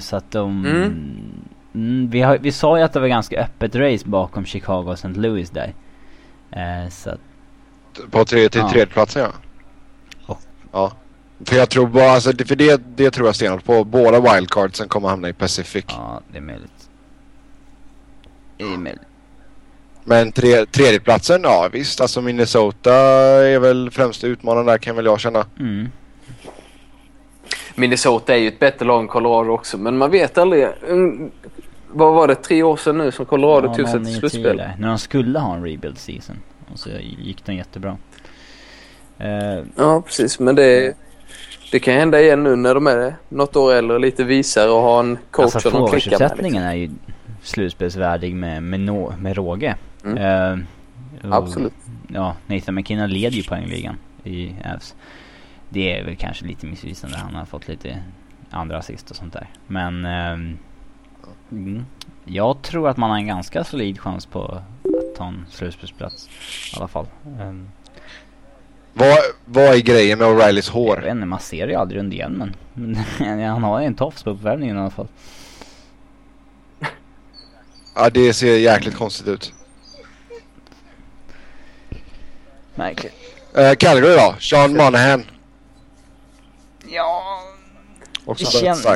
Så 0.00 0.16
att 0.16 0.30
de... 0.30 0.66
Mm. 0.66 1.43
Mm, 1.74 2.10
vi, 2.10 2.20
har, 2.20 2.38
vi 2.38 2.52
sa 2.52 2.78
ju 2.78 2.84
att 2.84 2.92
det 2.92 3.00
var 3.00 3.08
ganska 3.08 3.40
öppet 3.40 3.74
race 3.74 4.08
bakom 4.08 4.44
Chicago 4.44 4.84
och 4.86 4.92
St. 4.94 5.08
Louis 5.08 5.50
där. 5.50 5.74
Eh, 6.50 6.90
så 6.90 7.10
att, 7.10 7.20
På 8.10 8.24
tre, 8.24 8.48
till 8.48 8.60
ja. 8.60 8.70
tredjeplatsen 8.70 9.22
ja. 9.22 9.32
Oh. 10.26 10.38
Ja. 10.72 10.92
För 11.44 11.56
jag 11.56 11.70
tror 11.70 11.86
bara, 11.86 12.10
alltså, 12.10 12.32
för 12.46 12.56
det, 12.56 12.82
det 12.96 13.10
tror 13.10 13.28
jag 13.28 13.36
stenhårt 13.36 13.64
på. 13.64 13.84
Båda 13.84 14.20
wildcardsen 14.20 14.88
kommer 14.88 15.08
hamna 15.08 15.28
i 15.28 15.32
Pacific. 15.32 15.84
Ja, 15.88 16.20
det 16.32 16.38
är 16.38 16.42
möjligt. 16.42 16.88
Det 18.56 18.64
är 18.64 18.78
möjligt. 18.78 19.02
Men 20.04 20.32
tre, 20.32 20.66
tredjeplatsen, 20.66 21.40
ja 21.42 21.68
visst. 21.72 22.00
Alltså 22.00 22.20
Minnesota 22.20 22.94
är 22.94 23.58
väl 23.58 23.90
främsta 23.90 24.26
utmanaren 24.26 24.66
där 24.66 24.78
kan 24.78 24.96
väl 24.96 25.04
jag 25.04 25.20
känna. 25.20 25.46
Mm. 25.58 25.88
Minnesota 27.74 28.34
är 28.34 28.38
ju 28.38 28.48
ett 28.48 28.58
bättre 28.58 28.86
lag 28.86 29.00
än 29.00 29.08
Colorado 29.08 29.50
också, 29.50 29.78
men 29.78 29.98
man 29.98 30.10
vet 30.10 30.38
aldrig. 30.38 30.68
Vad 31.96 32.14
var 32.14 32.28
det, 32.28 32.34
tre 32.34 32.62
år 32.62 32.76
sedan 32.76 32.98
nu 32.98 33.10
som 33.10 33.26
Colorado 33.26 33.66
ja, 33.66 33.74
tog 33.74 33.88
sig 33.88 34.04
till 34.04 34.14
slutspel? 34.14 34.62
När 34.78 34.88
de 34.88 34.98
skulle 34.98 35.38
ha 35.38 35.54
en 35.54 35.64
rebuild 35.64 35.98
season. 35.98 36.36
Och 36.72 36.78
så 36.78 36.90
gick 37.00 37.44
den 37.44 37.56
jättebra. 37.56 37.96
Uh, 39.20 39.66
ja, 39.76 40.02
precis. 40.06 40.40
Men 40.40 40.54
det, 40.54 40.96
det 41.72 41.78
kan 41.78 41.94
hända 41.94 42.20
igen 42.20 42.42
nu 42.42 42.56
när 42.56 42.74
de 42.74 42.86
är 42.86 43.16
något 43.28 43.56
år 43.56 43.74
äldre, 43.74 43.98
lite 43.98 44.24
visare 44.24 44.70
och 44.70 44.80
har 44.80 45.00
en 45.00 45.18
coach 45.30 45.54
alltså, 45.54 45.70
som 45.70 45.80
de 45.80 45.90
klickar 45.90 46.18
med. 46.18 46.38
Liksom. 46.42 46.62
är 46.62 46.74
ju 46.74 46.90
slutspelsvärdig 47.42 48.34
med, 48.34 48.62
med, 48.62 48.80
no, 48.80 49.14
med 49.18 49.36
råge. 49.36 49.76
Mm. 50.04 50.18
Uh, 50.18 50.64
och, 51.28 51.34
Absolut. 51.34 51.72
Ja, 52.08 52.36
Nathan 52.46 52.74
McKinnon 52.74 53.10
leder 53.10 53.36
ju 53.36 53.42
poängligan 53.42 53.96
i 54.24 54.54
Avs. 54.74 54.94
Det 55.68 55.98
är 55.98 56.04
väl 56.04 56.16
kanske 56.16 56.44
lite 56.44 56.66
missvisande. 56.66 57.16
Han 57.16 57.34
har 57.34 57.44
fått 57.44 57.68
lite 57.68 58.02
andra 58.50 58.78
assist 58.78 59.10
och 59.10 59.16
sånt 59.16 59.32
där. 59.32 59.48
Men 59.66 60.04
uh, 60.04 60.56
mm, 61.50 61.84
jag 62.24 62.62
tror 62.62 62.88
att 62.88 62.96
man 62.96 63.10
har 63.10 63.16
en 63.16 63.26
ganska 63.26 63.64
solid 63.64 64.00
chans 64.00 64.26
på 64.26 64.44
att 64.44 65.16
ta 65.16 65.26
en 65.26 65.46
slutspelsplats 65.50 66.28
i 66.74 66.76
alla 66.76 66.88
fall. 66.88 67.06
Um, 67.40 67.68
vad, 68.92 69.18
vad 69.44 69.64
är 69.64 69.78
grejen 69.78 70.18
med 70.18 70.28
O'Reillys 70.28 70.70
hår? 70.70 70.96
Jag 70.96 71.02
vet 71.02 71.10
inte, 71.10 71.26
man 71.26 71.40
ser 71.40 71.66
det 71.66 71.74
aldrig 71.74 72.00
under 72.00 72.16
hjälmen. 72.16 72.56
Men 72.74 72.96
han 73.44 73.62
har 73.62 73.80
ju 73.80 73.86
en 73.86 73.94
tofs 73.94 74.22
på 74.22 74.30
uppvärmningen 74.30 74.76
i 74.76 74.80
alla 74.80 74.90
fall. 74.90 75.08
Ja, 77.96 78.10
det 78.10 78.32
ser 78.32 78.56
jäkligt 78.56 78.94
konstigt 78.94 79.28
ut. 79.28 79.52
Märkligt. 82.74 83.14
Uh, 83.58 83.74
Calgary 83.74 84.16
då? 84.16 84.34
Sean 84.40 84.76
Monahan. 84.76 85.24
Ja... 86.88 87.40
Också 88.24 88.44
det 88.44 88.50
känns... 88.50 88.86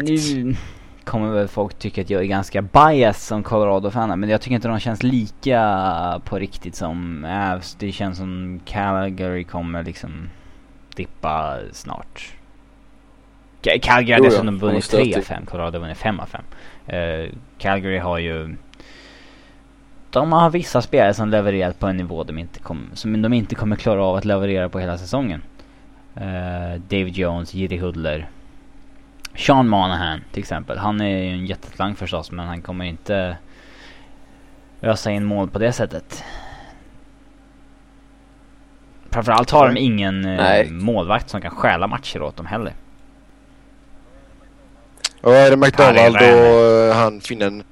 kommer 1.09 1.31
väl 1.31 1.49
folk 1.49 1.79
tycka 1.79 2.01
att 2.01 2.11
jag 2.11 2.23
är 2.23 2.27
ganska 2.27 2.63
bias 2.63 3.27
som 3.27 3.43
Colorado-fan 3.43 4.21
men 4.21 4.29
jag 4.29 4.41
tycker 4.41 4.55
inte 4.55 4.69
de 4.69 4.81
känns 4.81 5.03
lika 5.03 6.21
på 6.25 6.39
riktigt 6.39 6.75
som 6.75 7.25
Avs. 7.25 7.75
Det 7.75 7.93
känns 7.93 8.19
som 8.19 8.61
Calgary 8.65 9.45
kommer 9.45 9.83
liksom 9.85 10.29
dippa 10.97 11.59
snart. 11.73 12.35
Calgary 13.83 14.13
har 14.13 14.31
dessutom 14.31 14.59
vunnit 14.59 14.91
3 14.91 15.17
av 15.17 15.23
5, 15.23 15.47
Colorado 15.47 15.79
har 15.79 15.81
vunnit 15.81 15.99
5 15.99 16.21
av 16.21 16.27
5. 16.27 16.43
Uh, 16.93 17.31
Calgary 17.59 17.99
har 17.99 18.19
ju 18.19 18.57
de 20.11 20.33
har 20.33 20.51
vissa 20.51 20.83
spelare 20.83 21.15
som 21.15 21.29
levererat 21.29 21.79
på 21.79 21.87
en 21.87 21.97
nivå 21.97 22.25
de 22.25 22.39
inte 22.39 22.61
kom, 22.61 22.91
som 22.95 23.23
de 23.23 23.33
inte 23.33 23.55
kommer 23.55 23.77
klara 23.77 24.05
av 24.05 24.17
att 24.17 24.25
leverera 24.25 24.69
på 24.69 24.79
hela 24.79 24.99
säsongen. 24.99 25.43
Uh, 26.17 26.81
David 26.89 27.17
Jones, 27.17 27.55
Jiri 27.55 27.77
Hudler. 27.77 28.29
Sean 29.39 29.69
Monahan 29.69 30.21
till 30.33 30.41
exempel. 30.41 30.79
Han 30.79 31.01
är 31.01 31.09
ju 31.09 31.31
en 31.31 31.47
jättetalang 31.47 31.95
förstås 31.95 32.31
men 32.31 32.47
han 32.47 32.63
kommer 32.63 32.85
inte 32.85 33.37
ösa 34.83 35.11
in 35.11 35.25
mål 35.25 35.51
på 35.51 35.59
det 35.59 35.73
sättet. 35.73 36.25
Framförallt 39.11 39.51
har 39.51 39.67
de 39.69 39.77
ingen 39.77 40.25
uh, 40.25 40.71
målvakt 40.71 41.31
som 41.31 41.41
kan 41.41 41.51
stjäla 41.51 41.87
matcher 41.87 42.23
åt 42.23 42.37
dem 42.37 42.47
heller. 42.47 42.73
Och 45.21 45.35
är 45.35 45.51
det 45.51 45.57
McDonald 45.57 46.17
och 46.17 46.89
uh, 46.89 46.95
han 46.95 47.21
finnen 47.21 47.63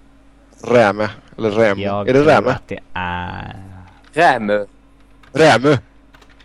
Räme? 0.64 1.10
Eller 1.38 1.50
Räm? 1.50 1.80
Jag 1.80 2.08
är 2.08 2.12
det 2.12 2.24
Räme? 2.24 2.50
att 2.50 2.68
det 2.68 2.80
är... 2.92 3.56
Rämö. 4.12 4.64
Rämö? 5.32 5.70
Japp. 5.70 5.80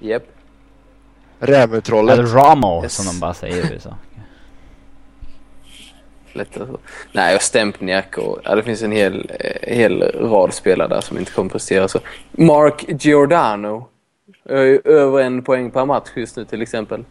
Yep. 0.01 0.23
Rämö-trollet. 1.39 2.19
Eller 2.19 2.27
Ramo 2.27 2.83
yes. 2.83 2.93
som 2.93 3.05
de 3.05 3.19
bara 3.19 3.33
säger 3.33 3.71
i 3.71 3.73
USA. 3.73 3.95
Lättare 6.33 6.67
så. 6.67 6.77
Nej, 7.11 7.35
och 7.35 7.41
Stempniak 7.41 8.17
och 8.17 8.39
ja, 8.43 8.55
det 8.55 8.63
finns 8.63 8.83
en 8.83 8.91
hel, 8.91 9.31
eh, 9.39 9.75
hel 9.75 10.01
rad 10.01 10.53
spelare 10.53 10.87
där 10.87 11.01
som 11.01 11.17
inte 11.17 11.31
kommer 11.31 11.49
prestera. 11.49 11.87
Så 11.87 11.99
Mark 12.31 12.85
Giordano. 12.87 13.87
Över 14.45 15.19
en 15.19 15.43
poäng 15.43 15.71
per 15.71 15.85
match 15.85 16.09
just 16.15 16.37
nu 16.37 16.45
till 16.45 16.61
exempel. 16.61 17.05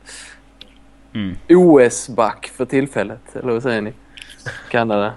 Mm. 1.15 1.37
OS-back 1.49 2.47
för 2.47 2.65
tillfället, 2.65 3.37
eller 3.37 3.53
vad 3.53 3.63
säger 3.63 3.81
ni? 3.81 3.93
Kanada. 4.71 5.15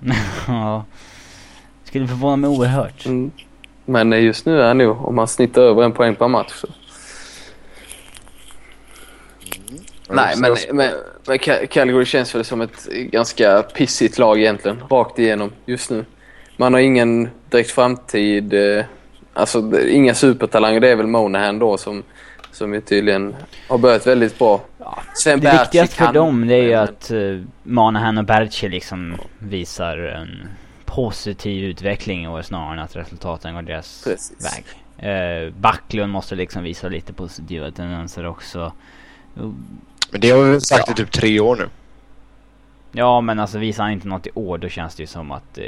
ja. 0.46 0.84
Skulle 1.84 2.08
förvåna 2.08 2.36
mig 2.36 2.50
oerhört. 2.50 3.06
Mm. 3.06 3.30
Men 3.84 4.12
just 4.12 4.46
nu 4.46 4.60
är 4.60 4.68
han 4.68 4.78
nog, 4.78 5.04
om 5.04 5.14
man 5.14 5.28
snittar 5.28 5.62
över 5.62 5.82
en 5.82 5.92
poäng 5.92 6.14
per 6.14 6.28
match 6.28 6.52
så. 6.52 6.66
Mm. 9.68 9.82
Nej, 10.08 10.36
men, 10.36 10.56
men, 10.72 10.92
men 11.26 11.38
Calgary 11.68 12.04
känns 12.04 12.34
väl 12.34 12.44
som 12.44 12.60
ett 12.60 12.88
ganska 12.90 13.62
pissigt 13.62 14.18
lag 14.18 14.38
egentligen. 14.38 14.82
Rakt 14.90 15.18
igenom 15.18 15.52
just 15.66 15.90
nu. 15.90 16.04
Man 16.56 16.72
har 16.72 16.80
ingen 16.80 17.28
direkt 17.50 17.70
framtid. 17.70 18.54
Eh, 18.54 18.84
alltså 19.32 19.80
inga 19.80 20.14
supertalanger. 20.14 20.80
Det 20.80 20.88
är 20.88 20.96
väl 20.96 21.06
Monahan 21.06 21.58
då 21.58 21.76
som, 21.76 22.02
som 22.52 22.74
ju 22.74 22.80
tydligen 22.80 23.36
har 23.68 23.78
börjat 23.78 24.06
väldigt 24.06 24.38
bra. 24.38 24.60
Ja, 24.78 25.02
det 25.24 25.36
viktigaste 25.36 25.96
för 25.96 26.12
dem 26.12 26.46
det 26.46 26.54
är 26.54 26.62
ju 26.62 26.74
att 26.74 27.10
uh, 27.10 27.44
Monahan 27.62 28.18
och 28.18 28.24
Berchi 28.24 28.68
liksom 28.68 29.16
visar 29.38 29.98
en 29.98 30.48
positiv 30.84 31.64
utveckling 31.64 32.28
år 32.28 32.42
snarare 32.42 32.72
än 32.72 32.78
att 32.78 32.96
resultaten 32.96 33.54
går 33.54 33.62
deras 33.62 34.04
Precis. 34.04 34.46
väg. 34.46 34.64
Uh, 35.46 35.52
Backlund 35.54 36.12
måste 36.12 36.34
liksom 36.34 36.62
visa 36.62 36.88
lite 36.88 37.12
positiva 37.12 37.70
tendenser 37.70 38.26
också. 38.26 38.72
Men 40.10 40.20
det 40.20 40.30
har 40.30 40.42
vi 40.42 40.60
sagt 40.60 40.84
ja. 40.86 40.92
i 40.92 40.96
typ 40.96 41.10
tre 41.10 41.40
år 41.40 41.56
nu. 41.56 41.68
Ja 42.92 43.20
men 43.20 43.38
alltså 43.38 43.58
visar 43.58 43.82
han 43.82 43.92
inte 43.92 44.08
något 44.08 44.26
i 44.26 44.30
år 44.34 44.58
då 44.58 44.68
känns 44.68 44.94
det 44.94 45.02
ju 45.02 45.06
som 45.06 45.30
att 45.30 45.58
uh, 45.58 45.64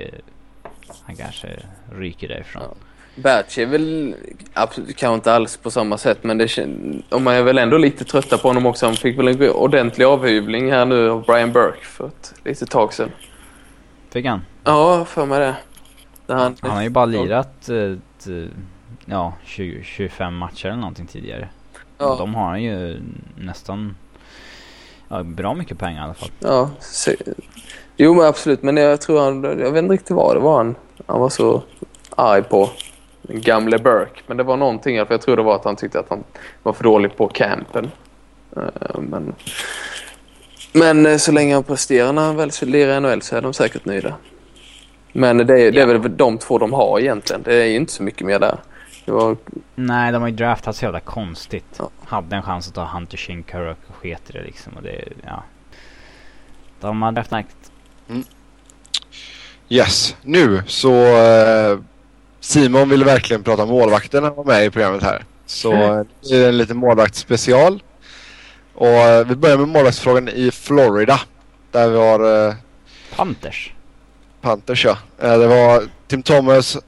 han 1.03 1.17
kanske 1.17 1.49
ryker 1.93 2.29
därifrån. 2.29 2.63
Ja. 2.63 2.75
Batch 3.23 3.59
är 3.59 3.67
väl 3.67 4.15
absolut, 4.53 4.97
kanske 4.97 5.15
inte 5.15 5.33
alls 5.33 5.57
på 5.57 5.71
samma 5.71 5.99
sätt 5.99 6.19
men 6.23 6.39
det 6.39 6.67
och 7.11 7.23
man 7.23 7.35
är 7.35 7.43
väl 7.43 7.59
ändå 7.59 7.79
lite 7.79 8.05
trötta 8.05 8.39
på 8.39 8.49
honom 8.49 8.67
också. 8.67 8.87
Han 8.87 8.95
fick 8.95 9.19
väl 9.19 9.29
en 9.29 9.51
ordentlig 9.51 10.05
avhyvling 10.05 10.73
här 10.73 10.85
nu 10.85 11.11
av 11.11 11.25
Brian 11.25 11.53
Burke 11.53 11.85
för 11.85 12.07
ett 12.07 12.35
litet 12.45 12.71
tag 12.71 12.93
sedan. 12.93 13.11
Fick 14.11 14.27
han? 14.27 14.41
Ja, 14.65 15.05
för 15.05 15.27
mig 15.27 15.41
det. 15.41 15.55
han, 16.35 16.57
han 16.61 16.71
har 16.71 16.83
ju 16.83 16.91
bara 16.91 17.05
lirat 17.05 17.69
ett, 17.69 18.29
ja, 19.05 19.33
20, 19.45 19.83
25 19.83 20.37
matcher 20.37 20.67
eller 20.67 20.77
någonting 20.77 21.07
tidigare. 21.07 21.49
Ja. 21.99 22.07
Och 22.07 22.19
de 22.19 22.35
har 22.35 22.49
han 22.49 22.63
ju 22.63 23.01
nästan 23.37 23.97
ja, 25.09 25.23
bra 25.23 25.55
mycket 25.55 25.79
pengar 25.79 26.01
i 26.01 26.05
alla 26.05 26.15
fall. 26.15 26.31
Ja, 26.41 26.71
så, 26.81 27.11
jo 27.97 28.15
men 28.15 28.27
absolut. 28.27 28.63
Men 28.63 28.77
jag 28.77 29.01
tror 29.01 29.21
han, 29.21 29.43
jag 29.45 29.71
vet 29.73 29.83
inte 29.83 29.95
riktigt 29.95 30.11
vad 30.11 30.37
det 30.37 30.41
var 30.41 30.57
han, 30.57 30.75
han 31.07 31.21
var 31.21 31.29
så 31.29 31.63
arg 32.11 32.43
på 32.43 32.71
gamle 33.29 33.79
Burke. 33.79 34.21
Men 34.27 34.37
det 34.37 34.43
var 34.43 34.57
någonting, 34.57 35.07
för 35.07 35.15
jag 35.15 35.21
tror 35.21 35.37
det 35.37 35.43
var 35.43 35.55
att 35.55 35.65
han 35.65 35.77
tyckte 35.77 36.01
att 36.01 36.09
han 36.09 36.25
var 36.63 36.73
för 36.73 36.85
dålig 36.85 37.17
på 37.17 37.29
campen. 37.29 37.91
Eh, 38.57 39.01
men, 39.01 39.35
men 40.73 41.07
eh, 41.07 41.17
så 41.17 41.33
länge 41.33 41.55
han 41.55 41.65
presterar 41.65 42.13
när 42.13 42.23
han 42.23 42.37
väl 42.37 42.51
lirar 42.63 42.97
i 42.97 43.01
NHL 43.01 43.23
så 43.23 43.37
är 43.37 43.43
de 43.43 43.53
säkert 43.53 43.85
nöjda. 43.85 44.15
Men 45.13 45.37
det 45.37 45.61
är, 45.61 45.73
det 45.73 45.81
är 45.81 45.87
väl 45.87 46.17
de 46.17 46.39
två 46.39 46.59
de 46.59 46.73
har 46.73 47.01
egentligen. 47.01 47.43
Det 47.43 47.55
är 47.55 47.65
ju 47.65 47.77
inte 47.77 47.93
så 47.93 48.03
mycket 48.03 48.27
mer 48.27 48.39
där. 48.39 48.59
Var... 49.13 49.37
Nej, 49.75 50.13
de 50.13 50.23
har 50.23 50.29
ju 50.29 50.35
draftat 50.35 50.77
så 50.77 50.85
jävla 50.85 51.01
konstigt. 51.01 51.65
Ja. 51.79 51.91
Hade 52.05 52.37
en 52.37 52.43
chans 52.43 52.69
att 52.69 52.75
ta 52.75 52.85
Hunter 52.85 53.17
Shinkaruk 53.17 53.79
och 53.89 53.95
sket 53.95 54.31
i 54.31 54.33
det 54.33 54.43
liksom. 54.43 54.73
Och 54.77 54.83
det, 54.83 55.05
ja. 55.25 55.43
De 56.81 57.03
har 57.03 57.13
draftat 57.13 57.47
mm. 58.09 58.25
Yes, 59.69 60.17
nu 60.23 60.63
så 60.67 60.93
uh, 60.93 61.81
Simon 62.41 62.89
ville 62.89 63.05
verkligen 63.05 63.43
prata 63.43 63.67
målvakterna 63.67 64.31
var 64.31 64.45
med 64.45 64.65
i 64.65 64.71
programmet 64.71 65.03
här. 65.03 65.25
Så 65.47 65.73
mm. 65.73 66.07
det 66.29 66.37
är 66.37 66.49
en 66.49 66.59
liten 66.59 66.77
målvaktsspecial. 66.77 67.83
Och 68.75 68.87
eh, 68.87 69.27
vi 69.27 69.37
börjar 69.37 69.57
med 69.57 69.69
målvaktsfrågan 69.69 70.29
i 70.29 70.51
Florida. 70.51 71.21
Där 71.71 71.89
vi 71.89 71.99
har 71.99 72.49
eh, 72.49 72.55
Panthers. 73.17 73.73
Panthers 74.41 74.85
ja. 74.85 74.99
Eh, 75.19 75.39
det 75.39 75.47
var 75.47 75.83
Tim 76.07 76.23
Thomas, 76.23 76.79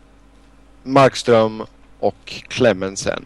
Markström 0.82 1.62
och 2.00 2.42
Clemensen. 2.48 3.24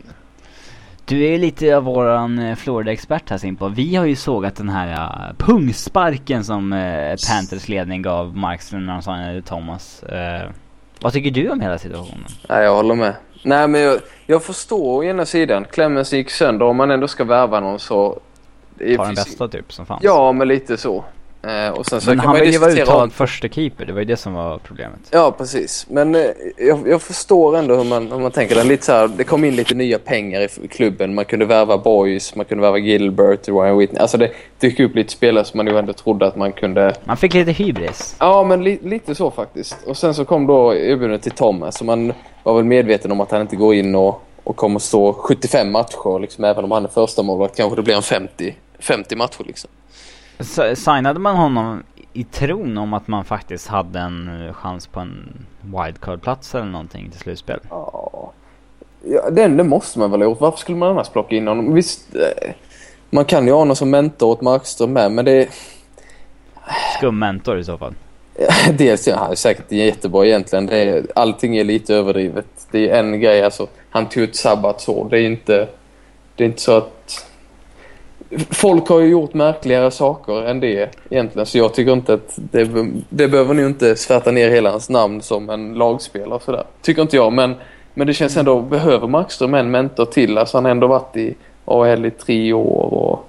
Du 1.04 1.24
är 1.24 1.30
ju 1.30 1.38
lite 1.38 1.76
av 1.76 1.82
våran 1.82 2.38
eh, 2.38 2.56
Florida-expert 2.56 3.30
här 3.30 3.38
Simpo. 3.38 3.68
Vi 3.68 3.96
har 3.96 4.06
ju 4.06 4.16
sågat 4.16 4.56
den 4.56 4.68
här 4.68 4.88
uh, 4.88 5.36
pungsparken 5.38 6.44
som 6.44 6.72
uh, 6.72 7.14
Panthers 7.28 7.68
ledning 7.68 8.02
gav 8.02 8.36
Markström 8.36 8.86
när 8.86 8.92
han 8.92 9.02
sa 9.02 9.16
Thomas. 9.44 10.04
Uh, 10.12 10.50
vad 11.00 11.12
tycker 11.12 11.30
du 11.30 11.50
om 11.50 11.60
hela 11.60 11.78
situationen? 11.78 12.26
Nej, 12.48 12.64
jag 12.64 12.74
håller 12.74 12.94
med. 12.94 13.14
Nej, 13.42 13.68
men 13.68 13.80
jag, 13.80 14.00
jag 14.26 14.42
förstår 14.42 14.96
å 14.96 15.04
ena 15.04 15.26
sidan. 15.26 15.64
Clemens 15.72 16.12
gick 16.12 16.30
sönder. 16.30 16.66
Om 16.66 16.76
man 16.76 16.90
ändå 16.90 17.08
ska 17.08 17.24
värva 17.24 17.60
någon 17.60 17.78
så... 17.78 18.20
Ta 18.78 19.04
den 19.04 19.14
bästa 19.14 19.48
typ 19.48 19.72
som 19.72 19.86
fanns. 19.86 20.04
Ja, 20.04 20.32
men 20.32 20.48
lite 20.48 20.76
så. 20.76 21.04
Eh, 21.46 21.68
och 21.68 21.86
sen 21.86 22.00
så 22.00 22.10
men 22.10 22.18
kan 22.18 22.26
han 22.26 22.40
ville 22.40 22.58
vara 22.58 22.72
uttalad 22.72 23.12
första 23.12 23.48
keeper, 23.48 23.84
det 23.84 23.92
var 23.92 24.00
ju 24.00 24.04
det 24.04 24.16
som 24.16 24.34
var 24.34 24.58
problemet. 24.58 25.00
Ja, 25.10 25.34
precis. 25.38 25.86
Men 25.90 26.14
eh, 26.14 26.22
jag, 26.56 26.88
jag, 26.88 27.02
förstår 27.02 27.56
ändå 27.56 27.76
hur 27.76 27.84
man, 27.84 28.12
hur 28.12 28.18
man 28.18 28.30
tänker. 28.30 28.54
Det, 28.54 28.64
lite 28.64 28.84
så 28.84 28.92
här, 28.92 29.08
det 29.08 29.24
kom 29.24 29.44
in 29.44 29.56
lite 29.56 29.74
nya 29.74 29.98
pengar 29.98 30.40
i 30.40 30.68
klubben. 30.68 31.14
Man 31.14 31.24
kunde 31.24 31.44
värva 31.44 31.78
Boys, 31.78 32.36
man 32.36 32.44
kunde 32.44 32.62
värva 32.62 32.78
Gilbert, 32.78 33.48
Ryan 33.48 33.78
Whitney. 33.78 34.00
Alltså 34.00 34.18
det 34.18 34.30
dök 34.60 34.80
upp 34.80 34.94
lite 34.94 35.12
spelare 35.12 35.44
som 35.44 35.58
man 35.58 35.66
ju 35.66 35.78
ändå 35.78 35.92
trodde 35.92 36.26
att 36.26 36.36
man 36.36 36.52
kunde... 36.52 36.94
Man 37.04 37.16
fick 37.16 37.34
lite 37.34 37.52
hybris. 37.52 38.16
Ja, 38.18 38.44
men 38.44 38.64
li, 38.64 38.78
lite 38.82 39.14
så 39.14 39.30
faktiskt. 39.30 39.76
Och 39.86 39.96
sen 39.96 40.14
så 40.14 40.24
kom 40.24 40.46
då 40.46 40.74
erbjudandet 40.74 41.22
till 41.22 41.32
Thomas. 41.32 41.78
Så 41.78 41.84
man 41.84 42.12
var 42.42 42.54
väl 42.54 42.64
medveten 42.64 43.12
om 43.12 43.20
att 43.20 43.30
han 43.30 43.40
inte 43.40 43.56
går 43.56 43.74
in 43.74 43.94
och, 43.94 44.22
och 44.44 44.56
kommer 44.56 44.78
stå 44.78 45.12
75 45.12 45.72
matcher. 45.72 46.20
Liksom, 46.20 46.44
även 46.44 46.64
om 46.64 46.70
han 46.70 46.84
är 46.84 46.88
första 46.88 47.22
målvakt 47.22 47.56
kanske 47.56 47.76
det 47.76 47.82
blir 47.82 47.96
en 47.96 48.02
50, 48.02 48.54
50 48.78 49.16
matcher 49.16 49.44
liksom. 49.46 49.70
Signade 50.74 51.20
man 51.20 51.36
honom 51.36 51.82
i 52.12 52.24
tron 52.24 52.78
om 52.78 52.94
att 52.94 53.08
man 53.08 53.24
faktiskt 53.24 53.66
hade 53.66 53.98
en 53.98 54.46
eh, 54.46 54.52
chans 54.52 54.86
på 54.86 55.00
en 55.00 55.46
wildcard-plats 55.60 56.54
eller 56.54 56.66
någonting 56.66 57.10
till 57.10 57.20
slutspel? 57.20 57.60
Ja, 57.70 59.30
den, 59.30 59.56
det 59.56 59.64
måste 59.64 59.98
man 59.98 60.10
väl 60.10 60.20
ha 60.20 60.28
gjort. 60.28 60.40
Varför 60.40 60.58
skulle 60.58 60.78
man 60.78 60.90
annars 60.90 61.08
plocka 61.08 61.36
in 61.36 61.46
honom? 61.46 61.74
Visst, 61.74 62.14
eh, 62.14 62.50
man 63.10 63.24
kan 63.24 63.46
ju 63.46 63.52
ha 63.52 63.58
honom 63.58 63.76
som 63.76 63.90
mentor 63.90 64.28
åt 64.28 64.40
Markström 64.40 64.92
med, 64.92 65.12
men 65.12 65.24
det... 65.24 65.48
Skum 66.98 67.18
mentor 67.18 67.58
i 67.58 67.64
så 67.64 67.78
fall. 67.78 67.94
Dels 68.78 69.08
ja, 69.08 69.16
han 69.16 69.30
är 69.30 69.34
säkert 69.34 69.72
jättebra 69.72 70.26
egentligen. 70.26 70.66
Det 70.66 70.76
är, 70.76 71.06
allting 71.14 71.56
är 71.56 71.64
lite 71.64 71.94
överdrivet. 71.94 72.46
Det 72.70 72.90
är 72.90 73.00
en 73.00 73.20
grej 73.20 73.44
alltså. 73.44 73.66
Han 73.90 74.08
tog 74.08 74.22
ett 74.22 74.36
sabbatsår. 74.36 75.06
Det 75.10 75.18
är 75.20 75.26
inte... 75.26 75.68
Det 76.36 76.44
är 76.44 76.48
inte 76.48 76.60
så 76.60 76.76
att 76.76 77.26
folk 78.50 78.88
har 78.88 79.00
ju 79.00 79.06
gjort 79.06 79.34
märkligare 79.34 79.90
saker 79.90 80.42
än 80.46 80.60
det 80.60 80.90
egentligen. 81.10 81.46
Så 81.46 81.58
jag 81.58 81.74
tycker 81.74 81.92
inte 81.92 82.14
att 82.14 82.34
det, 82.36 82.68
det 83.08 83.28
behöver 83.28 83.54
ni 83.54 83.66
inte 83.66 83.96
svärta 83.96 84.30
ner 84.30 84.50
hela 84.50 84.70
hans 84.70 84.90
namn 84.90 85.22
som 85.22 85.50
en 85.50 85.74
lagspelare 85.74 86.40
sådär. 86.40 86.64
Tycker 86.82 87.02
inte 87.02 87.16
jag. 87.16 87.32
Men, 87.32 87.54
men 87.94 88.06
det 88.06 88.14
känns 88.14 88.36
ändå, 88.36 88.60
behöver 88.60 89.08
Markström 89.08 89.54
en 89.54 89.70
mentor 89.70 90.04
till? 90.04 90.38
Alltså 90.38 90.56
han 90.56 90.64
har 90.64 90.70
ändå 90.70 90.86
varit 90.86 91.16
i 91.16 91.34
AL 91.64 92.06
i 92.06 92.10
tre 92.10 92.52
år 92.52 92.94
och, 92.94 93.28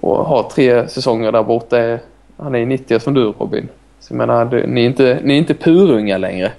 och 0.00 0.24
har 0.24 0.42
tre 0.42 0.88
säsonger 0.88 1.32
där 1.32 1.42
borta. 1.42 1.98
Han 2.36 2.54
är 2.54 2.66
90 2.66 3.00
som 3.00 3.14
du 3.14 3.24
Robin. 3.24 3.68
Så 4.00 4.12
jag 4.12 4.18
menar, 4.18 4.66
ni 4.66 4.82
är 4.82 4.86
inte, 4.86 5.18
ni 5.22 5.34
är 5.34 5.38
inte 5.38 5.54
purunga 5.54 6.18
längre 6.18 6.52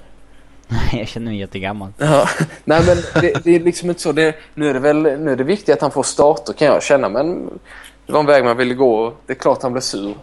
jag 0.92 1.08
känner 1.08 1.32
mig 1.32 1.40
jättegammal. 1.40 1.94
Ja. 1.98 2.30
Nej 2.66 2.84
men 2.86 3.22
det, 3.22 3.44
det, 3.44 3.56
är 3.56 3.60
liksom 3.60 3.90
inte 3.90 4.02
så. 4.02 4.12
Det, 4.12 4.36
nu 4.54 4.70
är 4.70 4.74
det 4.74 4.80
väl 4.80 5.02
nu 5.02 5.32
är 5.32 5.36
det 5.36 5.44
viktigt 5.44 5.76
att 5.76 5.82
han 5.82 5.92
får 5.92 6.04
starter 6.04 6.54
kan 6.54 6.68
jag 6.68 6.84
känna. 6.84 7.10
Men 7.10 7.60
det 8.06 8.14
var 8.14 8.20
en 8.20 8.26
väg 8.26 8.44
man 8.44 8.58
ville 8.58 8.74
gå. 8.74 9.14
Det 9.26 9.34
är 9.34 9.38
klart 9.38 9.64
han 9.64 9.72
blev 9.72 9.82
sur. 9.82 10.16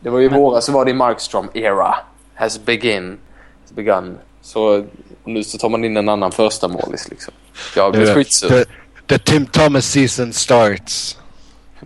Det 0.00 0.10
var 0.10 0.18
ju 0.18 0.30
men... 0.30 0.40
våra 0.40 0.60
så 0.60 0.72
var 0.72 0.84
det 0.84 0.94
Markstrom 0.94 1.48
era. 1.54 1.94
Has 2.34 2.64
begin. 2.64 3.18
Has 3.62 3.72
begun. 3.72 4.18
Så 4.42 4.84
nu 5.24 5.44
så 5.44 5.58
tar 5.58 5.68
man 5.68 5.84
in 5.84 5.96
en 5.96 6.08
annan 6.08 6.32
första 6.32 6.68
målis 6.68 7.08
liksom. 7.10 7.34
Jag 7.76 7.92
blev 7.92 8.14
skitsur. 8.14 8.48
The, 8.48 8.64
the 9.06 9.18
Tim 9.18 9.46
Thomas 9.46 9.86
season 9.86 10.32
starts. 10.32 11.18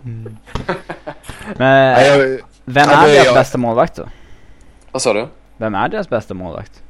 Mm. 0.03 0.37
men, 1.57 2.39
vem 2.65 2.89
är 2.89 3.07
deras 3.07 3.33
bästa 3.33 3.57
målvakt 3.57 3.95
då? 3.95 4.09
Vad 4.91 5.01
sa 5.01 5.13
du? 5.13 5.27
Vem 5.57 5.75
är 5.75 5.89
deras 5.89 6.09
bästa 6.09 6.33
målvakt? 6.33 6.81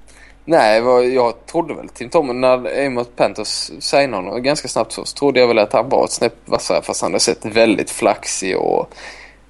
Nej, 0.50 0.82
jag 1.14 1.45
trodde 1.45 1.74
väl 1.74 1.89
Tim 1.89 2.10
Thomas 2.10 2.36
när 2.36 2.86
Amos 2.86 3.08
Panthers 3.16 3.72
signade 3.80 4.16
honom 4.16 4.43
ganska 4.43 4.68
snabbt 4.68 4.91
så, 4.91 5.06
så 5.06 5.18
trodde 5.18 5.39
jag 5.39 5.48
väl 5.48 5.60
att 5.60 5.74
han 5.74 5.89
var 5.89 6.04
ett 6.04 6.12
snäpp 6.12 6.34
vassare 6.45 6.82
fast 6.82 7.02
han 7.02 7.12
har 7.12 7.20
sett 7.20 7.45
väldigt 7.45 7.89
flaxig 7.89 8.58
och 8.58 8.89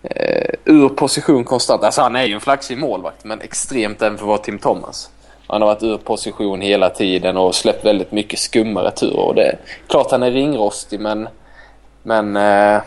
eh, 0.03 0.49
ur 0.65 0.89
position 0.89 1.43
konstant. 1.43 1.83
Alltså 1.83 2.01
han 2.01 2.15
är 2.15 2.23
ju 2.23 2.33
en 2.33 2.41
flaxig 2.41 2.77
målvakt 2.77 3.25
men 3.25 3.41
extremt 3.41 4.01
även 4.01 4.17
för 4.17 4.25
att 4.25 4.27
vara 4.27 4.37
Tim 4.37 4.59
Thomas. 4.59 5.09
Han 5.47 5.61
har 5.61 5.67
varit 5.69 5.83
ur 5.83 5.97
position 5.97 6.61
hela 6.61 6.89
tiden 6.89 7.37
och 7.37 7.55
släppt 7.55 7.85
väldigt 7.85 8.11
mycket 8.11 8.39
skumma 8.39 8.83
returer. 8.83 9.19
Och 9.19 9.35
det 9.35 9.45
är 9.45 9.59
klart 9.87 10.11
han 10.11 10.23
är 10.23 10.31
ringrostig 10.31 10.99
men... 10.99 11.29
Men... 12.03 12.35
Eh, 12.35 12.81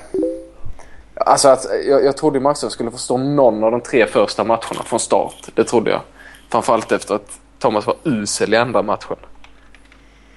alltså 1.14 1.48
att 1.48 1.66
jag, 1.88 2.04
jag 2.04 2.16
trodde 2.16 2.40
Markström 2.40 2.70
skulle 2.70 2.90
förstå 2.90 3.16
någon 3.16 3.64
av 3.64 3.70
de 3.70 3.80
tre 3.80 4.06
första 4.06 4.44
matcherna 4.44 4.82
från 4.84 5.00
start. 5.00 5.48
Det 5.54 5.64
trodde 5.64 5.90
jag. 5.90 6.00
Framförallt 6.48 6.92
efter 6.92 7.14
att 7.14 7.40
Thomas 7.60 7.86
var 7.86 7.96
usel 8.04 8.54
i 8.54 8.56
andra 8.56 8.82
matchen. 8.82 9.16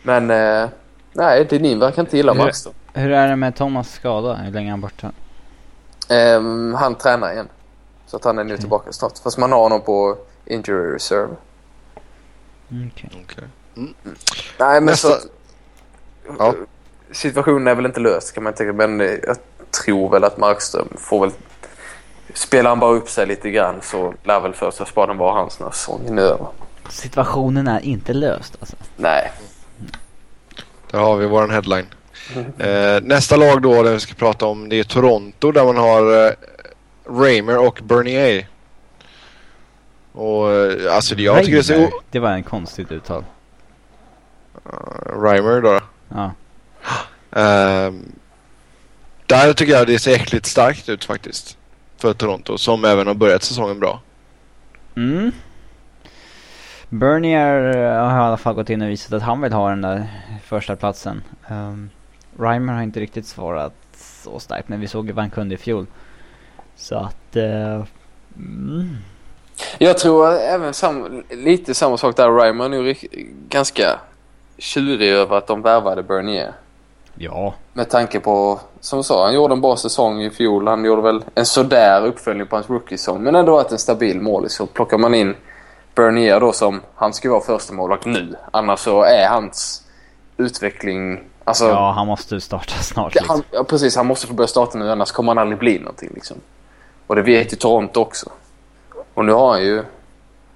Men 0.03 0.32
eh, 0.32 0.69
nej, 1.13 1.45
Denin 1.45 1.80
verkar 1.80 2.01
inte 2.01 2.17
gilla 2.17 2.34
Max 2.34 2.63
då. 2.63 2.71
Hur 2.93 3.11
är 3.11 3.28
det 3.28 3.36
med 3.36 3.55
Thomas 3.55 3.93
skada? 3.93 4.34
Hur 4.34 4.51
länge 4.51 4.67
är 4.67 4.71
han 4.71 4.82
borta? 4.82 5.11
Um, 6.09 6.74
han 6.74 6.95
tränar 6.95 7.32
igen. 7.32 7.47
Så 8.05 8.17
att 8.17 8.24
han 8.24 8.39
är 8.39 8.43
nu 8.43 8.53
okay. 8.53 8.61
tillbaka 8.61 8.91
snart. 8.91 9.17
Fast 9.17 9.38
man 9.38 9.51
har 9.51 9.59
honom 9.59 9.82
på 9.82 10.17
injury 10.45 10.95
reserve. 10.95 11.36
Okej. 12.67 12.89
Okay. 13.05 13.21
okay. 13.24 13.43
Mm. 13.78 13.93
Nej 14.59 14.82
men 14.82 14.86
Nästa... 14.86 15.07
så... 15.07 15.28
Ja. 16.39 16.53
Situationen 17.11 17.67
är 17.67 17.76
väl 17.76 17.86
inte 17.86 17.99
löst 17.99 18.34
kan 18.34 18.43
man 18.43 18.53
tänka. 18.53 18.74
Men 18.74 18.99
jag 18.99 19.38
tror 19.86 20.09
väl 20.09 20.24
att 20.24 20.38
Markström 20.38 20.88
får 20.97 21.19
väl... 21.19 21.32
Spelar 22.34 22.69
han 22.69 22.80
bara 22.80 22.91
upp 22.91 23.09
sig 23.09 23.28
lite 23.28 23.49
grann 23.49 23.82
så 23.82 24.13
lär 24.24 24.39
väl 24.39 24.53
första 24.53 24.86
spaden 24.86 25.17
vara 25.17 25.34
hans 25.34 25.59
när 25.59 25.69
säsongen 25.71 26.17
är 26.17 26.21
över. 26.21 26.47
Situationen 26.89 27.67
är 27.67 27.79
inte 27.79 28.13
löst 28.13 28.57
alltså. 28.59 28.75
Nej. 28.97 29.31
Där 30.91 30.99
har 30.99 31.17
vi 31.17 31.25
våran 31.25 31.49
headline. 31.49 31.86
Eh, 32.57 33.01
nästa 33.01 33.36
lag 33.36 33.61
då, 33.61 33.84
det 33.84 33.93
vi 33.93 33.99
ska 33.99 34.13
prata 34.13 34.45
om, 34.45 34.69
det 34.69 34.79
är 34.79 34.84
Toronto 34.84 35.51
där 35.51 35.65
man 35.65 35.77
har 35.77 36.27
eh, 36.27 36.34
Raymer 37.05 37.57
och 37.57 37.79
Bernier. 37.84 38.47
Och 40.11 40.51
eh, 40.51 40.95
alltså 40.95 41.15
jag 41.15 41.31
Raymer. 41.31 41.43
tycker 41.43 41.75
det 41.75 41.84
är 41.84 41.89
så... 41.89 42.01
Det 42.11 42.19
var 42.19 42.31
en 42.31 42.43
konstigt 42.43 42.91
uttal. 42.91 43.25
Uh, 44.65 45.21
Raymer 45.21 45.61
då? 45.61 45.79
Ja. 46.09 46.31
Uh, 47.38 47.93
där 49.25 49.53
tycker 49.53 49.73
jag 49.73 49.88
det 49.88 49.99
ser 49.99 50.15
äckligt 50.15 50.45
starkt 50.45 50.89
ut 50.89 51.05
faktiskt. 51.05 51.57
För 51.97 52.13
Toronto 52.13 52.57
som 52.57 52.86
även 52.86 53.07
har 53.07 53.13
börjat 53.13 53.43
säsongen 53.43 53.79
bra. 53.79 54.01
Mm. 54.95 55.31
Bernier 56.93 57.77
eh, 57.77 58.09
har 58.09 58.19
i 58.19 58.23
alla 58.23 58.37
fall 58.37 58.55
gått 58.55 58.69
in 58.69 58.81
och 58.81 58.89
visat 58.89 59.13
att 59.13 59.21
han 59.21 59.41
vill 59.41 59.53
ha 59.53 59.69
den 59.69 59.81
där 59.81 60.07
första 60.43 60.75
platsen. 60.75 61.23
Um, 61.49 61.89
Reimer 62.39 62.73
har 62.73 62.81
inte 62.81 62.99
riktigt 62.99 63.25
svarat 63.25 63.73
så 63.97 64.39
starkt 64.39 64.69
men 64.69 64.79
vi 64.79 64.87
såg 64.87 65.07
ju 65.07 65.11
vad 65.11 65.23
han 65.23 65.31
kunde 65.31 65.55
i 65.55 65.57
fjol. 65.57 65.85
Så 66.75 66.95
att... 66.95 67.35
Uh, 67.35 67.83
mm. 68.35 68.97
Jag 69.77 69.97
tror 69.97 70.33
även 70.33 70.73
sam 70.73 71.23
lite 71.29 71.73
samma 71.73 71.97
sak 71.97 72.15
där. 72.15 72.31
Reimer 72.31 72.65
är 72.65 72.69
nu 72.69 72.95
ganska 73.49 73.99
tjurig 74.57 75.09
över 75.09 75.37
att 75.37 75.47
de 75.47 75.61
värvade 75.61 76.03
Bernier. 76.03 76.53
Ja. 77.15 77.53
Med 77.73 77.89
tanke 77.89 78.19
på, 78.19 78.59
som 78.79 78.97
du 78.99 79.03
sa, 79.03 79.25
han 79.25 79.33
gjorde 79.33 79.53
en 79.53 79.61
bra 79.61 79.75
säsong 79.75 80.21
i 80.21 80.29
fjol. 80.29 80.67
Han 80.67 80.85
gjorde 80.85 81.01
väl 81.01 81.23
en 81.35 81.45
sådär 81.45 82.05
uppföljning 82.05 82.47
på 82.47 82.55
hans 82.55 82.69
rookie-säsong. 82.69 83.23
Men 83.23 83.35
ändå 83.35 83.51
varit 83.51 83.71
en 83.71 83.79
stabil 83.79 84.21
målis. 84.21 84.53
Så 84.53 84.65
plockar 84.65 84.97
man 84.97 85.13
in 85.13 85.35
Bernier 85.95 86.39
då 86.39 86.53
som, 86.53 86.81
han 86.95 87.13
ska 87.13 87.29
vara 87.29 87.41
första 87.41 87.73
målvakt 87.73 88.05
nu. 88.05 88.35
Annars 88.51 88.79
så 88.79 89.03
är 89.03 89.27
hans 89.27 89.83
utveckling... 90.37 91.23
Alltså, 91.43 91.65
ja, 91.65 91.91
han 91.91 92.07
måste 92.07 92.41
starta 92.41 92.73
snart. 92.73 93.15
Liksom. 93.15 93.29
Han, 93.29 93.43
ja, 93.51 93.63
precis. 93.63 93.95
Han 93.95 94.05
måste 94.05 94.27
få 94.27 94.33
börja 94.33 94.47
starta 94.47 94.77
nu 94.77 94.91
annars 94.91 95.11
kommer 95.11 95.29
han 95.29 95.37
aldrig 95.37 95.59
bli 95.59 95.79
någonting 95.79 96.09
liksom. 96.13 96.37
Och 97.07 97.15
det 97.15 97.21
vet 97.21 97.53
ju 97.53 97.57
Toronto 97.57 97.99
också. 97.99 98.29
Och 99.13 99.25
nu 99.25 99.31
har 99.31 99.51
han 99.51 99.61
ju 99.61 99.83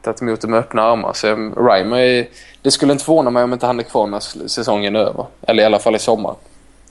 tagit 0.02 0.22
emot 0.22 0.42
det 0.42 0.48
med 0.48 0.60
öppna 0.60 0.82
armar. 0.82 1.14
Så 1.14 1.28
Reimer 1.58 1.98
är, 1.98 2.28
Det 2.62 2.72
skulle 2.72 2.92
inte 2.92 3.06
förvåna 3.06 3.30
mig 3.30 3.44
om 3.44 3.54
inte 3.54 3.66
han 3.66 3.80
är 3.80 3.84
kvar 3.84 4.08
när 4.08 4.48
säsongen 4.48 4.96
är 4.96 5.00
över. 5.00 5.26
Eller 5.42 5.64
i 5.64 5.66
alla 5.66 5.80
fall 5.80 5.96
i 5.96 6.00
sommar. 6.00 6.36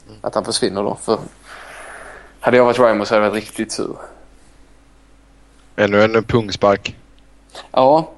Mm. 0.09 0.19
Att 0.21 0.35
han 0.35 0.45
försvinner 0.45 0.83
då. 0.83 0.95
För 1.03 1.19
hade 2.41 2.57
jag 2.57 2.65
varit 2.65 2.79
Reimer 2.79 3.05
så 3.05 3.15
hade 3.15 3.27
jag 3.27 3.31
varit 3.31 3.43
riktigt 3.43 3.73
sur. 3.73 3.97
Ännu 5.77 6.03
en 6.03 6.25
pungspark. 6.25 6.97
Ja, 7.73 8.11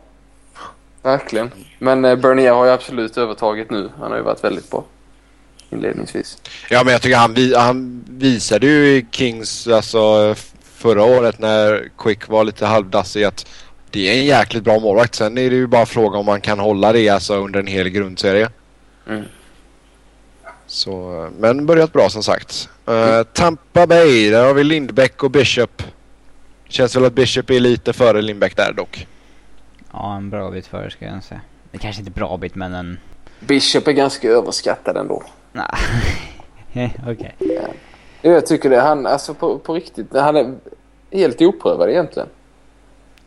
Verkligen. 1.02 1.50
Men 1.78 2.04
eh, 2.04 2.16
Bernier 2.16 2.52
har 2.52 2.64
ju 2.64 2.70
absolut 2.70 3.18
övertaget 3.18 3.70
nu. 3.70 3.90
Han 3.98 4.10
har 4.10 4.18
ju 4.18 4.24
varit 4.24 4.44
väldigt 4.44 4.70
bra 4.70 4.84
inledningsvis. 5.70 6.38
Ja, 6.70 6.84
men 6.84 6.92
jag 6.92 7.02
tycker 7.02 7.16
han, 7.16 7.34
vi, 7.34 7.54
han 7.56 8.04
visade 8.08 8.66
ju 8.66 8.96
i 8.96 9.06
Kings 9.10 9.68
alltså 9.68 10.34
förra 10.62 11.04
året 11.04 11.38
när 11.38 11.90
Quick 11.98 12.28
var 12.28 12.44
lite 12.44 12.66
halvdassig 12.66 13.24
att 13.24 13.46
det 13.90 14.08
är 14.08 14.18
en 14.18 14.24
jäkligt 14.24 14.64
bra 14.64 14.78
målvakt. 14.78 15.14
Sen 15.14 15.38
är 15.38 15.50
det 15.50 15.56
ju 15.56 15.66
bara 15.66 15.86
fråga 15.86 16.18
om 16.18 16.26
man 16.26 16.40
kan 16.40 16.58
hålla 16.58 16.92
det 16.92 17.08
alltså 17.08 17.36
under 17.36 17.60
en 17.60 17.66
hel 17.66 17.88
grundserie. 17.88 18.48
Mm. 19.08 19.24
Så, 20.66 21.28
men 21.38 21.66
börjat 21.66 21.92
bra 21.92 22.10
som 22.10 22.22
sagt. 22.22 22.68
Uh, 22.88 23.22
Tampa 23.22 23.86
Bay, 23.86 24.30
där 24.30 24.44
har 24.44 24.54
vi 24.54 24.64
Lindbäck 24.64 25.22
och 25.22 25.30
Bishop. 25.30 25.82
Känns 26.68 26.96
väl 26.96 27.04
att 27.04 27.12
Bishop 27.12 27.50
är 27.50 27.60
lite 27.60 27.92
före 27.92 28.22
Lindbäck 28.22 28.56
där 28.56 28.72
dock. 28.72 29.06
Ja, 29.92 30.16
en 30.16 30.30
bra 30.30 30.50
bit 30.50 30.66
före 30.66 30.90
ska 30.90 31.04
jag 31.04 31.24
säga. 31.24 31.40
Det 31.70 31.78
kanske 31.78 32.00
inte 32.00 32.10
är 32.10 32.20
bra 32.20 32.36
bit 32.36 32.54
men 32.54 32.74
en... 32.74 32.98
Bishop 33.40 33.88
är 33.88 33.92
ganska 33.92 34.28
överskattad 34.28 34.96
ändå. 34.96 35.22
Nej, 35.52 35.66
okej. 37.02 37.36
Okay. 37.40 37.58
Jag 38.22 38.46
tycker 38.46 38.70
det. 38.70 38.80
Han, 38.80 39.06
alltså 39.06 39.34
på, 39.34 39.58
på 39.58 39.74
riktigt, 39.74 40.06
han 40.12 40.36
är 40.36 40.54
helt 41.10 41.40
oprövad 41.42 41.90
egentligen. 41.90 42.28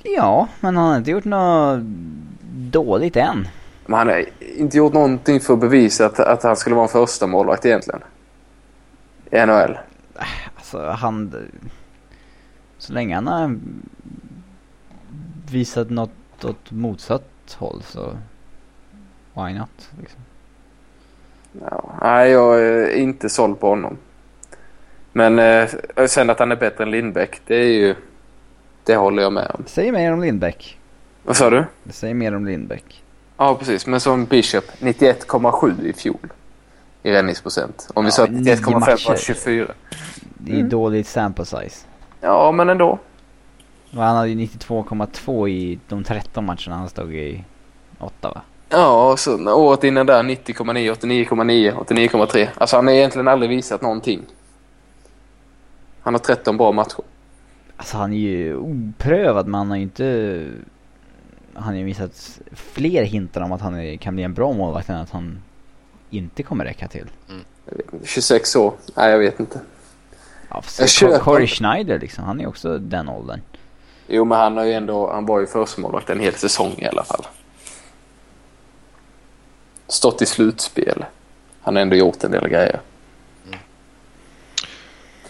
Ja, 0.03 0.47
men 0.59 0.77
han 0.77 0.89
har 0.89 0.97
inte 0.97 1.11
gjort 1.11 1.25
något 1.25 1.79
dåligt 2.71 3.15
än. 3.15 3.47
Men 3.85 3.97
han 3.97 4.07
har 4.07 4.25
inte 4.57 4.77
gjort 4.77 4.93
någonting 4.93 5.39
för 5.39 5.53
att 5.53 5.59
bevisa 5.59 6.05
att, 6.05 6.19
att 6.19 6.43
han 6.43 6.55
skulle 6.55 6.75
vara 6.75 6.85
en 6.85 6.91
första 6.91 7.27
målvakt 7.27 7.65
egentligen. 7.65 8.01
I 9.31 9.45
NHL. 9.45 9.77
Alltså 10.55 10.89
han... 10.89 11.35
Så 12.77 12.93
länge 12.93 13.15
han 13.15 13.27
har 13.27 13.59
visat 15.51 15.89
något 15.89 16.11
åt 16.45 16.71
motsatt 16.71 17.55
håll 17.57 17.81
så... 17.83 18.17
Why 19.33 19.53
not? 19.53 19.89
Liksom. 19.99 20.19
Ja, 21.61 21.93
nej, 22.01 22.31
jag 22.31 22.61
är 22.61 22.95
inte 22.95 23.29
såld 23.29 23.59
på 23.59 23.69
honom. 23.69 23.97
Men 25.13 25.39
eh, 25.39 25.69
sen 26.07 26.29
att 26.29 26.39
han 26.39 26.51
är 26.51 26.55
bättre 26.55 26.83
än 26.83 26.91
Lindbäck, 26.91 27.41
det 27.47 27.55
är 27.55 27.69
ju... 27.73 27.95
Det 28.83 28.95
håller 28.95 29.23
jag 29.23 29.33
med 29.33 29.51
om. 29.53 29.63
Säg 29.67 29.91
mer 29.91 30.13
om 30.13 30.21
Lindbäck. 30.21 30.79
Vad 31.23 31.37
sa 31.37 31.49
du? 31.49 31.65
Säg 31.89 32.13
mer 32.13 32.35
om 32.35 32.45
Lindbäck. 32.45 33.03
Ja, 33.37 33.55
precis. 33.55 33.87
Men 33.87 33.99
som 33.99 34.25
Bishop, 34.25 34.63
91,7 34.79 35.85
i 35.85 35.93
fjol. 35.93 36.33
I 37.03 37.11
räddningsprocent. 37.11 37.89
Om 37.93 38.05
vi 38.05 38.07
Ja, 38.07 38.11
sa 38.11 38.23
att 38.23 38.31
nio 38.31 38.55
91,5 38.55 38.71
var 38.73 38.79
matcher. 38.79 39.15
24. 39.17 39.67
Det 40.37 40.51
är 40.51 40.55
Mm. 40.55 40.69
dåligt 40.69 41.07
sample 41.07 41.45
size. 41.45 41.85
Ja, 42.21 42.51
men 42.51 42.69
ändå. 42.69 42.99
Och 43.95 44.03
han 44.03 44.15
hade 44.15 44.29
ju 44.29 44.35
92,2 44.35 45.49
i 45.49 45.79
de 45.87 46.03
13 46.03 46.45
matcherna 46.45 46.75
han 46.75 46.89
stod 46.89 47.15
i 47.15 47.43
8 47.99 48.29
va? 48.29 48.41
Ja, 48.69 49.11
och 49.11 49.19
så 49.19 49.53
året 49.53 49.83
innan 49.83 50.05
där 50.05 50.23
90,9, 50.23 50.95
89,9, 50.95 51.75
89,3. 51.85 52.47
Alltså 52.57 52.75
han 52.75 52.87
har 52.87 52.93
egentligen 52.93 53.27
aldrig 53.27 53.49
visat 53.49 53.81
någonting. 53.81 54.21
Han 56.01 56.13
har 56.13 56.19
13 56.19 56.57
bra 56.57 56.71
matcher. 56.71 57.03
Alltså 57.77 57.97
han 57.97 58.13
är 58.13 58.17
ju 58.17 58.57
oprövad 58.57 59.47
men 59.47 59.57
han 59.57 59.69
har 59.69 59.77
ju 59.77 59.83
inte... 59.83 60.47
Han 61.53 61.63
har 61.63 61.73
ju 61.73 61.83
visat 61.83 62.39
fler 62.51 63.03
hintar 63.03 63.41
om 63.41 63.51
att 63.51 63.61
han 63.61 63.75
är, 63.75 63.97
kan 63.97 64.15
bli 64.15 64.23
en 64.23 64.33
bra 64.33 64.53
målvakt 64.53 64.89
än 64.89 64.95
att 64.95 65.09
han 65.09 65.39
inte 66.09 66.43
kommer 66.43 66.65
räcka 66.65 66.87
till. 66.87 67.07
Inte, 67.29 68.07
26 68.07 68.55
år? 68.55 68.73
Nej, 68.95 69.11
jag 69.11 69.19
vet 69.19 69.39
inte. 69.39 69.59
Ja, 70.49 70.63
Jag 71.01 71.21
Corey 71.21 71.47
Schneider 71.47 71.99
liksom, 71.99 72.23
han 72.23 72.41
är 72.41 72.47
också 72.47 72.77
den 72.77 73.09
åldern. 73.09 73.41
Jo, 74.13 74.25
men 74.25 74.37
han 74.37 74.57
har 74.57 74.63
ju 74.63 74.73
ändå... 74.73 75.11
Han 75.11 75.25
var 75.25 75.39
ju 75.39 75.47
förstemålvakt 75.47 76.09
en 76.09 76.19
hel 76.19 76.33
säsong 76.33 76.75
i 76.77 76.85
alla 76.85 77.03
fall. 77.03 77.25
Stått 79.87 80.21
i 80.21 80.25
slutspel. 80.25 81.05
Han 81.61 81.75
har 81.75 81.81
ändå 81.81 81.95
gjort 81.95 82.23
en 82.23 82.31
del 82.31 82.47
grejer. 82.47 82.79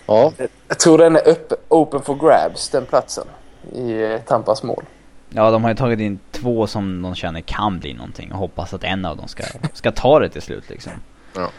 Ja, 0.06 0.34
Jag 0.68 0.80
tror 0.80 0.98
den 0.98 1.16
är 1.16 1.28
upp, 1.28 1.54
open 1.68 2.02
for 2.02 2.16
grabs, 2.16 2.70
den 2.70 2.86
platsen. 2.86 3.28
I 3.74 4.04
eh, 4.04 4.20
Tampas 4.20 4.64
mål. 4.64 4.84
Ja, 5.30 5.52
de 5.52 5.64
har 5.64 5.72
ju 5.72 5.78
tagit 5.78 6.00
in 6.00 6.20
två 6.32 6.68
som 6.68 7.02
de 7.02 7.16
känner 7.16 7.42
kan 7.42 7.80
bli 7.80 7.94
någonting 7.94 8.32
och 8.32 8.38
hoppas 8.38 8.74
att 8.74 8.84
en 8.84 9.06
av 9.06 9.18
dem 9.18 9.28
ska, 9.28 9.44
ska 9.74 9.92
ta 9.92 10.20
det 10.20 10.30
till 10.30 10.42
slut 10.42 10.70
liksom. 10.70 10.92
Ja. 11.36 11.50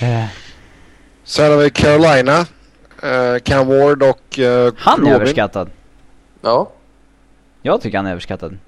Eh, 0.00 0.26
sen 1.24 1.50
har 1.50 1.58
vi 1.58 1.70
Carolina. 1.70 2.46
Uh, 3.04 3.38
Cam 3.38 3.68
Ward 3.68 4.02
och 4.02 4.38
uh, 4.38 4.72
han 4.76 5.06
är 5.06 5.14
överskattad. 5.14 5.70
Ja. 6.40 6.70
Jag 7.62 7.80
tycker 7.80 7.98
han 7.98 8.06
är 8.06 8.10
överskattad. 8.10 8.58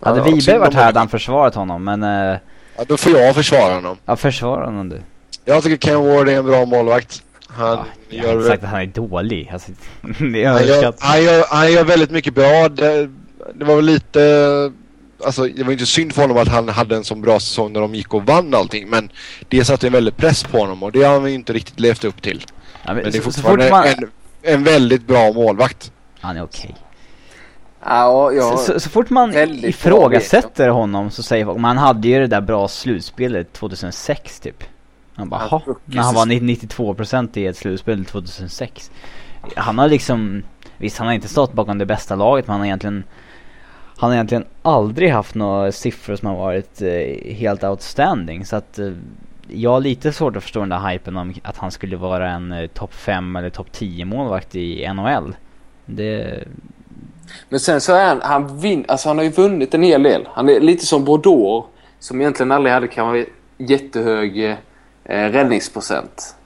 Hade 0.00 0.30
ja, 0.30 0.40
synd 0.40 0.60
varit 0.60 0.74
här 0.74 0.84
hade 0.84 0.98
han 0.98 1.08
försvarat 1.08 1.54
honom 1.54 1.84
men... 1.84 2.02
Eh, 2.02 2.38
Ja, 2.76 2.84
då 2.88 2.96
får 2.96 3.12
jag 3.12 3.34
försvara 3.34 3.74
honom. 3.74 3.96
ja, 4.04 4.16
försvara 4.16 4.64
honom 4.64 4.88
du. 4.88 5.02
Jag 5.44 5.62
tycker 5.62 5.76
Cam 5.76 6.04
Ward 6.04 6.28
är 6.28 6.36
en 6.38 6.46
bra 6.46 6.64
målvakt. 6.64 7.22
Han, 7.48 7.68
Ja, 7.68 7.84
jag 8.08 8.24
har 8.24 8.32
inte 8.32 8.42
gör, 8.42 8.50
sagt 8.50 8.64
att 8.64 8.70
han 8.70 8.80
är 8.80 8.86
dålig. 8.86 9.50
Alltså, 9.52 9.72
det 10.02 10.44
är 10.44 10.48
han, 10.48 10.66
gör, 10.66 10.94
han, 10.98 11.22
gör, 11.22 11.44
han 11.48 11.72
gör 11.72 11.84
väldigt 11.84 12.10
mycket 12.10 12.34
bra. 12.34 12.68
Det, 12.68 13.10
det 13.54 13.64
var 13.64 13.76
väl 13.76 13.84
lite... 13.84 14.72
Alltså 15.24 15.44
det 15.44 15.62
var 15.62 15.72
inte 15.72 15.86
synd 15.86 16.12
för 16.14 16.22
honom 16.22 16.36
att 16.36 16.48
han 16.48 16.68
hade 16.68 16.96
en 16.96 17.04
så 17.04 17.14
bra 17.14 17.40
säsong 17.40 17.72
när 17.72 17.80
de 17.80 17.94
gick 17.94 18.14
och 18.14 18.26
vann 18.26 18.54
allting. 18.54 18.90
Men 18.90 19.10
det 19.48 19.64
satte 19.64 19.86
en 19.86 19.92
väldig 19.92 20.16
press 20.16 20.44
på 20.44 20.58
honom 20.58 20.82
och 20.82 20.92
det 20.92 21.02
har 21.02 21.20
han 21.20 21.28
inte 21.28 21.52
riktigt 21.52 21.80
levt 21.80 22.04
upp 22.04 22.22
till. 22.22 22.44
Ja, 22.86 22.94
men, 22.94 23.02
Men 23.02 23.12
det 23.12 23.18
är 23.18 23.22
så, 23.22 23.32
så 23.32 23.42
fortfarande 23.42 23.64
fort 23.64 24.00
man... 24.00 24.10
en, 24.42 24.54
en 24.54 24.64
väldigt 24.64 25.06
bra 25.06 25.32
målvakt. 25.32 25.92
Han 26.20 26.36
är 26.36 26.42
okej. 26.42 26.76
Ja, 27.84 28.32
ja. 28.32 28.56
Så, 28.56 28.72
så, 28.72 28.80
så 28.80 28.90
fort 28.90 29.10
man 29.10 29.32
ifrågasätter 29.64 30.68
honom 30.68 31.10
så 31.10 31.22
säger 31.22 31.44
folk, 31.44 31.58
man 31.58 31.78
hade 31.78 32.08
ju 32.08 32.20
det 32.20 32.26
där 32.26 32.40
bra 32.40 32.68
slutspelet 32.68 33.52
2006 33.52 34.40
typ. 34.40 34.64
Han 35.14 35.28
bara, 35.28 35.48
Ja, 35.50 35.62
när 35.84 36.02
han 36.02 36.14
var 36.14 36.26
säsong. 36.26 36.48
92% 36.48 37.38
i 37.38 37.46
ett 37.46 37.56
slutspel 37.56 38.04
2006. 38.04 38.90
Han 39.56 39.78
har 39.78 39.88
liksom, 39.88 40.42
visst 40.76 40.98
han 40.98 41.06
har 41.06 41.14
inte 41.14 41.28
stått 41.28 41.52
bakom 41.52 41.78
det 41.78 41.86
bästa 41.86 42.14
laget 42.14 42.46
men 42.46 42.52
han 42.52 42.60
har 42.60 42.66
egentligen 42.66 43.04
han 43.96 44.10
har 44.10 44.14
egentligen 44.14 44.44
aldrig 44.62 45.10
haft 45.10 45.34
några 45.34 45.72
siffror 45.72 46.16
som 46.16 46.28
har 46.28 46.36
varit 46.36 46.82
eh, 46.82 47.34
helt 47.34 47.64
outstanding 47.64 48.46
så 48.46 48.56
att 48.56 48.78
eh, 48.78 48.92
jag 49.48 49.70
har 49.70 49.80
lite 49.80 50.12
svårt 50.12 50.36
att 50.36 50.42
förstå 50.42 50.60
den 50.60 50.68
där 50.68 50.88
hypen 50.88 51.16
om 51.16 51.34
att 51.42 51.56
han 51.56 51.70
skulle 51.70 51.96
vara 51.96 52.30
en 52.30 52.52
eh, 52.52 52.66
topp 52.66 52.94
5 52.94 53.36
eller 53.36 53.50
topp 53.50 53.72
10 53.72 54.04
målvakt 54.04 54.54
i 54.54 54.88
NHL. 54.94 55.36
Det, 55.86 56.44
Men 57.48 57.60
sen 57.60 57.80
så 57.80 57.94
är 57.94 58.08
han, 58.08 58.20
han 58.22 58.60
vin, 58.60 58.84
alltså 58.88 59.08
han 59.08 59.18
har 59.18 59.24
ju 59.24 59.30
vunnit 59.30 59.74
en 59.74 59.82
hel 59.82 60.02
del. 60.02 60.28
Han 60.32 60.48
är 60.48 60.60
lite 60.60 60.86
som 60.86 61.04
Bordeaux 61.04 61.68
som 61.98 62.20
egentligen 62.20 62.52
aldrig 62.52 62.72
hade 62.74 62.88
kanske 62.88 63.26
jättehög 63.58 64.44
eh, 64.44 64.56
räddningsprocent. 65.04 66.36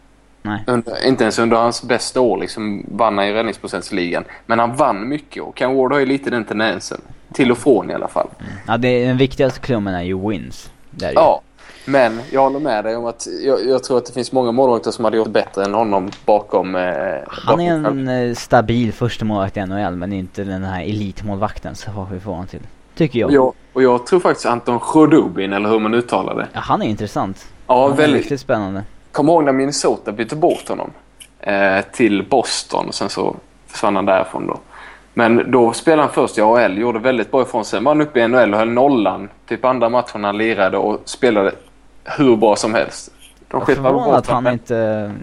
nej. 0.42 0.64
Under, 0.66 1.06
inte 1.06 1.24
ens 1.24 1.38
under 1.38 1.56
hans 1.56 1.82
bästa 1.82 2.20
år 2.20 2.38
liksom 2.38 2.86
vann 2.88 3.18
han 3.18 3.26
i 3.26 3.32
räddningsprocentsligan. 3.32 4.24
Men 4.46 4.58
han 4.58 4.76
vann 4.76 5.08
mycket 5.08 5.42
och 5.42 5.56
Ken 5.58 5.76
Ward 5.76 5.92
har 5.92 5.98
ju 5.98 6.06
lite 6.06 6.30
den 6.30 6.44
tendensen. 6.44 7.00
Till 7.32 7.50
och 7.50 7.58
från 7.58 7.90
i 7.90 7.94
alla 7.94 8.08
fall. 8.08 8.28
Ja, 8.66 8.76
det, 8.76 9.06
den 9.06 9.16
viktigaste 9.16 9.60
klummen 9.60 9.94
är 9.94 10.02
ju 10.02 10.28
wins. 10.28 10.70
Det 10.90 11.06
är 11.06 11.08
det 11.08 11.14
ju. 11.14 11.20
Ja, 11.20 11.42
men 11.84 12.20
jag 12.32 12.40
håller 12.40 12.60
med 12.60 12.84
dig 12.84 12.96
om 12.96 13.06
att 13.06 13.26
jag, 13.44 13.66
jag 13.66 13.84
tror 13.84 13.98
att 13.98 14.06
det 14.06 14.12
finns 14.12 14.32
många 14.32 14.52
målvakter 14.52 14.90
som 14.90 15.04
hade 15.04 15.16
gjort 15.16 15.28
bättre 15.28 15.64
än 15.64 15.74
honom 15.74 16.10
bakom... 16.24 16.74
Eh, 16.74 16.82
Han 17.28 17.60
är 17.60 17.78
bakom 17.80 17.98
en 18.08 18.28
eh, 18.28 18.34
stabil 18.34 18.92
första 18.92 19.24
målvakt 19.24 19.56
i 19.56 19.66
NHL 19.66 19.96
men 19.96 20.12
inte 20.12 20.44
den 20.44 20.64
här 20.64 20.82
elitmålvakten 20.82 21.74
så 21.76 21.90
får 21.90 22.08
vi 22.12 22.20
få 22.20 22.30
honom 22.30 22.46
till. 22.46 22.60
Tycker 22.94 23.18
jag. 23.18 23.32
jag, 23.32 23.52
och 23.72 23.82
jag 23.82 24.06
tror 24.06 24.20
faktiskt 24.20 24.46
Anton 24.46 24.80
Sjödubin, 24.80 25.52
eller 25.52 25.68
hur 25.68 25.78
man 25.78 25.94
uttalar 25.94 26.34
det. 26.34 26.48
Ja, 26.52 26.60
han 26.60 26.82
är 26.82 26.86
intressant. 26.86 27.46
Ja, 27.66 27.88
han 27.88 27.96
väldigt. 27.96 28.20
riktigt 28.20 28.40
spännande. 28.40 28.84
Kom 29.12 29.28
ihåg 29.28 29.44
när 29.44 29.52
Minnesota 29.52 30.12
bytte 30.12 30.36
bort 30.36 30.68
honom 30.68 30.90
eh, 31.40 31.80
till 31.92 32.26
Boston 32.30 32.88
och 32.88 32.94
sen 32.94 33.08
så 33.08 33.36
försvann 33.66 33.96
han 33.96 34.04
därifrån 34.06 34.46
då. 34.46 34.58
Men 35.14 35.50
då 35.50 35.72
spelade 35.72 36.02
han 36.02 36.12
först 36.12 36.38
i 36.38 36.40
AHL, 36.40 36.78
gjorde 36.78 36.98
väldigt 36.98 37.30
bra 37.30 37.42
ifrån 37.42 37.64
sig. 37.64 37.76
Sen 37.76 37.84
var 37.84 37.90
han 37.94 38.00
uppe 38.00 38.20
i 38.20 38.28
NHL 38.28 38.52
och 38.52 38.58
höll 38.58 38.68
nollan 38.68 39.28
typ 39.48 39.64
andra 39.64 39.88
matchen 39.88 40.24
han 40.24 40.38
lirade 40.38 40.76
och 40.78 41.00
spelade 41.04 41.52
hur 42.04 42.36
bra 42.36 42.56
som 42.56 42.74
helst. 42.74 43.10
De 43.50 43.60
Jag 43.60 43.70
är 43.70 43.74
förvånad 43.74 44.14
att 44.14 44.26
han 44.26 44.46
inte, 44.46 44.74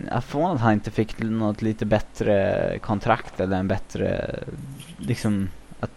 jag 0.07 0.17
är 0.17 0.21
förvånad 0.21 0.55
att 0.55 0.61
han 0.61 0.73
inte 0.73 0.91
fick 0.91 1.19
något 1.19 1.61
lite 1.61 1.86
bättre 1.86 2.77
kontrakt 2.81 3.39
eller 3.39 3.57
en 3.57 3.67
bättre, 3.67 4.36
liksom, 4.97 5.49
att 5.79 5.89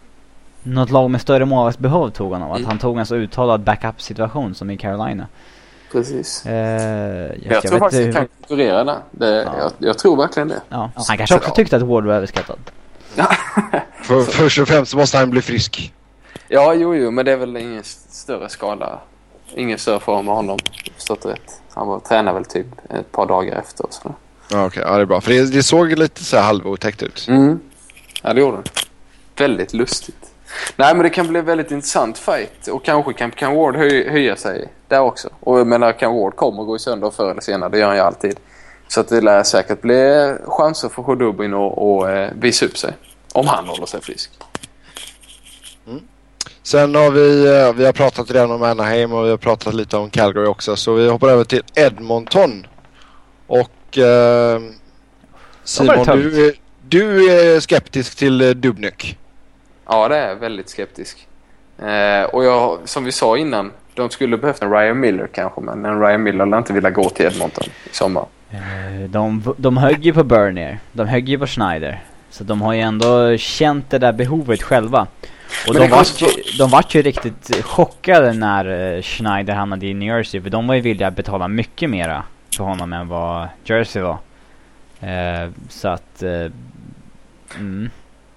något 0.63 0.91
lag 0.91 1.11
med 1.11 1.21
större 1.21 1.45
målvaktsbehov 1.45 2.11
tog 2.11 2.33
honom. 2.33 2.51
Att 2.51 2.59
Mm. 2.59 2.69
han 2.69 2.79
tog 2.79 2.99
en 2.99 3.07
så 3.07 3.15
uttalad 3.17 3.61
backup-situation 3.61 4.55
som 4.55 4.71
i 4.71 4.77
Carolina. 4.77 5.27
Precis. 5.93 6.47
Eh, 6.47 6.53
jag, 6.55 7.37
Jag, 7.37 7.53
jag 7.53 7.63
tror 7.63 7.71
vet 7.73 7.79
faktiskt 7.81 8.03
inte 8.03 8.09
att 8.11 8.15
han 8.17 8.27
kan 8.27 8.37
konkurrera 8.49 8.85
där. 8.85 8.97
Det, 9.11 9.43
Ja. 9.43 9.53
jag, 9.59 9.73
jag 9.89 9.99
tror 9.99 10.17
verkligen 10.17 10.49
det. 10.49 10.61
Ja, 10.69 10.91
han 11.09 11.17
kanske 11.17 11.37
också 11.37 11.51
tyckte 11.55 11.77
att 11.77 11.83
Ward 11.83 12.05
var 12.05 12.15
överskattad. 12.15 12.59
För, 14.03 14.23
först 14.23 14.59
och 14.59 14.69
främst 14.69 14.95
måste 14.95 15.19
han 15.19 15.31
bli 15.31 15.43
frisk. 15.43 15.93
Ja, 16.49 16.75
jo, 16.75 16.95
jo, 16.95 17.11
men 17.11 17.25
det 17.25 17.33
är 17.33 17.37
väl 17.37 17.57
ingen 17.57 17.81
st- 17.81 18.13
större 18.13 18.49
skala. 18.49 18.99
Ingen 19.55 19.79
större 19.79 20.01
fara 20.01 20.23
med 20.23 20.35
honom, 20.35 20.59
förstått 20.97 21.27
rätt. 21.27 21.61
Han 21.75 21.89
var, 21.89 22.01
tränade 22.01 22.35
väl 22.35 22.45
typ 22.45 22.67
ett 22.91 23.13
par 23.13 23.27
dagar 23.27 23.57
efter 23.59 23.85
och 23.87 23.95
så. 23.95 24.15
Ja, 24.51 24.67
okej. 24.67 24.83
Ja, 24.87 24.97
det 24.97 25.01
är 25.03 25.07
bra. 25.07 25.21
För 25.21 25.31
det, 25.31 25.53
det 25.53 25.63
såg 25.63 25.93
lite 25.99 26.25
så 26.25 26.37
här 26.37 26.43
halvotäckt 26.45 27.03
ut. 27.03 27.27
Mm. 27.29 27.61
Ja, 28.23 28.33
det 28.35 28.41
gjorde 28.41 28.57
den. 28.57 28.65
Väldigt 29.37 29.73
lustigt. 29.73 30.17
Nej, 30.77 30.95
men 30.95 31.03
det 31.03 31.11
kan 31.11 31.27
bli 31.29 31.39
en 31.39 31.45
väldigt 31.47 31.71
intressant 31.71 32.19
fight 32.19 32.67
och 32.69 32.85
kanske 32.85 33.13
kan, 33.13 33.31
kan 33.31 33.57
Ward 33.57 33.77
höj, 33.77 34.09
höja 34.09 34.37
sig 34.37 34.69
där 34.89 35.01
också. 35.01 35.29
Och 35.41 35.59
jag 35.61 35.67
menar, 35.67 35.93
kan 35.93 36.15
Ward 36.17 36.37
kommer 36.37 36.63
gå 36.65 36.77
i 36.77 36.79
sönder 36.79 37.11
förr 37.11 37.31
eller 37.31 37.41
senare, 37.41 37.71
det 37.71 37.79
gör 37.79 37.87
han 37.87 37.97
ju 37.97 38.03
alltid. 38.03 38.37
Så 38.89 39.01
att 39.01 39.09
det 39.09 39.21
lär 39.21 39.43
säkert 39.43 39.81
bli 39.81 40.35
chanser 40.47 40.89
för 40.89 41.03
Khudobin 41.03 41.55
att 41.55 41.73
och, 41.79 42.11
eh, 42.11 42.31
visa 42.35 42.67
upp 42.67 42.79
sig. 42.79 42.93
Om 43.33 43.47
han 43.47 43.67
håller 43.69 43.87
sig 43.87 44.01
frisk. 44.03 44.31
Sen 46.63 46.95
har 46.95 47.11
vi, 47.11 47.47
eh, 47.61 47.73
vi 47.73 47.85
har 47.87 47.93
pratat 47.93 48.31
redan 48.31 48.51
om 48.51 48.63
Anaheim 48.63 49.13
och 49.13 49.25
vi 49.27 49.31
har 49.31 49.37
pratat 49.37 49.75
lite 49.75 49.97
om 49.97 50.11
Calgary 50.11 50.47
också. 50.47 50.77
Så 50.77 50.95
vi 50.95 51.09
hoppar 51.09 51.29
över 51.29 51.45
till 51.45 51.63
Edmonton. 51.75 52.67
Och 53.47 53.99
eh, 53.99 54.61
Simon, 55.65 56.07
du, 56.23 56.47
är- 56.49 56.55
du 56.89 57.31
är 57.33 57.61
skeptisk 57.61 58.17
till 58.19 58.41
eh, 58.41 58.51
Dubnyk. 58.51 59.19
Ja, 59.89 60.09
det 60.09 60.17
är 60.17 60.35
väldigt 60.35 60.69
skeptisk. 60.69 61.29
Eh, 61.79 62.23
och 62.23 62.45
jag, 62.45 62.79
som 62.85 63.05
vi 63.05 63.13
sa 63.13 63.37
innan, 63.37 63.73
de 63.95 64.11
skulle 64.11 64.37
behövt 64.39 64.63
en 64.63 64.71
Ryan 64.71 65.01
Miller 65.01 65.27
kanske, 65.33 65.61
men 65.61 65.85
en 65.85 66.01
Ryan 66.01 66.23
Miller 66.23 66.47
lär 66.47 66.59
inte 66.59 66.73
vilja 66.73 66.91
gå 66.91 67.11
till 67.11 67.27
Edmonton 67.27 67.65
i 67.93 67.95
sommar. 67.97 68.27
Eh, 68.51 68.61
De, 69.09 69.55
de 69.57 69.77
högg 69.77 70.05
ju 70.07 70.13
på 70.13 70.25
Bernier, 70.25 70.79
de 70.93 71.07
högg 71.09 71.29
ju 71.29 71.39
på 71.39 71.47
Schneider. 71.47 72.03
Så 72.31 72.45
de 72.45 72.63
har 72.63 72.73
ju 72.73 72.81
ändå 72.81 73.37
känt 73.37 73.91
det 73.91 73.99
där 73.99 74.13
behovet 74.13 74.63
själva. 74.63 75.07
Och 75.69 75.75
Men 75.75 75.83
de 75.83 75.89
vart, 75.89 76.23
ju, 76.23 76.29
de 76.59 76.71
vart 76.71 76.95
ju 76.95 77.03
riktigt 77.03 77.65
chockade 77.65 78.33
när 78.33 78.97
eh, 78.97 79.03
Schneider 79.03 79.55
hamnade 79.55 79.87
i 79.87 79.95
New 79.95 80.17
Jersey. 80.17 80.41
För 80.41 80.51
de 80.51 80.67
var 80.67 80.75
ju 80.75 80.81
villiga 80.81 81.09
att 81.09 81.17
betala 81.17 81.49
mycket 81.49 81.91
mera 81.91 82.23
för 82.57 82.65
honom 82.65 82.93
än 82.93 83.09
vad 83.09 83.49
Jersey 83.65 84.03
var. 84.03 84.19
Eh, 85.01 85.51
så 85.69 85.89
att... 85.89 86.23
Eh, 86.23 86.51
mm. 87.57 87.91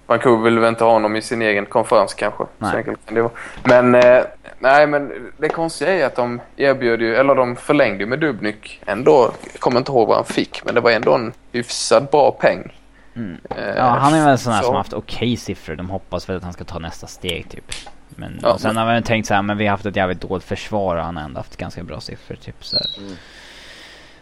Vancouver 0.06 0.44
vill 0.44 0.58
väl 0.58 0.68
inte 0.68 0.84
ha 0.84 0.92
honom 0.92 1.16
i 1.16 1.22
sin 1.22 1.42
egen 1.42 1.66
konferens 1.66 2.14
kanske. 2.14 2.44
Nej. 2.58 2.84
Kan. 2.84 3.30
Men, 3.64 3.94
eh, 3.94 4.22
nej, 4.58 4.86
men 4.86 5.32
det 5.38 5.48
konstiga 5.48 5.92
är 5.92 6.06
att 6.06 6.16
de 6.16 6.40
erbjöd 6.56 7.00
ju, 7.00 7.16
eller 7.16 7.34
de 7.34 7.56
förlängde 7.56 8.04
ju 8.04 8.06
med 8.06 8.18
Dubnyk 8.18 8.82
ändå. 8.86 9.32
Jag 9.52 9.60
kommer 9.60 9.78
inte 9.78 9.92
ihåg 9.92 10.08
vad 10.08 10.16
han 10.16 10.24
fick, 10.24 10.64
men 10.64 10.74
det 10.74 10.80
var 10.80 10.90
ändå 10.90 11.14
en 11.14 11.32
hyfsat 11.52 12.10
bra 12.10 12.30
peng. 12.30 12.72
Mm. 13.14 13.38
Eh, 13.50 13.64
Ja, 13.76 13.84
han 13.84 14.14
är 14.14 14.20
väl 14.20 14.28
en 14.28 14.38
sån 14.38 14.52
här 14.52 14.60
så- 14.60 14.66
som 14.66 14.76
haft 14.76 14.92
okej 14.92 15.36
siffror. 15.36 15.76
De 15.76 15.90
hoppas 15.90 16.28
väl 16.28 16.36
att 16.36 16.42
han 16.44 16.52
ska 16.52 16.64
ta 16.64 16.78
nästa 16.78 17.06
steg 17.06 17.48
typ. 17.50 17.72
Men 18.08 18.38
Ja, 18.42 18.58
sen 18.58 18.74
men- 18.74 18.86
har 18.86 18.94
vi 18.94 19.02
tänkt 19.02 19.26
så 19.26 19.34
här, 19.34 19.42
men 19.42 19.56
vi 19.56 19.64
har 19.66 19.70
haft 19.70 19.86
ett 19.86 19.96
jävligt 19.96 20.20
dåligt 20.20 20.44
försvar 20.44 20.96
och 20.96 21.04
han 21.04 21.16
har 21.16 21.24
ändå 21.24 21.38
haft 21.40 21.56
ganska 21.56 21.82
bra 21.82 22.00
siffror 22.00 22.36
typ 22.36 22.64
så. 22.64 22.76
Mm. 22.98 23.12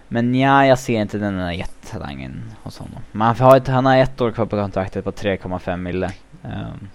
Men 0.08 0.34
ja, 0.34 0.66
jag 0.66 0.78
ser 0.78 1.00
inte 1.00 1.18
den 1.18 1.36
där 1.36 1.50
jättetalangen 1.50 2.50
hos 2.62 2.78
honom. 2.78 3.02
Men 3.12 3.26
han 3.26 3.36
har, 3.36 3.56
ett, 3.56 3.68
han 3.68 3.86
har 3.86 3.96
ett 3.96 4.20
år 4.20 4.30
kvar 4.30 4.46
på 4.46 4.56
kontraktet 4.56 5.04
på 5.04 5.10
3,5 5.12 5.76
mille. 5.82 6.10
Ehm, 6.44 6.88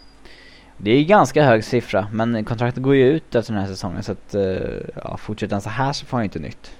det 0.78 0.92
är 0.92 0.98
ju 0.98 1.04
ganska 1.04 1.44
hög 1.44 1.64
siffra, 1.64 2.08
men 2.12 2.46
kontraktet 2.46 2.84
går 2.84 2.96
ju 2.96 3.04
ut 3.10 3.36
efter 3.36 3.54
den 3.54 3.62
här 3.62 3.70
säsongen 3.70 4.04
så 4.04 4.12
att 4.12 4.36
uh, 4.36 4.58
ja, 5.04 5.18
fortsätter 5.18 5.54
han 5.56 5.62
så 5.62 5.70
här 5.70 5.94
så 5.94 6.06
får 6.06 6.18
han 6.18 6.24
ju 6.24 6.26
inte 6.26 6.40
nytt. 6.40 6.72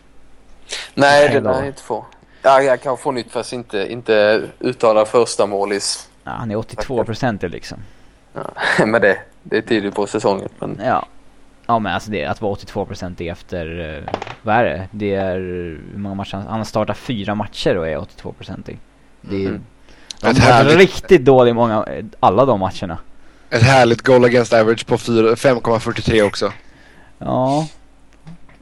Nej, 0.94 1.30
det 1.30 1.40
lär 1.40 1.66
inte 1.66 1.82
få. 1.82 2.06
Ja, 2.46 2.62
jag 2.62 2.82
kan 2.82 2.98
få 2.98 3.12
nytt 3.12 3.32
fast 3.32 3.54
inte, 3.54 3.92
inte 3.92 4.42
uttala 4.60 5.06
första 5.06 5.46
målis. 5.46 6.10
Ja, 6.24 6.32
han 6.32 6.52
är 6.52 6.56
82% 6.56 7.50
liksom. 7.50 7.78
Ja, 8.34 8.42
men 8.86 9.02
det, 9.02 9.18
det 9.44 9.58
är 9.58 9.62
tidigt 9.62 9.96
på 9.96 10.08
säsongen. 10.08 10.50
Men 10.60 10.80
Ja. 10.86 11.06
Ja 11.68 11.80
men 11.80 11.94
alltså 11.94 12.12
det, 12.12 12.26
att 12.26 12.42
vara 12.42 12.56
82% 12.56 13.22
är 13.22 13.32
efter, 13.32 13.80
uh, 13.80 14.04
vad 14.42 14.56
är 14.56 14.64
det? 14.64 14.88
Det 14.92 15.16
är, 15.16 15.36
hur 15.38 15.98
många 15.98 16.16
matcher? 16.16 16.36
Han 16.38 16.58
har 16.58 16.64
startat 16.64 16.98
fyra 16.98 17.36
matcher 17.36 17.78
och 17.78 17.88
är 17.88 17.98
82% 17.98 18.78
Det 19.22 19.36
är, 19.46 19.50
Mhm. 19.50 19.64
de 20.22 20.28
Ett 20.28 20.38
har 20.38 20.54
varit 20.54 20.54
härligt- 20.66 20.78
riktigt 20.78 21.26
dåliga 21.26 21.52
i 21.52 21.54
många, 21.54 21.86
alla 22.20 22.46
de 22.46 22.60
matcherna. 22.60 22.98
Ett 23.50 23.62
härligt 23.64 24.02
goal 24.02 24.26
against 24.26 24.54
average 24.54 24.86
på 24.88 24.98
fyra- 24.98 25.36
5,43 25.36 26.22
också. 26.24 26.52
Ja, 27.18 27.68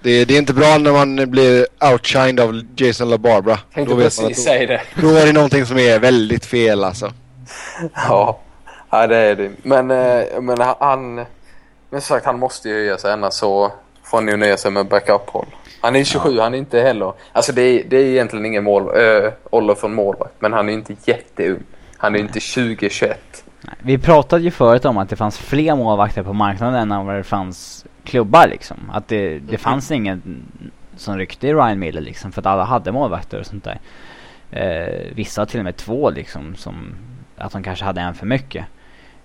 Det, 0.04 0.26
det 0.26 0.34
är 0.34 0.38
inte 0.40 0.54
bra 0.54 0.78
när 0.78 0.92
man 0.92 1.32
blir 1.32 1.68
outshined 1.92 2.40
av 2.40 2.62
Jason 2.76 3.10
LaBarbara. 3.10 3.58
tänkte 3.74 3.94
Då 3.94 3.98
vet 4.00 4.22
man 4.22 4.28
precis 4.28 4.48
att 4.48 4.54
säga 4.54 4.68
det. 4.68 4.82
då, 5.02 5.10
är 5.10 5.26
det 5.26 5.34
någonting 5.34 5.66
som 5.66 5.78
är 5.78 6.00
väldigt 6.00 6.46
fel 6.46 6.84
alltså. 6.84 7.12
Ja, 7.94 8.40
ja 8.90 9.08
det 9.08 9.18
är 9.18 9.36
det. 9.36 9.52
Men, 9.64 9.92
eh, 9.92 10.42
men 10.42 10.62
han... 10.80 11.16
Men 11.90 12.02
som 12.02 12.16
sagt, 12.16 12.26
han 12.26 12.40
måste 12.40 12.70
ju 12.70 12.76
höja 12.76 12.98
sig 12.98 13.14
annars 13.14 13.34
så 13.34 13.72
får 14.04 14.18
han 14.18 14.28
ju 14.28 14.38
nöja 14.38 14.58
sig 14.58 14.72
med 14.72 14.86
backup-roll. 14.86 15.48
Han 15.82 15.96
är 15.96 16.04
27, 16.04 16.40
han 16.40 16.54
är 16.54 16.58
inte 16.58 16.80
heller... 16.80 17.14
Alltså 17.32 17.52
det 17.52 17.62
är, 17.62 17.84
det 17.84 17.98
är 17.98 18.06
egentligen 18.06 18.46
ingen 18.46 18.64
mål, 18.64 18.84
äh, 18.84 19.32
ålder 19.50 19.76
för 19.76 19.88
en 19.88 19.94
målvakt, 19.94 20.34
men 20.40 20.54
han 20.54 20.70
är 20.70 20.74
inte 20.74 20.96
jätteung. 21.06 21.64
Han 21.98 22.16
är 22.16 22.20
inte 22.20 22.40
20-21. 22.40 23.14
nej. 23.62 23.76
vi 23.80 23.98
pratade 23.98 24.44
ju 24.44 24.52
förut 24.52 24.86
om 24.86 24.98
att 24.98 25.10
det 25.10 25.16
fanns 25.16 25.38
fler 25.38 25.76
målvakter 25.76 26.24
på 26.24 26.34
marknaden 26.34 26.92
än 26.92 27.06
vad 27.06 27.16
det 27.16 27.24
fanns 27.24 27.86
klubbar 28.04 28.48
liksom. 28.48 28.78
Att 28.94 29.08
det, 29.08 29.40
det 29.40 29.58
fanns 29.58 29.92
ingen 29.92 30.44
som 30.96 31.18
ryckte 31.18 31.48
i 31.48 31.54
Ryan 31.54 31.80
Miller 31.80 32.02
liksom, 32.02 32.32
för 32.32 32.42
att 32.42 32.46
alla 32.46 32.64
hade 32.64 32.92
målvakter 32.92 33.40
och 33.40 33.46
sånt 33.46 33.64
där. 33.64 33.80
Eh, 34.52 35.16
vissa 35.16 35.46
till 35.46 35.60
och 35.60 35.66
med 35.66 35.76
två 35.76 36.10
liksom, 36.10 36.56
som 36.56 36.96
att 37.38 37.52
de 37.52 37.64
kanske 37.64 37.86
hade 37.86 38.02
en 38.02 38.14
för 38.14 38.26
mycket. 38.26 38.66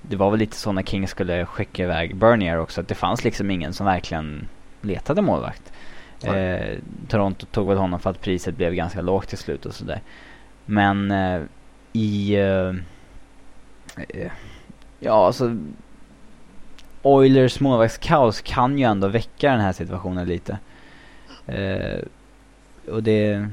Det 0.02 0.16
var 0.16 0.30
väl 0.30 0.38
lite 0.38 0.56
så 0.56 0.72
när 0.72 0.82
King 0.82 1.08
skulle 1.08 1.46
skicka 1.46 1.84
iväg 1.84 2.16
Bernier 2.16 2.58
också, 2.58 2.80
att 2.80 2.88
det 2.88 2.94
fanns 2.94 3.24
liksom 3.24 3.50
ingen 3.50 3.72
som 3.72 3.86
verkligen 3.86 4.48
letade 4.80 5.22
målvakt. 5.22 5.72
Eh, 6.22 6.78
Toronto 7.08 7.46
tog 7.46 7.68
väl 7.68 7.78
honom 7.78 8.00
för 8.00 8.10
att 8.10 8.20
priset 8.20 8.56
blev 8.56 8.74
ganska 8.74 9.00
lågt 9.00 9.28
till 9.28 9.38
slut 9.38 9.66
och 9.66 9.74
sådär. 9.74 10.00
Men 10.66 11.10
eh, 11.10 11.42
i... 11.92 12.34
Eh, 12.34 12.74
eh, 14.08 14.32
ja, 15.00 15.26
alltså... 15.26 15.56
Oilers 17.02 17.60
målvaktskaos 17.60 18.40
kan 18.40 18.78
ju 18.78 18.84
ändå 18.84 19.08
väcka 19.08 19.50
den 19.50 19.60
här 19.60 19.72
situationen 19.72 20.28
lite. 20.28 20.58
Eh, 21.46 21.98
och 22.90 23.02
det... 23.02 23.48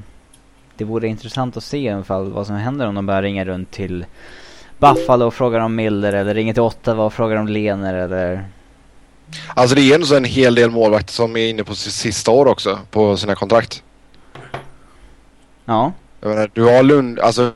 Det 0.78 0.84
vore 0.84 1.08
intressant 1.08 1.56
att 1.56 1.64
se 1.64 1.78
i 1.78 1.88
alla 1.88 2.04
fall 2.04 2.32
vad 2.32 2.46
som 2.46 2.56
händer 2.56 2.86
om 2.86 2.94
de 2.94 3.06
börjar 3.06 3.22
ringa 3.22 3.44
runt 3.44 3.70
till 3.70 4.06
Buffalo 4.78 5.26
och 5.26 5.34
frågar 5.34 5.60
om 5.60 5.74
Miller 5.74 6.12
eller 6.12 6.34
ringer 6.34 6.52
till 6.52 6.62
Ottawa 6.62 7.04
och 7.04 7.12
frågar 7.12 7.36
om 7.36 7.48
Lener 7.48 7.94
eller... 7.94 8.44
Alltså 9.54 9.76
det 9.76 9.82
är 9.82 9.94
ändå 9.94 10.06
så 10.06 10.16
en 10.16 10.24
hel 10.24 10.54
del 10.54 10.70
målvakter 10.70 11.12
som 11.12 11.36
är 11.36 11.50
inne 11.50 11.64
på 11.64 11.74
sitt 11.74 11.92
sista 11.92 12.30
år 12.30 12.46
också 12.46 12.78
på 12.90 13.16
sina 13.16 13.34
kontrakt. 13.34 13.82
Ja. 15.64 15.92
Jag 16.20 16.28
menar, 16.28 16.50
du 16.52 16.62
har 16.62 16.82
Lund, 16.82 17.20
alltså... 17.20 17.52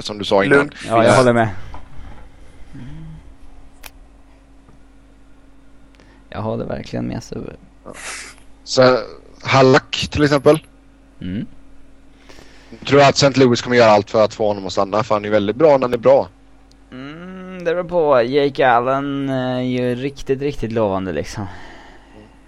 Som 0.00 0.18
du 0.18 0.24
sa 0.24 0.44
innan. 0.44 0.58
Lund. 0.58 0.74
Ja, 0.86 1.04
jag 1.04 1.16
håller 1.16 1.32
med. 1.32 1.48
Jag 6.30 6.42
håller 6.42 6.64
verkligen 6.64 7.06
med 7.06 7.22
Subbe. 7.22 7.52
Så, 8.64 8.98
Hallack 9.42 10.08
till 10.10 10.24
exempel. 10.24 10.58
Mm. 11.20 11.46
Tror 12.86 13.00
jag 13.00 13.08
att 13.08 13.16
St. 13.16 13.40
Louis 13.40 13.62
kommer 13.62 13.76
göra 13.76 13.90
allt 13.90 14.10
för 14.10 14.24
att 14.24 14.34
få 14.34 14.48
honom 14.48 14.66
att 14.66 14.72
stanna 14.72 15.02
för 15.02 15.14
han 15.14 15.24
är 15.24 15.30
väldigt 15.30 15.56
bra 15.56 15.72
när 15.72 15.82
han 15.82 15.92
är 15.92 15.98
bra. 15.98 16.28
Mm, 16.92 17.64
det 17.64 17.74
beror 17.74 17.84
på. 17.84 18.22
Jake 18.22 18.68
Allen 18.68 19.28
eh, 19.28 19.36
är 19.36 19.60
ju 19.60 19.94
riktigt, 19.94 20.42
riktigt 20.42 20.72
lovande 20.72 21.12
liksom. 21.12 21.46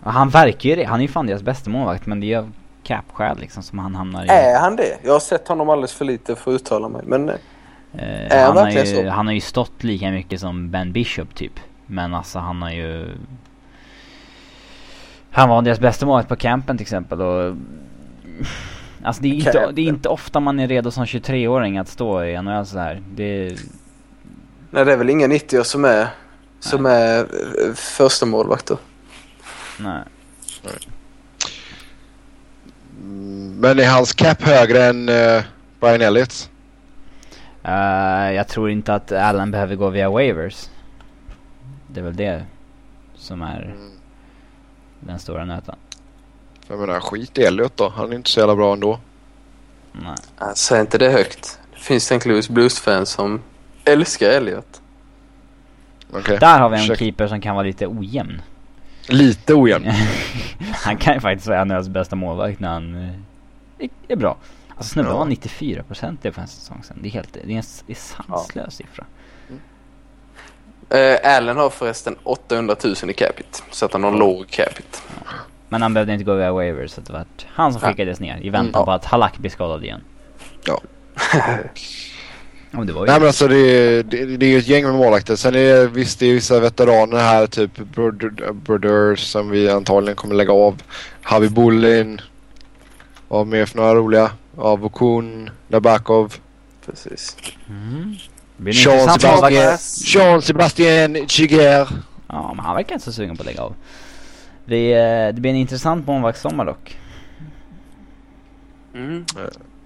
Och 0.03 0.13
han 0.13 0.29
verkar 0.29 0.71
ju 0.71 0.77
det. 0.77 0.85
Han 0.85 1.01
är 1.01 1.05
ju 1.05 1.09
fan 1.09 1.27
deras 1.27 1.43
bästa 1.43 1.71
målvakt 1.71 2.07
men 2.07 2.21
det 2.21 2.27
är 2.27 2.41
ju 2.41 2.49
cap-skäl 2.83 3.39
liksom 3.39 3.63
som 3.63 3.79
han 3.79 3.95
hamnar 3.95 4.25
i. 4.25 4.29
Är 4.29 4.59
han 4.59 4.77
det? 4.77 4.99
Jag 5.03 5.13
har 5.13 5.21
sett 5.21 5.49
honom 5.49 5.71
alldeles 5.71 5.93
för 5.93 6.05
lite 6.05 6.37
för 6.37 6.51
att 6.51 6.61
uttala 6.61 6.89
mig. 6.89 7.03
Men 7.07 7.29
eh, 7.29 7.35
Eh, 7.93 8.33
Är 8.33 8.39
han 8.39 8.47
han, 8.47 8.57
har 8.57 8.65
verkligen 8.65 8.87
ju, 8.87 9.05
så? 9.05 9.09
han 9.11 9.27
har 9.27 9.35
ju 9.35 9.41
stått 9.41 9.85
lika 9.85 10.11
mycket 10.11 10.41
som 10.41 10.71
Ben 10.71 10.93
Bishop 10.93 11.35
typ. 11.35 11.61
Men 11.87 12.15
alltså 12.15 12.39
han 12.39 12.63
har 12.63 12.71
ju... 12.71 13.09
Han 15.31 15.49
var 15.49 15.63
deras 15.63 15.81
bästa 15.81 16.07
målvakt 16.07 16.29
på 16.29 16.37
campen 16.37 16.77
till 16.77 16.85
exempel 16.85 17.21
och... 17.21 17.57
Alltså 19.03 19.23
det 19.23 19.29
är, 19.29 19.35
inte, 19.35 19.71
det 19.73 19.83
är 19.83 19.87
inte 19.87 20.09
ofta 20.09 20.41
man 20.41 20.61
är 20.61 20.69
redo 20.69 20.91
som 20.91 21.05
23-åring 21.05 21.79
att 21.79 21.89
stå 21.89 22.25
i 22.25 22.43
NHL 22.43 22.67
så 22.67 22.79
här. 22.79 23.03
Det, 23.11 23.57
nej, 24.71 24.85
det 24.85 24.93
är 24.93 24.97
väl 24.97 25.11
inga 25.11 25.27
90 25.27 25.65
som 25.65 25.85
är, 25.85 26.09
som 26.61 26.87
är 26.87 27.19
eh, 27.19 27.75
första 27.75 28.27
målvakter. 28.27 28.77
nej. 29.79 30.03
Mm, 30.65 30.77
Men 33.63 33.79
är 33.79 33.89
hans 33.91 34.13
cap 34.13 34.43
högre 34.43 34.85
än 34.85 35.09
uh, 35.09 35.43
Brian 35.81 36.01
Elliots? 36.01 36.51
Eh, 37.65 38.33
jag 38.33 38.49
tror 38.49 38.71
inte 38.71 38.95
att 38.95 39.13
Allen 39.13 39.51
behöver 39.51 39.75
gå 39.77 39.89
via 39.91 40.11
waivers. 40.11 40.69
Det 41.87 42.01
är 42.01 42.05
väl 42.05 42.17
det 42.17 42.45
som 43.15 43.43
är 43.43 43.63
Mm. 43.63 43.91
den 45.01 45.19
stora 45.19 45.45
nöten. 45.45 45.75
Jag 46.69 46.79
menar 46.79 47.01
skit 47.01 47.39
i 47.39 47.43
Elliot 47.43 47.77
då. 47.77 47.89
Han 47.89 48.13
är 48.13 48.17
inte 48.17 48.31
så 48.31 48.41
jävla 48.41 48.57
bra 48.57 48.73
ändå. 48.73 48.99
Nej. 49.93 50.17
Säg 50.55 50.81
inte 50.81 50.99
det 50.99 51.11
högt. 51.11 51.59
Det 51.75 51.81
finns 51.81 52.11
St. 52.13 52.29
Louis 52.29 52.49
Blues-fans 52.49 53.11
som 53.11 53.41
älskar 53.85 54.31
Elliot. 54.31 54.81
Okej. 56.13 56.39
Där 56.39 56.59
har 56.59 56.69
vi 56.69 56.77
en 56.77 56.83
Ursäkta. 56.83 56.99
keeper 57.05 57.27
som 57.27 57.41
kan 57.41 57.55
vara 57.55 57.67
lite 57.67 57.87
ojämn. 57.87 58.43
Lite 59.09 59.55
ojämn. 59.55 59.87
han 60.85 60.97
kan 60.97 61.15
ju 61.15 61.21
faktiskt 61.21 61.47
vara 61.49 61.65
NHLs 61.65 61.89
bästa 61.89 62.17
målvakt 62.17 62.61
när 62.61 62.69
han 62.69 63.05
eh, 63.09 63.15
är- 63.85 63.91
är 64.09 64.17
bra. 64.17 64.37
Alltså 64.77 64.93
snubben 64.93 65.13
Ja. 65.13 65.19
var 65.19 65.27
94% 65.27 66.19
det 66.23 66.33
för 66.33 66.43
en 66.43 66.49
säsong 66.49 66.83
sedan. 66.83 66.99
Det 67.03 67.09
är 67.09 67.11
helt, 67.11 67.33
det 67.33 67.41
är 67.41 67.57
en, 67.57 67.63
det 67.87 67.93
är 67.93 67.97
sanslös 67.97 68.75
siffra. 68.75 69.05
Uh, 70.95 71.17
Allen 71.37 71.57
har 71.57 71.71
förresten 71.71 72.17
800 72.23 72.77
000 72.85 72.95
i 73.11 73.13
capita. 73.13 73.59
Så 73.71 73.85
att 73.87 73.93
han 73.93 74.05
har 74.05 74.13
låg 74.13 74.49
capita. 74.51 74.99
Men 75.69 75.83
han 75.83 75.95
behövde 75.95 76.13
inte 76.13 76.25
gå 76.25 76.35
via 76.35 76.53
waivers 76.53 76.91
så 76.91 77.01
det 77.01 77.13
var 77.13 77.25
han 77.47 77.73
som 77.73 77.81
Ja. 77.83 77.89
skickades 77.89 78.21
ner 78.21 78.39
i 78.43 78.51
väntan 78.51 78.75
Mm. 78.81 78.85
på 78.85 78.93
att 78.93 79.05
Halak 79.05 79.39
blir 79.39 79.51
skadad 79.51 79.85
igen. 79.85 80.01
Ja. 80.67 80.81
Ja, 82.71 82.85
det 82.85 82.93
var 82.93 83.01
ju... 83.01 83.07
Nej 83.11 83.19
men 83.21 83.27
alltså 83.27 83.49
det 83.49 83.57
är, 83.57 84.03
det, 84.03 84.37
det 84.37 84.47
är 84.47 84.51
ju 84.51 84.59
ett 84.59 84.69
gäng 84.69 84.85
med 84.85 84.95
målvakter. 84.95 85.37
Sen 85.37 85.55
är 85.55 85.59
det 85.75 85.87
visst 85.87 86.19
det 86.19 86.27
är 86.27 86.35
vissa 86.35 86.61
veteraner 86.61 87.17
här 87.19 87.47
typ 87.47 87.77
Broder- 87.79 88.53
Brodeur 88.53 89.17
som 89.17 89.51
vi 89.51 89.71
antagligen 89.71 90.17
kommer 90.17 90.35
lägga 90.35 90.53
av. 90.53 90.83
Havi 91.23 91.49
Bullin. 91.49 92.21
Av 93.31 93.47
mer 93.47 93.67
för 93.67 93.77
några 93.77 93.95
roliga. 93.95 94.31
Av 94.57 94.85
Okun, 94.85 95.51
Nabakov. 95.69 96.35
Precis. 96.87 97.37
Mm. 97.69 98.17
Sean 98.75 99.09
Sebastian. 99.21 99.79
Sean 99.79 100.43
Sebastian 100.43 101.29
Chiger. 101.29 101.89
Ja, 102.29 102.53
men 102.57 102.65
han 102.65 102.77
verkar 102.77 102.95
inte 102.95 103.05
så 103.05 103.13
sugen 103.13 103.37
på 103.37 103.43
att 103.43 103.47
lägga 103.47 103.63
av. 103.63 103.75
Det, 104.65 104.93
eh, 104.93 105.35
det 105.35 105.41
blir 105.41 105.51
en 105.51 105.57
intressant 105.57 106.07
målvaktssommar 106.07 106.65
dock. 106.65 106.97
Mm. 108.95 109.25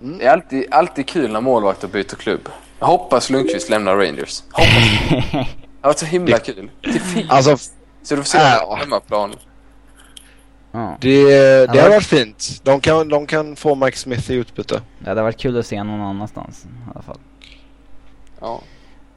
Mm. 0.00 0.18
Det 0.18 0.24
är 0.26 0.30
alltid, 0.32 0.64
alltid 0.70 1.06
kul 1.08 1.32
när 1.32 1.40
målvakter 1.40 1.88
byter 1.88 2.16
klubb. 2.16 2.48
Jag 2.78 2.86
hoppas 2.86 3.30
Lundqvist 3.30 3.70
lämnar 3.70 3.96
Rangers. 3.96 4.42
Hoppas. 4.50 4.72
Det 5.84 5.86
har 5.88 5.90
varit 5.90 5.98
så 5.98 6.06
himla 6.06 6.38
kul. 6.38 6.70
Till 6.82 7.00
fint. 7.00 7.30
Alltså 7.30 7.56
Så 8.02 8.16
du 8.16 8.22
får 8.22 8.28
se 8.28 8.38
Äh. 8.38 8.58
på 8.68 8.74
hemmaplan. 8.76 9.34
Ja. 10.74 10.96
det, 11.00 11.24
det 11.24 11.74
Ja. 11.74 11.82
har 11.82 11.90
varit 11.90 12.06
fint. 12.06 12.60
De 12.62 12.80
kan, 12.80 13.08
de 13.08 13.26
kan 13.26 13.56
få 13.56 13.74
Mike 13.74 13.96
Smith 13.98 14.30
i 14.30 14.34
utbyte. 14.34 14.82
Det 14.98 15.08
hade 15.08 15.22
varit 15.22 15.36
kul 15.38 15.58
att 15.58 15.66
se 15.66 15.82
någon 15.84 16.00
annanstans 16.00 16.64
i 16.64 16.90
alla 16.94 17.02
fall. 17.02 17.18
Ja. 18.40 18.62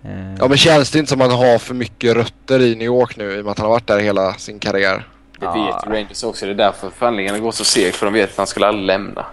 Eh, 0.03 0.33
Ja 0.39 0.47
men 0.47 0.57
känns 0.57 0.91
det 0.91 0.99
inte 0.99 1.09
som 1.09 1.21
att 1.21 1.31
han 1.31 1.39
har 1.39 1.57
för 1.57 1.73
mycket 1.73 2.15
rötter 2.15 2.59
i 2.61 2.75
New 2.75 2.85
York 2.85 3.17
nu 3.17 3.31
i 3.31 3.41
och 3.41 3.45
med 3.45 3.51
att 3.51 3.57
han 3.59 3.65
har 3.65 3.73
varit 3.73 3.87
där 3.87 3.99
hela 3.99 4.33
sin 4.33 4.59
karriär? 4.59 5.07
Det 5.39 5.45
Ja. 5.45 5.53
vet 5.53 5.85
ju 5.85 5.97
Rangers 5.97 6.23
också. 6.23 6.45
Det 6.45 6.51
är 6.51 6.55
därför 6.55 6.89
förhandlingarna 6.89 7.39
går 7.39 7.51
så 7.51 7.63
segt. 7.65 7.95
För 7.95 8.05
de 8.05 8.13
vet 8.13 8.29
att 8.31 8.37
han 8.37 8.47
skulle 8.47 8.67
aldrig 8.67 8.85
lämna. 8.85 9.25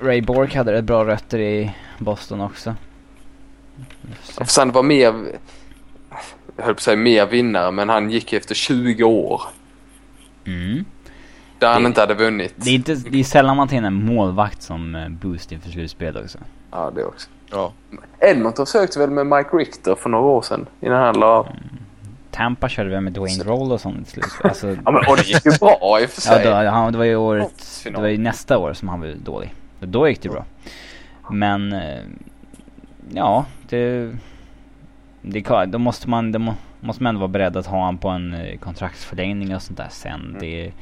Ray 0.00 0.20
Bork 0.20 0.54
hade 0.54 0.72
rätt 0.72 0.84
bra 0.84 1.04
rötter 1.06 1.38
i 1.38 1.70
Boston 1.98 2.40
också. 2.40 2.74
Och 4.40 4.50
sen 4.50 4.72
var 4.72 4.82
mer... 4.82 5.14
Jag 6.56 6.64
höll 6.64 6.74
på 6.74 6.78
att 6.78 6.80
säga 6.80 6.96
mer 6.96 7.26
vinnare, 7.26 7.70
men 7.70 7.88
han 7.88 8.10
gick 8.10 8.32
efter 8.32 8.54
20 8.54 9.04
år. 9.04 9.42
Mm. 10.46 10.84
Där 11.58 11.72
han 11.72 11.86
inte 11.86 12.00
hade 12.00 12.14
vunnit. 12.14 12.54
Det 12.56 12.70
är, 12.70 12.74
inte, 12.74 12.94
det 12.94 13.20
är 13.20 13.24
sällan 13.24 13.56
man 13.56 13.68
tar 13.68 13.76
in 13.76 13.84
en 13.84 14.06
målvakt 14.06 14.62
som 14.62 14.94
eh, 14.94 15.08
boost 15.08 15.52
inför 15.52 15.70
slutspel 15.70 16.16
också. 16.16 16.38
Ja, 16.70 16.92
det 16.94 17.04
också. 17.04 17.28
Ja. 17.50 17.72
Edmonton 18.20 18.66
försökte 18.66 18.98
väl 18.98 19.10
med 19.10 19.26
Mike 19.26 19.56
Richter 19.56 19.94
för 19.94 20.10
några 20.10 20.24
år 20.24 20.42
sedan 20.42 20.66
innan 20.80 21.02
han 21.02 21.20
la 21.20 21.26
av. 21.26 21.48
Tampa 22.30 22.68
körde 22.68 22.90
väl 22.90 23.00
med 23.00 23.12
Dwayne 23.12 23.44
Roll 23.44 23.72
och 23.72 23.80
sånt 23.80 24.08
i 24.08 24.10
slutspel. 24.10 24.48
Alltså, 24.48 24.68
Ja, 24.68 24.90
men 24.90 25.06
och 25.08 25.16
det 25.16 25.26
gick 25.26 25.46
ju 25.46 25.52
bra 25.60 26.00
i 26.00 26.06
och 26.06 26.10
för 26.10 26.32
ja, 26.32 26.36
sig. 26.36 26.44
då, 26.44 26.70
han, 26.70 26.92
det 26.92 26.98
var 26.98 27.04
ju 27.04 27.16
året, 27.16 27.82
det 27.84 28.00
var 28.00 28.08
ju 28.08 28.18
nästa 28.18 28.58
år 28.58 28.72
som 28.72 28.88
han 28.88 29.00
var 29.00 29.08
dålig. 29.24 29.54
Då 29.80 30.08
gick 30.08 30.22
det 30.22 30.28
bra. 30.28 30.44
Men, 31.30 31.72
eh, 31.72 32.02
ja, 33.12 33.44
det... 33.68 34.12
det 35.22 35.40
kan, 35.42 35.70
då 35.70 35.78
måste 35.78 36.08
man, 36.10 36.32
då 36.32 36.38
må, 36.38 36.54
måste 36.80 37.02
man 37.02 37.08
ändå 37.08 37.20
vara 37.20 37.28
beredd 37.28 37.56
att 37.56 37.66
ha 37.66 37.84
han 37.84 37.98
på 37.98 38.08
en 38.08 38.34
eh, 38.34 38.58
kontraktsförlängning 38.58 39.54
och 39.54 39.62
sånt 39.62 39.76
där 39.78 39.88
sen. 39.90 40.36
Det, 40.40 40.72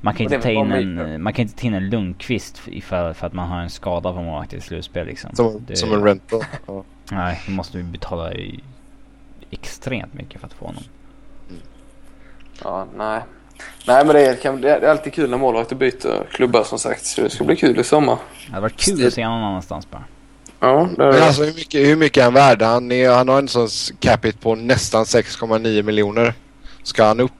man 0.00 0.14
kan 0.14 0.26
Mm. 0.26 0.34
Inte 0.34 0.42
ta 0.46 0.50
in 0.50 0.72
en, 0.72 1.22
man 1.22 1.32
kan 1.32 1.42
inte 1.42 1.60
ta 1.60 1.66
in 1.66 1.74
en 1.74 1.88
Lundqvist 1.90 2.60
ifall, 2.66 3.14
för 3.14 3.26
att 3.26 3.32
man 3.32 3.48
har 3.48 3.60
en 3.60 3.70
skada 3.70 4.12
på 4.12 4.22
målvakt 4.22 4.52
i 4.52 4.60
slutspel 4.60 5.06
liksom. 5.06 5.30
Som, 5.34 5.64
Det- 5.66 5.76
som 5.76 5.92
en 5.92 6.04
rental. 6.04 6.42
Ja. 6.66 6.84
Nej, 7.10 7.40
då 7.46 7.52
måste 7.52 7.76
vi 7.78 7.82
betala 7.84 8.32
i, 8.34 8.60
extremt 9.50 10.14
mycket 10.14 10.40
för 10.40 10.46
att 10.46 10.52
få 10.54 10.66
honom. 10.66 10.82
Ja, 12.64 12.86
nej. 12.96 13.20
Nej, 13.86 14.04
men 14.06 14.14
det 14.14 14.26
är, 14.26 14.34
kan- 14.36 14.60
det 14.60 14.70
är 14.70 14.90
alltid 14.90 15.12
kul 15.12 15.30
när 15.30 15.38
målvakter 15.38 15.76
byter 15.76 16.26
klubbar 16.30 16.62
som 16.64 16.78
sagt. 16.78 17.04
Så 17.06 17.20
det 17.22 17.30
ska 17.30 17.44
bli 17.44 17.56
kul 17.56 17.80
i 17.80 17.84
sommar. 17.84 18.18
Det 18.46 18.52
hade 18.52 18.62
varit 18.62 18.76
kul 18.76 19.06
att 19.06 19.12
se 19.12 19.24
någon 19.28 19.42
annanstans 19.42 19.90
bara. 19.90 20.04
Ja, 20.60 20.88
det 20.96 21.04
är 21.04 21.12
Men 21.12 21.22
alltså 21.22 21.42
hur 21.44 21.54
mycket, 21.54 21.86
hur 21.86 21.96
mycket 21.96 22.20
är 22.20 22.24
han 22.24 22.34
värd? 22.34 22.62
Han, 22.62 22.92
är, 22.92 23.10
han 23.10 23.28
har 23.28 23.38
en 23.38 23.48
sån 23.48 23.68
capita 24.00 24.38
på 24.42 24.54
nästan 24.54 25.04
6,9 25.04 25.82
miljoner. 25.82 26.34
Ska 26.82 27.04
han 27.04 27.20
upp 27.20 27.32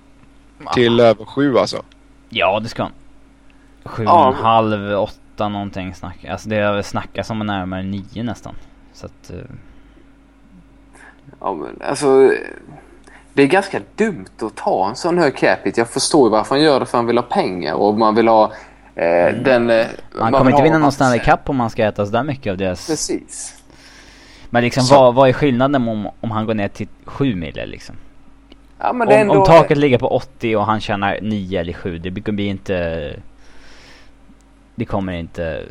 till 0.75 1.01
över 1.01 1.25
7 1.25 1.59
alltså? 1.59 1.83
Ja, 2.29 2.61
det 2.61 2.69
ska 2.69 2.83
han. 2.83 2.93
Sju 3.85 4.05
Ja, 4.05 4.29
och 4.29 4.35
en 4.37 4.43
halv, 4.45 4.93
åtta 4.99 5.49
någonting 5.49 5.95
snack. 5.95 6.25
Alltså 6.25 6.49
det 6.49 6.61
har 6.61 6.83
snackats 6.83 7.31
om 7.31 7.39
närmare 7.39 7.83
nio 7.83 8.23
nästan. 8.23 8.55
Så 8.93 9.07
att... 9.07 9.31
eh, 9.31 9.37
Ja, 11.41 11.55
men 11.55 11.89
alltså... 11.89 12.31
Det 13.33 13.43
är 13.43 13.47
ganska 13.47 13.81
dumt 13.97 14.27
att 14.43 14.55
ta 14.57 14.89
en 14.89 14.97
sån 14.97 15.19
hög 15.19 15.37
capita. 15.37 15.81
Jag 15.81 15.89
förstår 15.91 16.27
ju 16.29 16.31
varför 16.31 16.55
han 16.55 16.65
gör 16.65 16.81
det, 16.81 16.87
för 16.87 16.99
han 16.99 17.07
vill 17.07 17.19
ha 17.19 17.23
pengar 17.23 17.75
och 17.75 17.99
man 17.99 18.15
vill 18.15 18.29
ha 18.29 18.45
eh, 18.95 19.35
den... 19.45 19.71
Eh, 19.71 19.87
man 20.19 20.27
vill 20.27 20.39
kommer 20.39 20.51
inte 20.51 20.63
vinna 20.63 20.79
någon 20.79 20.93
Stanley 20.93 21.19
Cup 21.19 21.49
om 21.49 21.57
man 21.57 21.71
ska 21.71 21.85
äta 21.85 22.07
sådär 22.07 22.23
mycket 22.23 22.51
av 22.51 22.57
deras... 22.57 22.87
Precis. 22.87 23.63
Men 24.51 24.63
liksom 24.65 24.83
Så- 24.83 24.95
vad, 24.95 25.15
vad 25.15 25.29
är 25.29 25.33
skillnaden 25.33 25.89
om, 25.89 26.11
om 26.21 26.31
han 26.31 26.47
går 26.47 26.55
ner 26.55 26.69
till 26.69 26.89
sju 27.05 27.35
mille 27.35 27.67
liksom? 27.67 27.95
Ja, 28.79 28.93
men 28.93 29.09
det 29.09 29.15
är 29.15 29.23
Om, 29.23 29.31
ändå... 29.31 29.41
om 29.41 29.47
taket 29.47 29.79
ligger 29.79 29.99
på 29.99 30.09
80 30.09 30.57
och 30.57 30.67
han 30.67 30.81
tjänar 30.81 31.19
9 31.23 31.61
eller 31.61 31.73
7, 31.73 31.99
det 31.99 32.11
blir 32.11 32.49
inte... 32.49 33.17
Det 34.75 34.85
kommer 34.85 35.13
inte 35.13 35.63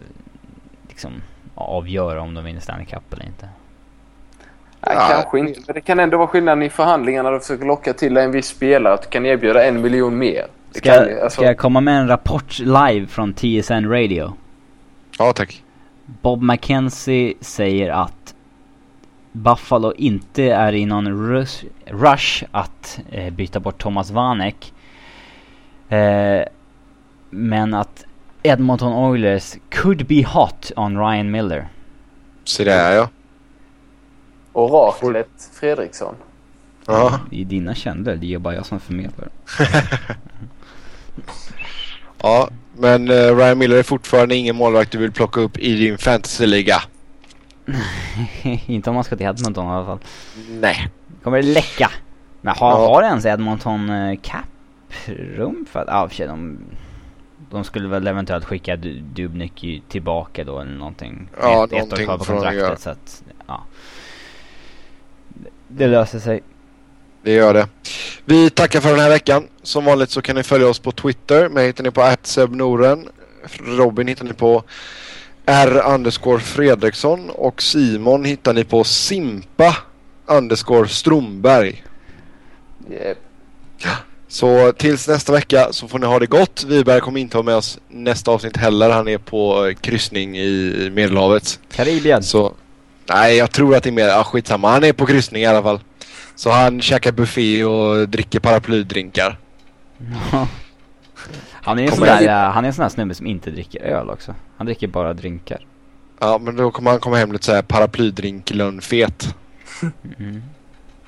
liksom 0.88 1.12
avgöra 1.55 2.22
om 2.22 2.34
de 2.34 2.43
vinner 2.43 2.60
Stanley 2.60 2.86
Cup 2.86 3.14
eller 3.14 3.26
inte. 3.26 3.49
Nej, 4.82 4.95
Ja, 4.95 5.08
kanske 5.10 5.39
inte. 5.39 5.62
Men 5.68 5.74
det 5.74 5.82
kan 5.82 5.99
ändå 5.99 6.18
vara 6.18 6.28
skillnaden 6.28 6.64
i 6.64 6.70
förhandlingarna 6.70 7.30
när 7.30 7.34
du 7.34 7.39
försöker 7.39 7.66
locka 7.66 7.93
till 7.93 8.18
en 8.18 8.32
viss 8.32 8.47
spelare. 8.47 8.93
Att 8.93 9.01
du 9.01 9.08
kan 9.10 9.26
erbjuda 9.26 9.64
en 9.66 9.82
miljon 9.82 10.18
mer. 10.18 10.45
Det 10.72 10.78
Ska, 10.78 10.91
kan, 10.91 11.03
alltså, 11.03 11.30
ska 11.30 11.45
jag 11.45 11.58
komma 11.58 11.82
med 11.82 11.99
en 12.01 12.08
rapport 12.08 12.60
live 12.60 13.08
från 13.08 13.34
TSN 13.34 13.86
Radio? 13.86 14.34
Ja 15.20 15.34
tack. 15.34 15.64
Bob 16.05 16.41
McKenzie 16.41 17.34
säger 17.41 17.89
att 17.89 18.36
Buffalo 19.38 19.93
inte 19.93 20.43
är 20.43 20.73
i 20.73 20.85
någon 20.85 21.29
rush, 21.29 21.65
rush 21.85 22.43
att 22.51 22.99
eh, 23.11 23.33
byta 23.33 23.59
bort 23.59 23.81
Thomas 23.81 24.11
Vanek. 24.11 24.73
Eh, 25.89 26.41
men 27.29 27.73
att 27.73 28.05
Edmonton 28.43 28.93
Oilers 28.93 29.55
could 29.69 30.05
be 30.05 30.25
hot 30.27 30.71
on 30.75 30.97
Ryan 30.97 31.31
Miller. 31.31 31.67
Så 32.43 32.63
det 32.63 32.73
är 32.73 32.95
jag. 32.95 33.09
Oraklet 34.53 35.49
Fredriksson. 35.53 36.15
Ja. 36.85 37.19
Det 37.29 37.41
är 37.41 37.45
dina 37.45 37.75
källor, 37.75 38.15
det 38.15 38.33
är 38.33 38.39
bara 38.39 38.55
jag 38.55 38.65
som 38.65 38.79
förmedlar. 38.79 39.29
ja. 42.21 42.49
Men 42.79 43.11
eh, 43.11 43.35
Ryan 43.35 43.57
Miller 43.57 43.77
är 43.77 43.83
fortfarande 43.83 44.35
ingen 44.35 44.55
målvakt 44.55 44.91
du 44.91 44.97
vill 44.97 45.11
plocka 45.11 45.41
upp 45.41 45.57
i 45.57 45.75
din 45.75 45.97
fantasyliga. 45.97 46.81
inte 48.68 48.89
om 48.89 48.93
man 48.95 49.03
ska 49.03 49.15
till 49.15 49.26
Edmonton 49.26 49.65
i 49.65 49.70
alla 49.70 49.86
fall. 49.86 49.99
Nej. 50.49 50.88
Kommer 51.24 51.38
det 51.41 51.47
läcka? 51.47 51.91
Men 52.41 52.55
har, 52.57 52.72
Ja. 52.72 52.76
har 52.88 53.03
ens 53.03 53.26
Edmonton 53.26 53.89
eh, 53.89 54.20
cap-rum 54.24 55.65
för 55.72 55.80
att... 55.80 55.88
Ja, 55.88 56.07
för 56.09 56.15
sig, 56.15 56.28
de, 56.28 56.59
de 57.51 57.63
skulle 57.63 57.88
väl 57.88 58.07
eventuellt 58.07 58.45
skicka 58.45 58.76
Du- 58.76 58.99
Dubnyk 58.99 59.63
ju 59.63 59.80
tillbaka 59.80 60.43
då 60.43 60.59
eller 60.59 60.72
någonting. 60.72 61.30
Ja, 61.41 61.63
ett, 61.65 61.72
ett 61.72 61.74
år 61.74 61.80
någonting 61.80 62.05
kvar 62.05 62.18
på 62.18 62.24
kontraktet 62.26 62.80
så 62.82 62.89
att, 62.89 63.24
ja. 63.47 63.63
Det 65.68 65.88
löser 65.88 66.20
sig. 66.20 66.41
Det 67.22 67.32
gör 67.34 67.53
det. 67.53 67.68
Vi 68.26 68.49
tackar 68.49 68.80
för 68.82 68.89
den 68.89 68.99
här 68.99 69.09
veckan. 69.09 69.47
Som 69.63 69.86
vanligt 69.86 70.09
så 70.09 70.22
kan 70.22 70.36
ni 70.36 70.43
följa 70.43 70.68
oss 70.68 70.80
på 70.80 70.91
Twitter. 70.91 71.49
Mig 71.49 71.65
hittar 71.68 71.84
ni 71.84 71.91
på 71.91 72.15
@sebnoren. 72.24 73.09
Robin 73.59 74.07
hittar 74.07 74.26
ni 74.26 74.34
på 74.34 74.63
R 75.50 75.82
underscore 75.86 76.39
Fredriksson 76.39 77.30
och 77.30 77.62
Simon 77.62 78.26
hittar 78.26 78.54
ni 78.54 78.64
på 78.64 78.84
Simpa 78.84 79.78
underscore 80.26 80.88
Stromberg. 80.88 81.84
Yep. 82.91 83.18
Så 84.28 84.72
tills 84.72 85.08
nästa 85.08 85.34
vecka 85.34 85.68
så 85.72 85.88
får 85.88 86.00
ni 86.00 86.06
ha 86.06 86.20
det 86.20 86.26
gott. 86.26 86.64
Wiberg 86.64 87.02
kommer 87.02 87.20
inte 87.22 87.38
ha 87.38 87.43
med 87.43 87.56
oss 87.56 87.80
nästa 87.89 88.32
avsnitt 88.32 88.58
heller. 88.58 88.89
Han 88.89 89.08
är 89.08 89.18
på 89.18 89.74
kryssning 89.82 90.38
i 90.38 90.89
Medelhavet. 90.93 91.60
Karibien. 91.72 92.24
Så 92.24 92.54
nej, 93.10 93.38
jag 93.38 93.52
tror 93.52 93.76
att 93.76 93.84
det 93.84 93.89
är 93.89 93.91
mer, 93.91 94.08
ja, 94.08 94.24
skitsamma. 94.24 94.72
Han 94.72 94.84
är 94.84 94.93
på 94.93 95.06
kryssning 95.06 95.43
i 95.43 95.45
alla 95.45 95.64
fall. 95.64 95.80
Så 96.36 96.52
han 96.52 96.82
käkar 96.82 97.12
buffé 97.12 97.64
och 97.64 98.10
dricker 98.10 98.39
paraplydrinkar. 98.39 99.38
Han 101.68 101.80
är 101.80 101.84
en 101.84 101.91
sån 101.91 102.05
där, 102.05 102.18
hit. 102.18 102.28
eh, 102.28 102.34
han 102.34 102.63
är 102.63 102.68
en 102.68 102.74
sån 102.74 102.82
där 102.84 102.89
snubbe 102.89 103.15
som 103.15 103.28
inte 103.28 103.51
dricker 103.51 103.82
öl 103.82 104.09
också. 104.09 104.36
Han 104.57 104.65
dricker 104.65 104.88
bara 104.88 105.13
drinkar. 105.13 105.65
Ja, 106.20 106.38
men 106.38 106.55
då 106.55 106.72
kommer 106.72 106.91
han 106.91 106.99
komma 106.99 107.18
hem 107.18 107.32
lite 107.32 107.45
såhär 107.45 107.61
paraplydrink 107.61 108.49
lönnfet. 108.51 109.36
Mm. 110.20 110.43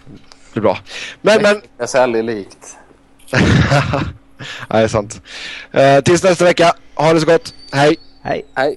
Det 0.08 0.54
blir 0.54 0.62
bra. 0.62 0.78
Men 1.22 1.42
men. 1.42 1.62
Det 1.78 1.84
är 1.84 1.88
så 1.88 2.02
aldrig 2.02 2.24
likt. 2.24 2.78
ja, 3.32 4.02
det 4.68 4.78
är 4.78 4.88
sant. 4.88 5.22
Eh, 5.72 6.00
tills 6.02 6.24
nästa 6.24 6.46
vecka. 6.46 6.74
Ha 6.96 7.14
det 7.14 7.20
så 7.20 7.26
gott. 7.26 7.54
Hej. 7.72 7.98
Hej. 8.24 8.46
Hej. 8.56 8.76